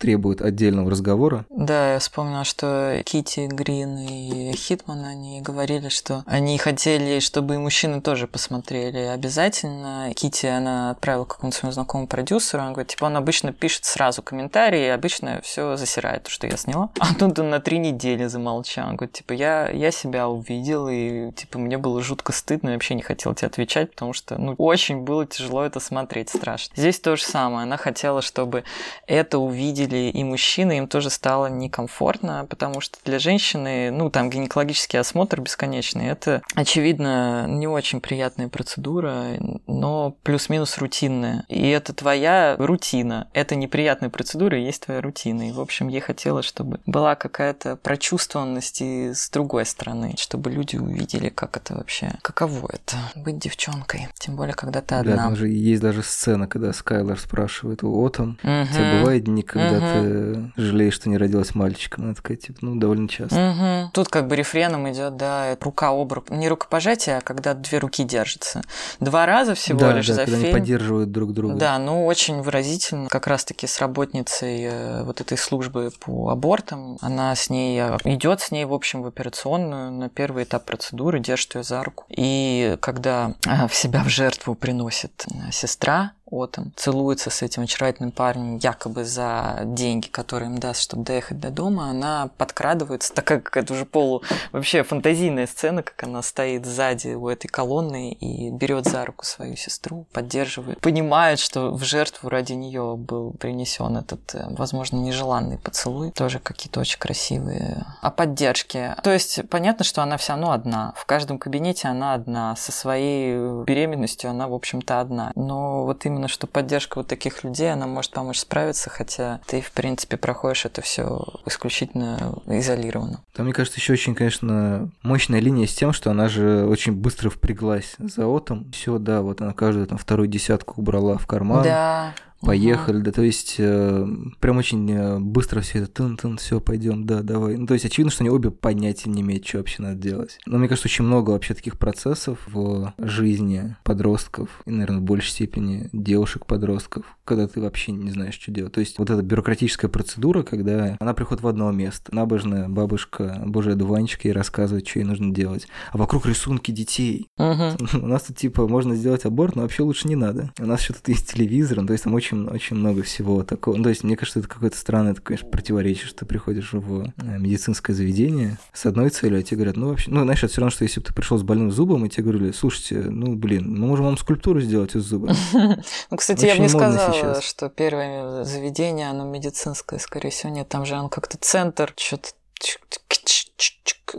требуют 0.01 0.43
отдельного 0.43 0.91
разговора. 0.91 1.45
Да, 1.51 1.95
я 1.95 1.99
вспомнила, 1.99 2.45
что 2.45 3.03
Кити 3.05 3.47
Грин 3.47 3.99
и 3.99 4.53
Хитман, 4.55 5.05
они 5.05 5.41
говорили, 5.41 5.89
что 5.89 6.23
они 6.27 6.59
хотели, 6.59 7.21
чтобы 7.21 7.48
и 7.55 7.59
мужчины 7.59 8.01
тоже 8.01 8.27
посмотрели 8.27 8.99
обязательно. 8.99 10.13
Кити, 10.15 10.47
она 10.47 10.91
отправила 10.91 11.25
какому-то 11.25 11.57
своему 11.57 11.73
знакомому 11.73 12.09
продюсеру, 12.09 12.63
он 12.63 12.73
говорит, 12.73 12.93
типа, 12.93 13.07
он 13.07 13.17
обычно 13.17 13.53
пишет 13.53 13.85
сразу 13.85 14.23
комментарии, 14.23 14.87
и 14.87 14.89
обычно 14.89 15.41
все 15.43 15.77
засирает, 15.77 16.25
то, 16.25 16.31
что 16.31 16.47
я 16.47 16.57
сняла. 16.57 16.91
А 16.99 17.15
тут 17.15 17.39
он 17.39 17.51
на 17.51 17.61
три 17.61 17.79
недели 17.79 18.27
замолчал. 18.27 18.89
Он 18.89 18.97
говорит, 18.97 19.15
типа, 19.15 19.33
я, 19.33 19.69
я 19.71 19.91
себя 19.91 20.29
увидел, 20.29 20.89
и, 20.89 21.33
типа, 21.33 21.59
мне 21.59 21.79
было 21.79 22.03
жутко 22.03 22.33
стыдно, 22.33 22.71
я 22.71 22.75
вообще 22.75 22.95
не 22.95 23.03
хотел 23.03 23.35
тебе 23.35 23.49
отвечать, 23.49 23.91
потому 23.93 24.13
что, 24.13 24.37
ну, 24.37 24.55
очень 24.59 25.03
было 25.03 25.25
тяжело 25.27 25.65
это 25.65 25.81
смотреть, 25.81 26.29
страшно. 26.29 26.75
Здесь 26.77 27.01
то 27.01 27.17
же 27.17 27.23
самое. 27.23 27.63
Она 27.63 27.77
хотела, 27.77 28.23
чтобы 28.23 28.65
это 29.07 29.39
увидели 29.39 30.11
и 30.11 30.25
мужчины, 30.25 30.79
им 30.79 30.89
тоже 30.89 31.11
стало 31.11 31.47
некомфортно, 31.47 32.47
потому 32.49 32.81
что 32.81 32.99
для 33.05 33.19
женщины, 33.19 33.91
ну, 33.91 34.11
там 34.11 34.31
гинекологический 34.31 34.99
осмотр 34.99 35.41
бесконечный, 35.41 36.09
это, 36.09 36.43
очевидно, 36.55 37.28
не 37.47 37.67
очень 37.67 38.01
приятная 38.01 38.49
процедура, 38.49 39.25
но 39.67 40.17
плюс-минус 40.23 40.79
рутинная. 40.79 41.45
И 41.49 41.69
это 41.69 41.93
твоя 41.93 42.57
рутина. 42.59 43.29
Это 43.33 43.55
неприятная 43.55 44.11
процедура 44.11 44.59
и 44.59 44.65
есть 44.65 44.85
твоя 44.85 45.01
рутина. 45.01 45.49
И, 45.49 45.53
в 45.53 45.61
общем, 45.61 45.89
ей 45.89 46.01
хотелось, 46.01 46.45
чтобы 46.47 46.81
была 46.87 47.15
какая-то 47.15 47.77
прочувствованность 47.77 48.81
и 48.81 49.13
с 49.15 49.29
другой 49.31 49.67
стороны, 49.67 50.15
чтобы 50.19 50.51
люди 50.51 50.77
увидели, 50.77 51.29
как 51.29 51.57
это 51.57 51.75
вообще, 51.75 52.13
каково 52.23 52.71
это 52.73 52.97
быть 53.17 53.39
девчонкой. 53.39 54.09
Тем 54.19 54.37
более, 54.37 54.55
когда 54.55 54.81
ты 54.81 54.89
Да, 54.89 55.01
одна. 55.01 55.17
там 55.17 55.37
же 55.37 55.49
есть 55.49 55.83
даже 55.83 56.03
сцена, 56.03 56.47
когда 56.47 56.73
Скайлор 56.73 57.19
спрашивает 57.19 57.83
у 57.83 58.05
Отом, 58.05 58.39
у 58.43 58.67
тебя 58.73 58.99
бывают 58.99 59.25
дни, 59.25 59.43
когда 59.43 59.79
Мгм. 59.81 60.53
ты 60.57 60.63
жалеешь, 60.63 60.95
что 60.95 61.09
не 61.11 61.19
родилась 61.19 61.55
мальчиком? 61.55 62.05
Она 62.05 62.15
такая, 62.15 62.37
типа, 62.37 62.59
ну, 62.63 62.77
довольно 62.77 63.09
часто. 63.09 63.39
Мгм. 63.39 63.91
Тут 63.93 64.09
как 64.09 64.27
бы 64.29 64.37
рефреном 64.37 64.91
идет, 64.91 65.17
да, 65.17 65.57
рука 65.61 65.89
об 65.91 66.13
руку. 66.13 66.35
Не 66.35 66.49
рукопожатие, 66.49 67.18
а 67.19 67.21
когда 67.21 67.55
две 67.55 67.79
руки 67.79 68.05
держатся. 68.05 68.63
Два 69.01 69.27
раза 69.27 69.55
всего 69.55 69.79
да, 69.79 69.93
лишь 69.93 70.07
да, 70.07 70.15
за 70.15 70.21
когда 70.21 70.37
они 70.37 70.45
фильм. 70.47 70.59
поддерживают 70.59 71.13
друг 71.13 71.33
друга. 71.33 71.55
Да, 71.55 71.79
ну 71.79 72.07
очень 72.07 72.43
выразительно. 72.43 73.09
Как 73.09 73.27
раз-таки 73.27 73.67
с 73.67 73.79
работницей 73.81 74.65
э, 74.65 75.03
вот 75.05 75.21
этой 75.21 75.39
службы 75.39 75.91
по 76.01 76.31
абортам. 76.31 76.99
Она 77.01 77.35
с 77.35 77.51
ней 77.51 77.81
идет 78.05 78.41
с 78.41 78.51
ней, 78.51 78.65
в 78.65 78.73
общем, 78.73 79.03
в 79.03 79.07
операционную 79.07 79.91
на 79.93 80.09
первый 80.09 80.45
этап 80.45 80.65
процедуры, 80.65 81.21
держит 81.21 81.55
ее 81.55 81.63
за 81.63 81.83
руку. 81.83 82.05
И 82.09 82.77
когда 82.81 83.35
э, 83.47 83.69
в 83.69 83.75
себя 83.75 84.03
в 84.03 84.09
жертву 84.09 84.55
приносит 84.55 85.25
э, 85.27 85.51
сестра, 85.53 86.13
Отом 86.31 86.73
целуется 86.77 87.31
с 87.31 87.43
этим 87.43 87.63
очаровательным 87.63 88.13
парнем 88.13 88.59
якобы 88.59 89.05
за 89.05 89.61
деньги, 89.65 90.09
которые 90.09 90.51
им 90.51 90.59
даст, 90.59 90.83
чтобы 90.83 91.05
доехать 91.05 91.41
до 91.41 91.51
дома, 91.51 91.91
она 91.91 92.31
подкрадывается, 92.37 93.15
так 93.15 93.25
как 93.25 93.57
это 93.57 93.73
уже 93.73 93.87
полу 93.87 94.23
вообще 94.53 94.83
фантазийная 94.83 95.47
сцена, 95.47 95.83
как 95.83 96.03
она 96.03 96.23
стоит 96.23 96.67
сзади 96.67 97.09
у 97.09 97.29
этой 97.29 97.49
колонны 97.49 98.13
и 98.13 98.51
берет 98.51 98.85
за 98.85 99.05
руку 99.05 99.25
свою 99.25 99.57
сестру, 99.57 100.07
поддерживает, 100.13 100.81
понимает, 100.81 101.39
что 101.39 101.71
в 101.73 101.83
жертву 101.85 102.29
ради 102.29 102.53
нее 102.53 102.97
был 102.97 103.33
принесен 103.33 103.97
этот, 103.97 104.35
э, 104.35 104.47
возможно, 104.51 104.97
нежеланный 104.97 105.59
поцелуй, 105.59 106.11
тоже 106.11 106.39
какие-то 106.41 106.81
очень 106.81 106.99
красивые. 106.99 107.87
О 108.03 108.11
поддержке. 108.11 108.97
То 109.03 109.11
есть 109.13 109.49
понятно, 109.49 109.85
что 109.85 110.03
она 110.03 110.17
все 110.17 110.33
равно 110.33 110.53
одна. 110.53 110.93
В 110.97 111.07
каждом 111.07 111.39
кабинете 111.39 111.89
она 111.89 112.15
одна. 112.15 112.57
Со 112.57 112.73
своей 112.73 113.65
беременностью 113.65 114.31
она, 114.31 114.49
в 114.49 114.55
общем-то, 114.55 115.01
одна. 115.01 115.33
Но 115.35 115.85
вот 115.85 116.05
именно 116.05 116.18
что 116.27 116.49
поддержка 116.49 116.99
вот 116.99 117.07
таких 117.07 117.45
людей, 117.45 117.73
она 117.73 117.87
может 117.87 118.11
помочь 118.11 118.41
справиться, 118.41 118.91
хотя 118.91 119.41
ты, 119.47 119.61
в 119.61 119.71
принципе, 119.71 120.17
проходишь 120.17 120.65
это 120.65 120.83
все 120.83 121.25
исключительно 121.47 122.35
изолированно. 122.47 123.21
Там, 123.35 123.47
мне 123.47 123.55
кажется, 123.55 123.79
еще 123.79 123.93
очень, 123.93 124.17
конечно, 124.17 124.91
мощная 125.03 125.39
линия 125.39 125.69
с 125.69 125.75
тем, 125.75 125.93
что 125.93 126.11
она 126.11 126.29
же 126.29 126.67
очень 126.67 126.93
быстро 126.93 127.31
впряглась 127.31 127.95
за 127.99 128.27
Отом. 128.27 128.73
Все, 128.73 128.99
да, 128.99 129.23
вот 129.23 129.41
она 129.41 129.53
каждую 129.53 129.87
там 129.87 129.99
вторую 129.99 130.27
десятку 130.27 130.81
убрала 130.81 131.19
в 131.19 131.27
карман. 131.27 131.63
Да. 131.63 132.15
Поехали, 132.41 133.01
да, 133.01 133.11
то 133.11 133.23
есть 133.23 133.57
э, 133.59 134.07
прям 134.41 134.59
очень 134.59 134.91
э, 134.91 135.19
быстро 135.19 135.61
все 135.61 135.81
это 135.81 135.91
тын-тын, 135.91 136.37
все, 136.37 136.61
пойдем, 136.61 137.05
да, 137.05 137.23
давай. 137.23 137.57
Ну, 137.57 137.67
то 137.67 137.75
есть 137.75 137.85
очевидно, 137.85 138.13
что 138.13 138.23
они 138.23 138.31
обе 138.31 138.51
понятия 138.51 139.11
не 139.11 139.23
имеют, 139.23 139.47
что 139.47 139.59
вообще 139.59 139.83
надо 139.83 139.97
делать. 139.97 140.39
Но 140.47 140.59
мне 140.59 140.69
кажется, 140.69 140.89
очень 140.89 141.05
много 141.05 141.31
вообще 141.31 141.55
таких 141.55 141.79
процессов 141.79 142.39
в 142.47 142.95
жизни 142.99 143.77
подростков, 143.83 144.63
и, 144.67 144.71
наверное, 144.71 145.01
в 145.01 145.05
большей 145.05 145.31
степени 145.31 145.91
девушек-подростков, 145.93 147.05
когда 147.25 147.49
ты 147.49 147.61
вообще 147.61 147.93
не 147.93 148.11
знаешь, 148.11 148.35
что 148.35 148.53
делать. 148.53 148.73
То 148.73 148.81
есть 148.81 148.99
вот 148.99 149.11
эта 149.11 149.23
бюрократическая 149.23 149.91
процедура, 149.91 150.43
когда 150.43 150.97
она 151.01 151.15
приходит 151.15 151.43
в 151.43 151.49
одно 151.49 151.71
место. 151.73 152.15
Набожная 152.15 152.69
бабушка, 152.69 153.43
божий 153.47 153.73
одуванчик, 153.73 154.25
ей 154.25 154.33
рассказывает, 154.33 154.87
что 154.87 155.01
ей 155.01 155.05
нужно 155.05 155.35
делать. 155.35 155.67
А 155.93 155.99
вокруг 155.99 156.27
рисунки 156.27 156.71
детей. 156.71 157.29
Мгм. 157.37 157.77
У 158.03 158.07
нас 158.07 158.23
тут 158.23 158.37
типа 158.37 158.69
можно 158.69 158.95
сделать 158.95 159.25
аборт, 159.25 159.57
но 159.57 159.63
вообще 159.63 159.83
лучше 159.83 160.09
не 160.09 160.17
надо. 160.17 160.53
У 160.59 160.67
нас 160.67 160.81
еще 160.81 160.95
тут 160.95 161.09
есть 161.09 161.33
телевизор, 161.33 161.81
ну, 161.81 161.87
то 161.87 161.93
есть 161.93 162.05
там 162.05 162.15
очень, 162.15 162.28
очень 162.33 162.77
много 162.77 163.03
всего 163.03 163.43
такого. 163.43 163.77
Ну, 163.77 163.83
то 163.83 163.89
есть 163.89 164.05
мне 164.05 164.17
кажется, 164.17 164.41
это 164.41 164.49
какое-то 164.49 164.77
странное, 164.77 165.13
это, 165.13 165.21
конечно, 165.21 165.49
противоречие, 165.49 166.07
что 166.07 166.21
ты 166.21 166.27
приходишь 166.27 166.73
в 166.73 167.05
э, 167.05 167.39
медицинское 167.39 167.93
заведение 167.95 168.59
с 168.73 168.87
одной 168.87 169.11
целью, 169.11 169.39
а 169.39 169.43
тебе 169.43 169.59
говорят, 169.59 169.77
ну 169.77 169.89
вообще, 169.89 170.11
ну 170.11 170.23
знаешь, 170.23 170.43
это 170.43 170.53
все 170.53 170.61
равно, 170.61 170.71
что 170.71 170.85
если 170.85 171.01
бы 171.01 171.07
ты 171.07 171.15
пришел 171.15 171.39
с 171.39 171.43
больным 171.43 171.71
зубом, 171.71 172.05
и 172.05 172.09
тебе 172.09 172.25
говорили, 172.25 172.53
слушайте, 172.53 173.09
ну 173.11 173.35
блин, 173.35 173.75
мы 173.75 173.87
можем 173.87 174.07
вам 174.07 174.19
скульптуру 174.19 174.61
сделать 174.61 174.95
из 174.95 175.03
зуба. 175.03 175.35
Ну, 176.11 176.17
кстати, 176.17 176.47
я 176.47 176.55
бы 176.55 176.61
не 176.61 176.67
Очень 176.67 176.79
сказала, 176.79 177.41
что 177.43 177.69
первое 177.69 178.45
заведение, 178.45 179.11
оно 179.11 179.25
медицинское, 179.25 179.99
скорее 179.99 180.31
всего, 180.31 180.51
нет. 180.53 180.69
Там 180.69 180.85
же 180.85 180.97
он 180.97 181.09
как-то 181.09 181.37
центр, 181.39 181.93
что-то... 181.97 182.29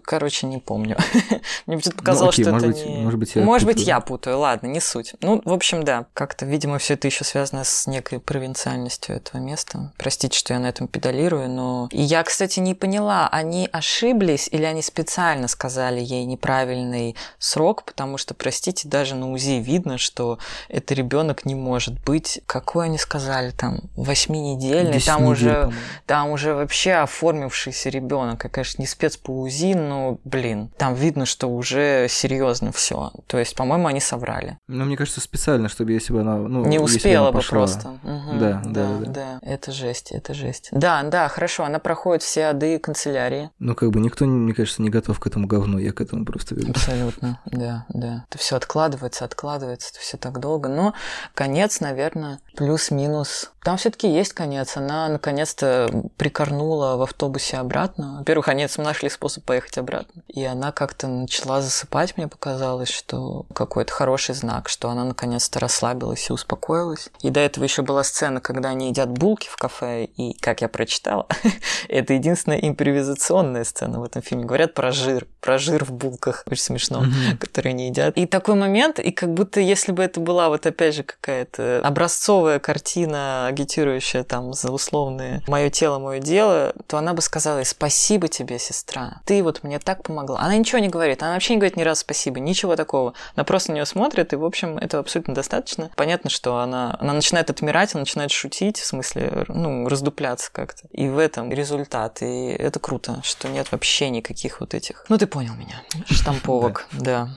Короче, 0.03 0.45
не 0.47 0.57
помню. 0.59 0.97
Мне 1.65 1.78
почему-то 1.78 1.97
показалось, 1.97 2.36
окей, 2.36 2.45
что 2.45 2.51
может 2.53 2.70
это 2.70 2.78
быть- 2.78 2.86
не... 2.89 2.97
может 3.03 3.20
быть, 3.20 3.36
я 3.36 3.41
Может 3.43 3.65
быть, 3.67 3.76
путаю. 3.78 3.88
я 3.88 3.99
путаю, 3.99 4.39
ладно, 4.39 4.67
не 4.67 4.80
суть. 4.80 5.13
Ну, 5.22 5.41
в 5.43 5.51
общем, 5.53 5.84
да, 5.84 6.05
как-то, 6.13 6.45
видимо, 6.45 6.78
все 6.78 6.93
это 6.93 7.07
еще 7.07 7.24
связано 7.24 7.63
с 7.63 7.88
некой 7.88 8.20
провинциальностью 8.20 9.15
этого 9.15 9.41
места. 9.41 9.91
Простите, 9.97 10.38
что 10.38 10.53
я 10.53 10.59
на 10.59 10.67
этом 10.67 10.88
педалирую, 10.88 11.49
но... 11.49 11.89
И 11.91 12.01
я, 12.01 12.24
кстати, 12.24 12.59
не 12.59 12.74
поняла, 12.76 13.28
они 13.32 13.67
ошиблись 13.72 14.47
или 14.51 14.63
они 14.63 14.82
специально 14.82 15.47
сказали 15.47 15.99
ей 16.01 16.26
неправильный 16.26 17.15
срок, 17.39 17.84
потому 17.84 18.17
что, 18.17 18.34
простите, 18.34 18.88
даже 18.88 19.15
на 19.15 19.32
УЗИ 19.32 19.59
видно, 19.59 19.97
что 19.97 20.38
это 20.67 20.93
ребенок 20.93 21.45
не 21.45 21.55
может 21.55 21.99
быть. 22.03 22.41
Какой 22.45 22.86
они 22.86 22.97
сказали 22.97 23.51
там? 23.51 23.80
Восьминедельный. 23.95 24.93
10 24.93 25.05
Там 25.05 25.22
недель, 25.24 25.32
уже 25.34 25.53
по-моему. 25.53 25.74
там 26.05 26.30
уже 26.32 26.53
вообще 26.53 26.93
оформившийся 26.93 27.89
ребенок. 27.89 28.43
Я, 28.43 28.49
конечно, 28.49 28.82
не 28.82 28.88
спец 28.88 29.17
по 29.17 29.32
УЗИ, 29.32 29.59
но, 29.66 30.20
блин, 30.24 30.72
там 30.78 30.93
видно, 30.93 31.26
что 31.26 31.47
уже 31.47 32.07
серьезно 32.10 32.72
все. 32.72 33.12
То 33.28 33.38
есть, 33.38 33.55
по-моему, 33.55 33.88
они 33.88 33.99
соврали. 33.99 34.57
Ну, 34.68 34.86
мне 34.86 34.97
кажется, 34.97 35.22
специально, 35.22 35.70
чтобы 35.70 35.91
если 35.91 36.14
бы 36.14 36.22
она... 36.22 36.38
Ну, 36.38 36.66
не 36.66 36.80
успела 36.80 37.30
она 37.30 37.32
бы 37.32 37.39
пошла- 37.39 37.49
просто. 37.49 37.88
Мгм. 38.03 38.39
Да, 38.39 38.62
да, 38.66 38.72
да, 38.72 38.97
да. 38.99 39.12
да. 39.12 39.39
Это 39.41 39.72
жесть, 39.72 40.12
это 40.12 40.34
жесть. 40.34 40.70
Да, 40.72 41.03
да, 41.03 41.28
хорошо. 41.28 41.64
Она 41.64 41.80
проходит 41.80 42.24
все 42.24 42.45
ады 42.45 42.80
канцелярии. 42.80 43.49
Ну, 43.60 43.76
как 43.76 43.91
бы 43.91 43.99
никто, 43.99 44.26
мне 44.26 44.53
кажется, 44.53 44.82
не 44.82 44.89
готов 44.89 45.20
к 45.20 45.28
этому 45.28 45.47
говну, 45.47 45.78
я 45.78 45.91
к 45.91 46.01
этому 46.01 46.26
просто 46.26 46.55
веду. 46.55 46.72
Абсолютно, 46.72 47.39
да, 47.45 47.86
да. 47.89 48.26
Это 48.30 48.38
все 48.38 48.55
откладывается, 48.55 49.26
откладывается, 49.26 49.89
это 49.91 49.99
все 49.99 50.18
так 50.18 50.39
долго. 50.39 50.70
Но 50.70 50.93
конец, 51.34 51.80
наверное, 51.80 52.39
плюс-минус 52.55 53.51
Там 53.64 53.78
все-таки 53.78 54.07
есть 54.07 54.34
конец. 54.34 54.78
Она 54.78 55.10
наконец-то 55.10 55.89
прикорнула 56.18 56.95
в 56.95 57.01
автобусе 57.01 57.57
обратно. 57.57 58.18
Во-первых, 58.20 58.47
они 58.47 58.68
нашли 58.78 59.10
способ 59.10 59.43
поехать 59.43 59.78
обратно. 59.78 60.22
И 60.28 60.43
она 60.43 60.72
как-то 60.72 61.07
начала 61.07 61.62
засыпать, 61.62 62.16
мне 62.18 62.28
показалось, 62.28 62.89
что 62.89 63.45
какой-то 63.53 63.91
хороший 63.91 64.36
знак, 64.36 64.70
что 64.70 64.89
она 64.89 65.03
наконец-то 65.03 65.60
расслабилась 65.60 66.30
и 66.30 66.34
успокоилась. 66.34 67.10
И 67.22 67.30
до 67.30 67.39
этого 67.39 67.64
еще 67.64 67.82
была 67.82 68.03
сцена, 68.03 68.39
когда 68.39 68.70
они 68.70 68.89
едят 68.89 69.10
булки 69.10 69.47
в 69.49 69.57
кафе, 69.57 70.05
и, 70.05 70.34
как 70.39 70.62
я 70.62 70.70
прочитала, 70.70 71.28
это 71.89 72.14
единственная 72.14 72.60
импровизационная 72.60 73.64
сцена 73.64 73.99
в 73.99 74.03
этом 74.03 74.22
фильме. 74.22 74.45
Говорят 74.45 74.74
про 74.74 74.91
жир, 74.91 75.28
про 75.41 75.57
жир 75.57 75.84
в 75.84 75.91
булках, 75.91 76.43
очень 76.47 76.64
смешно, 76.64 77.03
которые 77.39 77.72
они 77.72 77.88
едят. 77.88 78.18
И 78.18 78.26
такой 78.26 78.55
момент, 78.55 78.99
и 78.99 79.12
как 79.12 79.34
будто 79.34 79.60
если 79.60 79.91
бы 79.91 80.03
это 80.03 80.20
была 80.20 80.49
вот 80.49 80.66
опять 80.66 80.95
же 80.95 81.03
какая-то 81.03 81.82
образцовая 81.84 82.60
картина 82.60 83.49
агитирующая 83.50 84.24
там 84.24 84.54
за 84.54 84.72
условные 84.72 85.43
«мое 85.47 85.70
тело, 85.70 86.00
мое 86.00 86.20
дело», 86.20 86.74
то 86.88 86.97
она 86.97 87.14
бы 87.14 87.22
сказала 87.22 87.64
«спасибо 87.64 88.28
тебе, 88.28 88.60
сестра, 88.60 89.22
ты 89.26 89.43
вот 89.43 89.64
мне 89.64 89.80
так 89.80 90.04
помогла». 90.04 90.39
Она 90.39 90.56
ничего 90.56 90.80
не 90.80 90.89
говорит, 90.89 91.22
она 91.22 91.34
вообще 91.34 91.54
не 91.54 91.60
говорит 91.60 91.78
ни 91.78 91.84
разу 91.84 92.02
спасибо, 92.02 92.39
ничего 92.39 92.76
такого. 92.76 93.14
Она 93.36 93.43
просто 93.43 93.72
на 93.72 93.76
нее 93.76 93.86
смотрит, 93.86 94.34
и, 94.34 94.36
в 94.36 94.45
общем, 94.45 94.78
это 94.78 95.00
абсолютно 95.00 95.34
достаточно. 95.34 95.89
Понятно, 95.95 96.30
что 96.30 96.58
она, 96.60 96.95
она 97.00 97.14
начинает 97.14 97.50
отмирать, 97.50 97.93
она 97.93 98.02
начинает 98.02 98.32
шутить, 98.32 98.80
в 98.80 98.86
смысле, 98.86 99.45
ну, 99.47 99.88
раздупляться 99.88 100.50
как-то. 100.52 100.88
И 100.91 101.08
в 101.10 101.18
этом 101.18 101.52
результат. 101.52 102.22
И 102.22 102.47
это 102.47 102.80
круто, 102.80 103.22
что 103.24 103.47
нет 103.50 103.72
вообще 103.72 104.10
никаких 104.10 104.60
вот 104.60 104.74
этих... 104.74 105.06
Ну, 105.10 105.18
ты 105.18 105.28
понял 105.28 105.54
меня. 105.54 105.82
Штамповок, 106.10 106.88
да. 106.91 107.30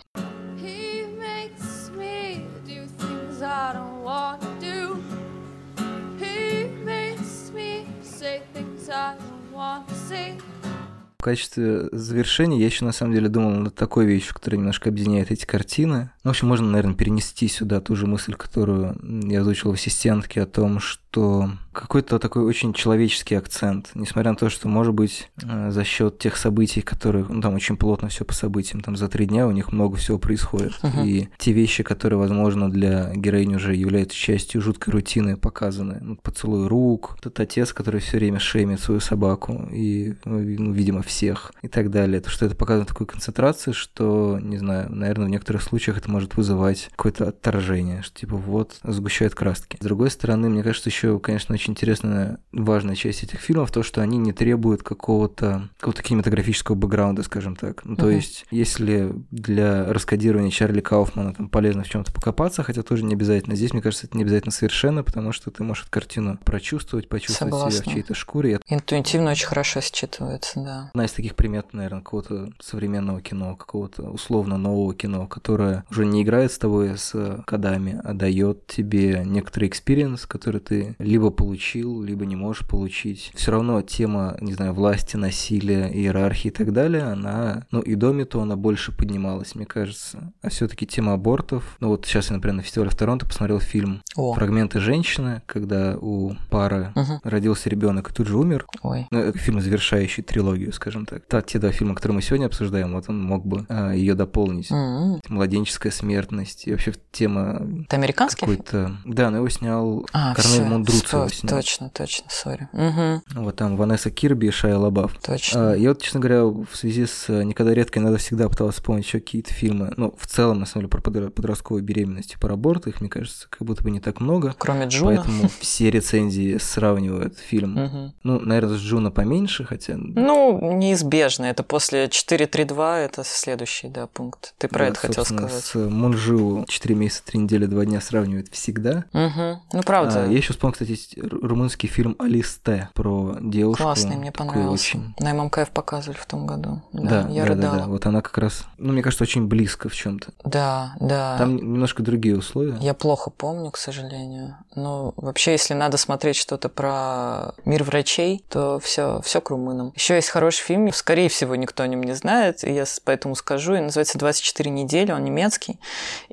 В 11.23 11.25
качестве 11.25 11.89
завершения 11.93 12.59
я 12.59 12.66
еще 12.66 12.85
на 12.85 12.91
самом 12.91 13.14
деле 13.14 13.29
думал 13.29 13.53
над 13.53 13.77
такой 13.77 14.07
вещью, 14.07 14.35
которая 14.35 14.59
немножко 14.59 14.89
объединяет 14.89 15.31
эти 15.31 15.47
картины. 15.47 16.11
Ну, 16.25 16.31
в 16.31 16.33
общем, 16.33 16.49
можно, 16.49 16.66
наверное, 16.68 16.97
перенести 16.97 17.47
сюда 17.47 17.81
ту 17.81 17.95
же 17.95 18.09
мысль, 18.09 18.35
которую 18.35 18.97
я 19.31 19.43
озвучил 19.43 19.70
в 19.70 19.75
ассистентке 19.75 20.43
о 20.43 20.47
том, 20.47 20.81
что 20.81 21.53
какой-то 21.73 22.18
такой 22.18 22.43
очень 22.43 22.73
человеческий 22.75 23.35
акцент, 23.35 23.91
несмотря 23.95 24.33
на 24.33 24.37
то, 24.37 24.51
что, 24.51 24.68
может 24.68 24.95
быть, 24.95 25.31
э, 25.43 25.70
за 25.70 25.85
счет 25.85 26.18
тех 26.18 26.37
событий, 26.37 26.83
которые, 26.83 27.25
ну, 27.29 27.41
там 27.41 27.55
очень 27.55 27.77
плотно 27.77 28.09
все 28.09 28.25
по 28.25 28.35
событиям, 28.35 28.83
там 28.83 28.97
за 28.97 29.09
три 29.09 29.27
дня 29.27 29.47
у 29.47 29.53
них 29.53 29.73
много 29.73 29.97
всего 29.97 30.18
происходит. 30.18 30.75
Мгм. 30.83 31.05
И 31.05 31.29
те 31.39 31.53
вещи, 31.53 31.83
которые, 31.83 32.18
возможно, 32.18 32.70
для 32.70 33.14
героини 33.14 33.57
уже 33.57 33.75
являются 33.75 34.16
частью 34.16 34.61
жуткой 34.61 34.93
рутины, 34.93 35.37
показаны. 35.37 35.99
Ну, 36.03 36.16
поцелуй 36.16 36.68
рук, 36.68 37.16
тот 37.23 37.41
отец, 37.41 37.73
который 37.73 38.01
все 38.01 38.18
время 38.18 38.39
шеймит 38.39 38.81
свою 38.81 39.01
собаку, 39.01 39.68
и, 39.73 40.14
ну, 40.25 40.39
ну, 40.39 40.73
видимо, 40.73 41.03
всех, 41.13 41.53
и 41.63 41.69
так 41.69 41.91
далее. 41.91 42.21
То, 42.21 42.31
что 42.31 42.47
это 42.47 42.55
показано 42.57 42.87
такой 42.87 43.07
концентрации, 43.07 43.73
что, 43.73 44.39
не 44.41 44.57
знаю, 44.59 44.91
наверное, 44.91 45.27
в 45.27 45.31
некоторых 45.31 45.63
случаях 45.63 45.99
это 45.99 46.11
может 46.11 46.37
вызывать 46.37 46.89
какое-то 46.97 47.29
отторжение, 47.29 48.03
что 48.03 48.19
типа 48.21 48.37
вот 48.37 48.79
сгущают 48.83 49.35
краски. 49.35 49.77
С 49.81 49.85
другой 49.85 50.11
стороны, 50.11 50.49
мне 50.49 50.63
кажется, 50.63 50.89
еще, 50.89 51.19
конечно, 51.19 51.55
очень 51.55 51.73
интересная, 51.73 52.39
важная 52.53 52.95
часть 52.95 53.23
этих 53.23 53.41
фильмов, 53.41 53.71
то, 53.71 53.83
что 53.83 54.01
они 54.01 54.17
не 54.19 54.33
требуют 54.33 54.83
какого-то 54.83 55.69
какого-то 55.79 56.03
кинематографического 56.03 56.75
бэкграунда, 56.77 57.23
скажем 57.23 57.57
так. 57.57 57.85
Ну, 57.85 57.97
то 57.97 58.07
Мгм. 58.07 58.15
есть, 58.17 58.47
если 58.51 59.13
для 59.31 59.85
раскодирования 59.93 60.51
Чарли 60.51 60.81
Кауфмана 60.81 61.35
там 61.35 61.49
полезно 61.49 61.83
в 61.85 61.89
чем-то 61.89 62.13
покопаться, 62.13 62.63
хотя 62.63 62.83
тоже 62.83 63.05
не 63.05 63.15
обязательно. 63.15 63.55
Здесь, 63.57 63.73
мне 63.73 63.83
кажется, 63.83 64.07
это 64.07 64.17
не 64.17 64.23
обязательно 64.23 64.53
совершенно, 64.53 65.03
потому 65.03 65.33
что 65.33 65.51
ты 65.51 65.63
можешь 65.63 65.83
эту 65.83 65.91
картину 65.91 66.39
прочувствовать, 66.45 67.09
почувствовать 67.09 67.53
себя 67.55 67.69
в 67.69 67.73
Согласна. 67.73 67.93
чьей-то 67.93 68.15
шкуре. 68.15 68.61
Интуитивно 68.69 69.31
очень 69.33 69.47
хорошо 69.47 69.81
считывается, 69.81 70.53
да. 70.57 70.91
Одна 71.03 71.09
из 71.11 71.17
таких 71.17 71.35
примет, 71.35 71.73
наверное, 71.73 71.99
какого-то 72.01 72.53
современного 72.61 73.21
кино, 73.21 73.57
какого-то 73.57 74.05
условно 74.05 74.57
нового 74.57 74.95
кино, 74.95 75.27
которое 75.27 75.85
уже 75.91 76.07
не 76.07 76.23
играет 76.23 76.53
с 76.53 76.59
тобой 76.59 76.97
с 76.97 77.43
кодами, 77.45 78.01
а 78.05 78.15
дает 78.15 78.69
тебе 78.69 79.25
некоторый 79.27 79.69
experience, 79.68 80.27
который 80.27 80.61
ты 80.61 80.95
либо 81.01 81.31
получил, 81.31 82.03
либо 82.05 82.25
не 82.25 82.37
можешь 82.37 82.69
получить. 82.69 83.33
Все 83.35 83.51
равно 83.51 83.83
тема, 83.83 84.37
не 84.41 84.53
знаю, 84.53 84.75
власти, 84.75 85.17
насилия, 85.17 85.89
иерархии 85.93 86.49
и 86.49 86.53
так 86.53 86.73
далее, 86.73 87.03
она, 87.03 87.67
ну 87.73 87.81
и 87.81 87.97
до 87.97 88.13
то 88.25 88.41
она 88.41 88.55
больше 88.55 88.93
поднималась, 88.93 89.57
мне 89.57 89.67
кажется. 89.67 90.33
А 90.41 90.51
все-таки 90.51 90.87
тема 90.87 91.15
абортов, 91.15 91.79
ну 91.81 91.89
вот 91.89 92.07
сейчас 92.07 92.31
я, 92.31 92.37
например, 92.37 92.59
на 92.59 92.63
фестивале 92.63 92.91
в 92.93 92.95
Торонто 92.95 93.27
посмотрел 93.27 93.59
фильм 93.59 94.03
О, 94.15 94.35
«Фрагменты 94.35 94.79
женщины», 94.79 95.43
когда 95.47 95.97
у 96.01 96.37
пары 96.49 96.93
Мгм. 96.95 97.19
родился 97.25 97.69
ребенок 97.71 98.11
и 98.13 98.15
тут 98.15 98.29
же 98.29 98.39
умер, 98.39 98.67
ой. 98.83 99.09
ну, 99.11 99.33
фильм, 99.33 99.61
завершающий 99.61 100.23
трилогию, 100.23 100.73
скажем 100.73 100.91
так. 101.07 101.24
Та, 101.26 101.43
те 101.43 101.59
два 101.59 101.70
фильма, 101.72 101.95
которые 101.95 102.16
мы 102.16 102.22
сегодня 102.22 102.47
обсуждаем, 102.47 102.93
вот 102.95 103.05
он 103.09 103.22
мог 103.22 103.45
бы 103.47 103.66
ее 103.95 104.14
дополнить. 104.14 104.70
М-м. 104.70 105.20
Младенческая 105.28 105.93
смертность 105.93 106.66
и 106.66 106.72
вообще 106.72 106.93
тема 107.11 107.62
Это 107.86 107.97
американский 107.97 108.40
какой-то... 108.40 108.97
Да, 109.05 109.30
но 109.30 109.38
его 109.38 109.49
снял 109.49 110.07
А, 110.12 110.34
Корнель 110.34 110.64
Мундруцо. 110.64 111.28
Точно, 111.49 111.90
точно, 111.90 112.26
sorry. 112.31 112.68
Угу, 112.72 113.43
Вот 113.43 113.57
там 113.57 113.76
Ванесса 113.76 114.11
Кирби 114.11 114.47
и 114.47 114.51
Шайа 114.51 114.78
Лабаф. 114.78 115.16
точно. 115.24 115.72
А, 115.72 115.74
Я 115.74 115.90
вот, 115.90 116.03
честно 116.03 116.20
говоря, 116.20 116.45
в 116.45 116.68
связи 116.74 117.07
с 117.07 117.28
«Никогда 117.43 117.74
редко 117.74 117.99
иногда 118.01 118.18
всегда» 118.18 118.49
пытался 118.49 118.78
вспомнить 118.80 119.07
еще 119.07 119.20
какие-то 119.20 119.53
фильмы. 119.53 119.93
Ну, 119.97 120.14
в 120.18 120.26
целом, 120.26 120.61
на 120.61 120.66
самом 120.66 120.82
деле, 120.86 120.88
про 120.88 121.01
подро- 121.01 121.30
подростковую 121.30 121.82
беременность 121.82 122.34
и 122.34 122.38
про 122.38 122.55
аборт. 122.55 122.86
Их, 122.86 123.01
мне 123.01 123.09
кажется, 123.11 123.47
как 123.49 123.66
будто 123.66 123.82
бы 123.82 123.90
не 123.90 124.01
так 124.01 124.20
много. 124.20 124.55
Кроме 124.59 124.86
Джуно. 124.87 125.16
Поэтому 125.16 125.49
все 125.61 125.90
рецензии 125.90 126.59
сравнивают 126.59 127.38
фильм. 127.38 128.12
Ну, 128.22 128.40
наверное, 128.40 128.76
с 128.76 128.80
Джуно 128.81 129.11
поменьше, 129.11 129.64
хотя... 129.64 129.95
Ну, 129.97 130.59
неизбежно. 130.83 131.47
Это 131.47 131.62
после 131.62 132.07
4.3.2, 132.07 132.97
это 133.05 133.22
следующий, 133.24 133.89
да, 133.89 134.07
пункт. 134.07 134.55
Ты 134.59 134.68
про 134.68 134.80
Да, 134.80 134.87
это 134.91 135.01
хотел 135.01 135.24
сказать. 135.24 135.64
С 135.64 135.74
Мунжиу 135.74 136.64
4 136.68 136.95
месяца, 136.95 137.22
3 137.26 137.41
недели, 137.41 137.66
2 137.66 137.85
дня 137.85 138.01
сравнивают 138.01 138.49
всегда. 138.53 139.05
Мгм. 139.12 139.61
Ну, 139.72 139.83
правда. 139.83 140.24
А, 140.24 140.26
я 140.26 140.37
еще 140.37 140.53
вспомнил, 140.53 140.72
кстати, 140.72 140.99
румынский 141.20 141.89
фильм 141.89 142.16
«Алисте» 142.18 142.89
про 142.95 143.37
девушку. 143.41 143.83
Классный, 143.85 144.16
мне 144.16 144.33
понравился. 144.33 144.72
Очень... 144.72 145.14
На 145.18 145.35
ММКФ 145.35 145.70
показывали 145.70 146.18
в 146.18 146.26
том 146.26 146.47
году. 146.47 146.83
Да, 146.93 147.22
Да, 147.22 147.28
я 147.30 147.43
да, 147.45 147.49
да, 147.49 147.55
рыдала. 147.55 147.76
да. 147.78 147.87
Вот 147.87 148.07
она 148.07 148.20
как 148.22 148.39
раз, 148.39 148.64
ну, 148.78 148.93
мне 148.93 149.03
кажется, 149.03 149.24
очень 149.24 149.47
близко 149.47 149.89
в 149.89 149.95
чем-то. 149.95 150.33
Да, 150.45 150.95
да. 151.01 151.37
Там 151.39 151.57
немножко 151.57 152.03
другие 152.03 152.37
условия. 152.37 152.76
Я 152.80 152.95
плохо 152.95 153.30
помню, 153.30 153.70
к 153.70 153.76
сожалению. 153.76 154.57
Но 154.74 155.12
вообще, 155.16 155.53
если 155.53 155.74
надо 155.74 155.97
смотреть 155.97 156.37
что-то 156.37 156.68
про 156.68 157.53
мир 157.64 157.85
врачей, 157.85 158.45
то 158.49 158.78
все, 158.80 159.20
все 159.22 159.41
к 159.41 159.51
румынам. 159.51 159.93
Еще 159.95 160.14
есть 160.14 160.28
хороший 160.30 160.62
фильм, 160.62 160.72
скорее 160.93 161.29
всего, 161.29 161.57
никто 161.57 161.83
о 161.83 161.87
нем 161.87 162.03
не 162.03 162.12
знает, 162.14 162.64
и 162.64 162.73
я 162.73 162.85
поэтому 163.05 163.35
скажу. 163.35 163.75
И 163.75 163.81
называется 163.81 164.18
«24 164.18 164.68
недели», 164.68 165.12
он 165.12 165.25
немецкий. 165.25 165.79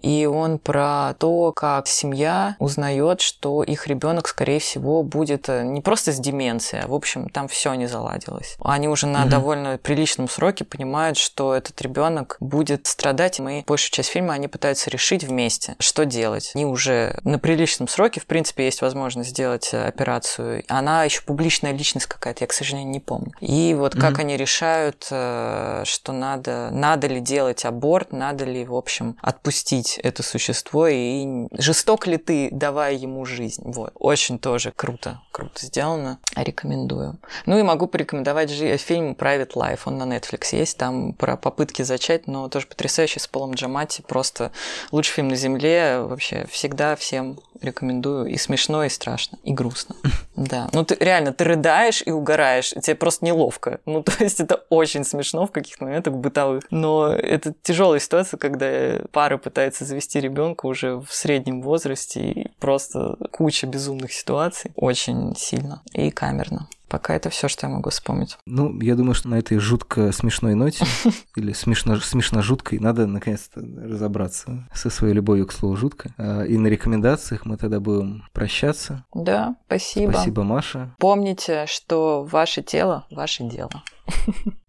И 0.02 0.26
он 0.26 0.60
про 0.60 1.14
то, 1.20 1.52
как 1.52 1.88
семья 1.88 2.56
узнает, 2.60 3.22
что 3.22 3.64
их 3.64 3.88
ребенок, 3.88 4.28
скорее 4.28 4.60
всего, 4.60 5.04
будет 5.04 5.50
э, 5.50 5.64
не 5.64 5.82
просто 5.82 6.12
с 6.12 6.20
деменцией, 6.20 6.84
а, 6.84 6.88
в 6.88 6.94
общем, 6.94 7.30
там 7.30 7.48
все 7.48 7.74
не 7.74 7.88
заладилось. 7.88 8.56
Они 8.64 8.88
уже 8.88 9.08
на 9.08 9.22
Мгм. 9.22 9.30
довольно 9.30 9.78
приличном 9.78 10.30
сроке 10.30 10.66
понимают, 10.66 11.18
что 11.18 11.54
этот 11.54 11.82
ребенок 11.82 12.38
будет 12.40 12.88
страдать, 12.88 13.40
и 13.40 13.42
мы 13.42 13.64
большую 13.68 13.92
часть 13.92 14.10
фильма 14.10 14.34
они 14.34 14.48
пытаются 14.48 14.90
решить 14.90 15.24
вместе, 15.24 15.76
что 15.80 16.06
делать. 16.06 16.52
Они 16.56 16.66
уже 16.66 17.20
на 17.24 17.40
приличном 17.40 17.88
сроке, 17.88 18.20
в 18.20 18.26
принципе, 18.26 18.66
есть 18.66 18.82
возможность 18.82 19.30
сделать 19.32 19.70
э, 19.74 19.86
операцию. 19.88 20.64
Она 20.68 21.04
еще 21.04 21.22
публичная 21.22 21.72
личность 21.72 22.06
какая-то, 22.08 22.44
я, 22.44 22.48
к 22.48 22.54
сожалению, 22.54 22.92
не 22.92 23.00
помню. 23.00 23.32
И 23.40 23.76
вот 23.78 23.96
как 23.96 24.19
Они 24.20 24.36
решают, 24.36 25.08
э, 25.12 25.84
что 25.86 26.12
надо, 26.12 26.70
надо 26.72 27.08
ли 27.08 27.22
делать 27.22 27.64
аборт, 27.64 28.12
надо 28.12 28.44
ли, 28.44 28.66
в 28.66 28.76
общем, 28.76 29.16
отпустить 29.22 29.98
это 30.04 30.24
существо, 30.24 30.88
и 30.88 31.48
жесток 31.54 32.06
ли 32.06 32.18
ты, 32.18 32.50
давая 32.52 32.94
ему 32.96 33.24
жизнь. 33.24 33.62
Вот. 33.66 33.92
Очень 33.96 34.38
тоже 34.38 34.74
круто, 34.76 35.22
круто 35.32 35.66
сделано. 35.66 36.20
Рекомендую. 36.36 37.18
Ну 37.46 37.58
и 37.58 37.64
могу 37.64 37.88
порекомендовать 37.88 38.50
жи- 38.50 38.76
фильм 38.76 39.14
Private 39.14 39.54
Life, 39.54 39.80
он 39.86 39.98
на 39.98 40.04
Netflix 40.04 40.54
есть, 40.54 40.78
там 40.78 41.14
про 41.14 41.38
попытки 41.38 41.84
зачать, 41.84 42.28
но 42.28 42.50
тоже 42.50 42.68
потрясающий 42.68 43.20
с 43.20 43.28
Полом 43.28 43.54
Джамати, 43.54 44.02
просто 44.02 44.52
лучший 44.92 45.14
фильм 45.14 45.30
на 45.30 45.36
земле, 45.36 46.00
вообще 46.02 46.46
всегда 46.52 46.98
всем 46.98 47.40
рекомендую, 47.62 48.28
и 48.28 48.38
смешно, 48.38 48.84
и 48.84 48.90
страшно, 48.90 49.38
и 49.44 49.54
грустно. 49.54 49.96
Да, 50.36 50.70
ну 50.72 50.86
ты 50.86 50.96
реально, 51.02 51.34
ты 51.34 51.44
рыдаешь 51.44 52.02
и 52.06 52.12
угораешь, 52.12 52.70
тебе 52.70 52.96
просто 52.96 53.26
неловко. 53.26 53.82
Ну 53.86 54.04
то 54.18 54.24
есть 54.24 54.40
это 54.40 54.64
очень 54.70 55.04
смешно 55.04 55.46
в 55.46 55.52
каких-то 55.52 55.86
моментах 55.86 56.14
бытовых, 56.14 56.64
но 56.72 57.08
это 57.10 57.54
тяжелая 57.62 58.00
ситуация, 58.00 58.38
когда 58.38 59.02
пара 59.12 59.38
пытается 59.38 59.86
завести 59.86 60.20
ребенка 60.20 60.66
уже 60.66 60.98
в 60.98 61.08
среднем 61.10 61.62
возрасте, 61.62 62.32
и 62.32 62.52
просто 62.60 63.18
куча 63.32 63.68
безумных 63.68 64.12
ситуаций, 64.14 64.72
очень 64.76 65.36
сильно 65.36 65.82
и 65.94 66.12
камерно. 66.12 66.68
Пока 66.90 67.14
это 67.14 67.30
все, 67.30 67.48
что 67.48 67.68
я 67.68 67.74
могу 67.74 67.92
вспомнить. 67.92 68.38
Ну, 68.48 68.82
я 68.82 68.96
думаю, 68.96 69.14
что 69.14 69.30
на 69.30 69.36
этой 69.36 69.60
жутко 69.60 70.12
смешной 70.12 70.56
ноте, 70.56 70.84
или 71.36 71.54
смешно, 71.54 71.98
смешно 71.98 72.42
жуткой, 72.42 72.80
надо 72.80 73.06
наконец-то 73.06 73.62
разобраться 73.62 74.68
со 74.74 74.90
своей 74.90 75.14
любовью 75.14 75.46
к 75.46 75.54
слову 75.54 75.76
жутко. 75.78 76.12
А, 76.18 76.44
И 76.44 76.58
на 76.58 76.66
рекомендациях 76.68 77.46
мы 77.46 77.58
тогда 77.58 77.80
будем 77.80 78.24
прощаться. 78.34 79.06
Да, 79.14 79.56
спасибо. 79.68 80.12
Спасибо, 80.12 80.44
Маша. 80.44 80.96
Помните, 80.98 81.68
что 81.68 82.24
ваше 82.24 82.64
тело– 82.64 83.06
ваше 83.12 83.44
дело. 83.44 83.70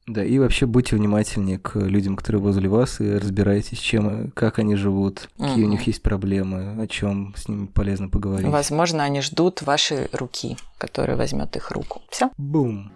Да, 0.06 0.24
и 0.24 0.38
вообще 0.40 0.66
будьте 0.66 0.96
внимательнее 0.96 1.58
к 1.58 1.76
людям, 1.78 2.16
которые 2.16 2.42
возле 2.42 2.68
вас, 2.68 3.00
и 3.00 3.12
разбирайтесь, 3.12 3.78
чем, 3.78 4.32
как 4.32 4.58
они 4.58 4.74
живут, 4.74 5.28
какие 5.38 5.62
у 5.62 5.66
Мгм. 5.66 5.70
них 5.70 5.82
есть 5.86 6.02
проблемы, 6.02 6.82
о 6.82 6.86
чем 6.88 7.32
с 7.36 7.46
ними 7.46 7.66
полезно 7.66 8.08
поговорить. 8.08 8.48
Возможно, 8.50 9.04
они 9.04 9.20
ждут 9.20 9.62
вашей 9.62 10.08
руки, 10.12 10.56
которая 10.78 11.16
возьмет 11.16 11.54
их 11.54 11.70
руку. 11.70 12.02
Все. 12.10 12.30
Бум! 12.38 12.90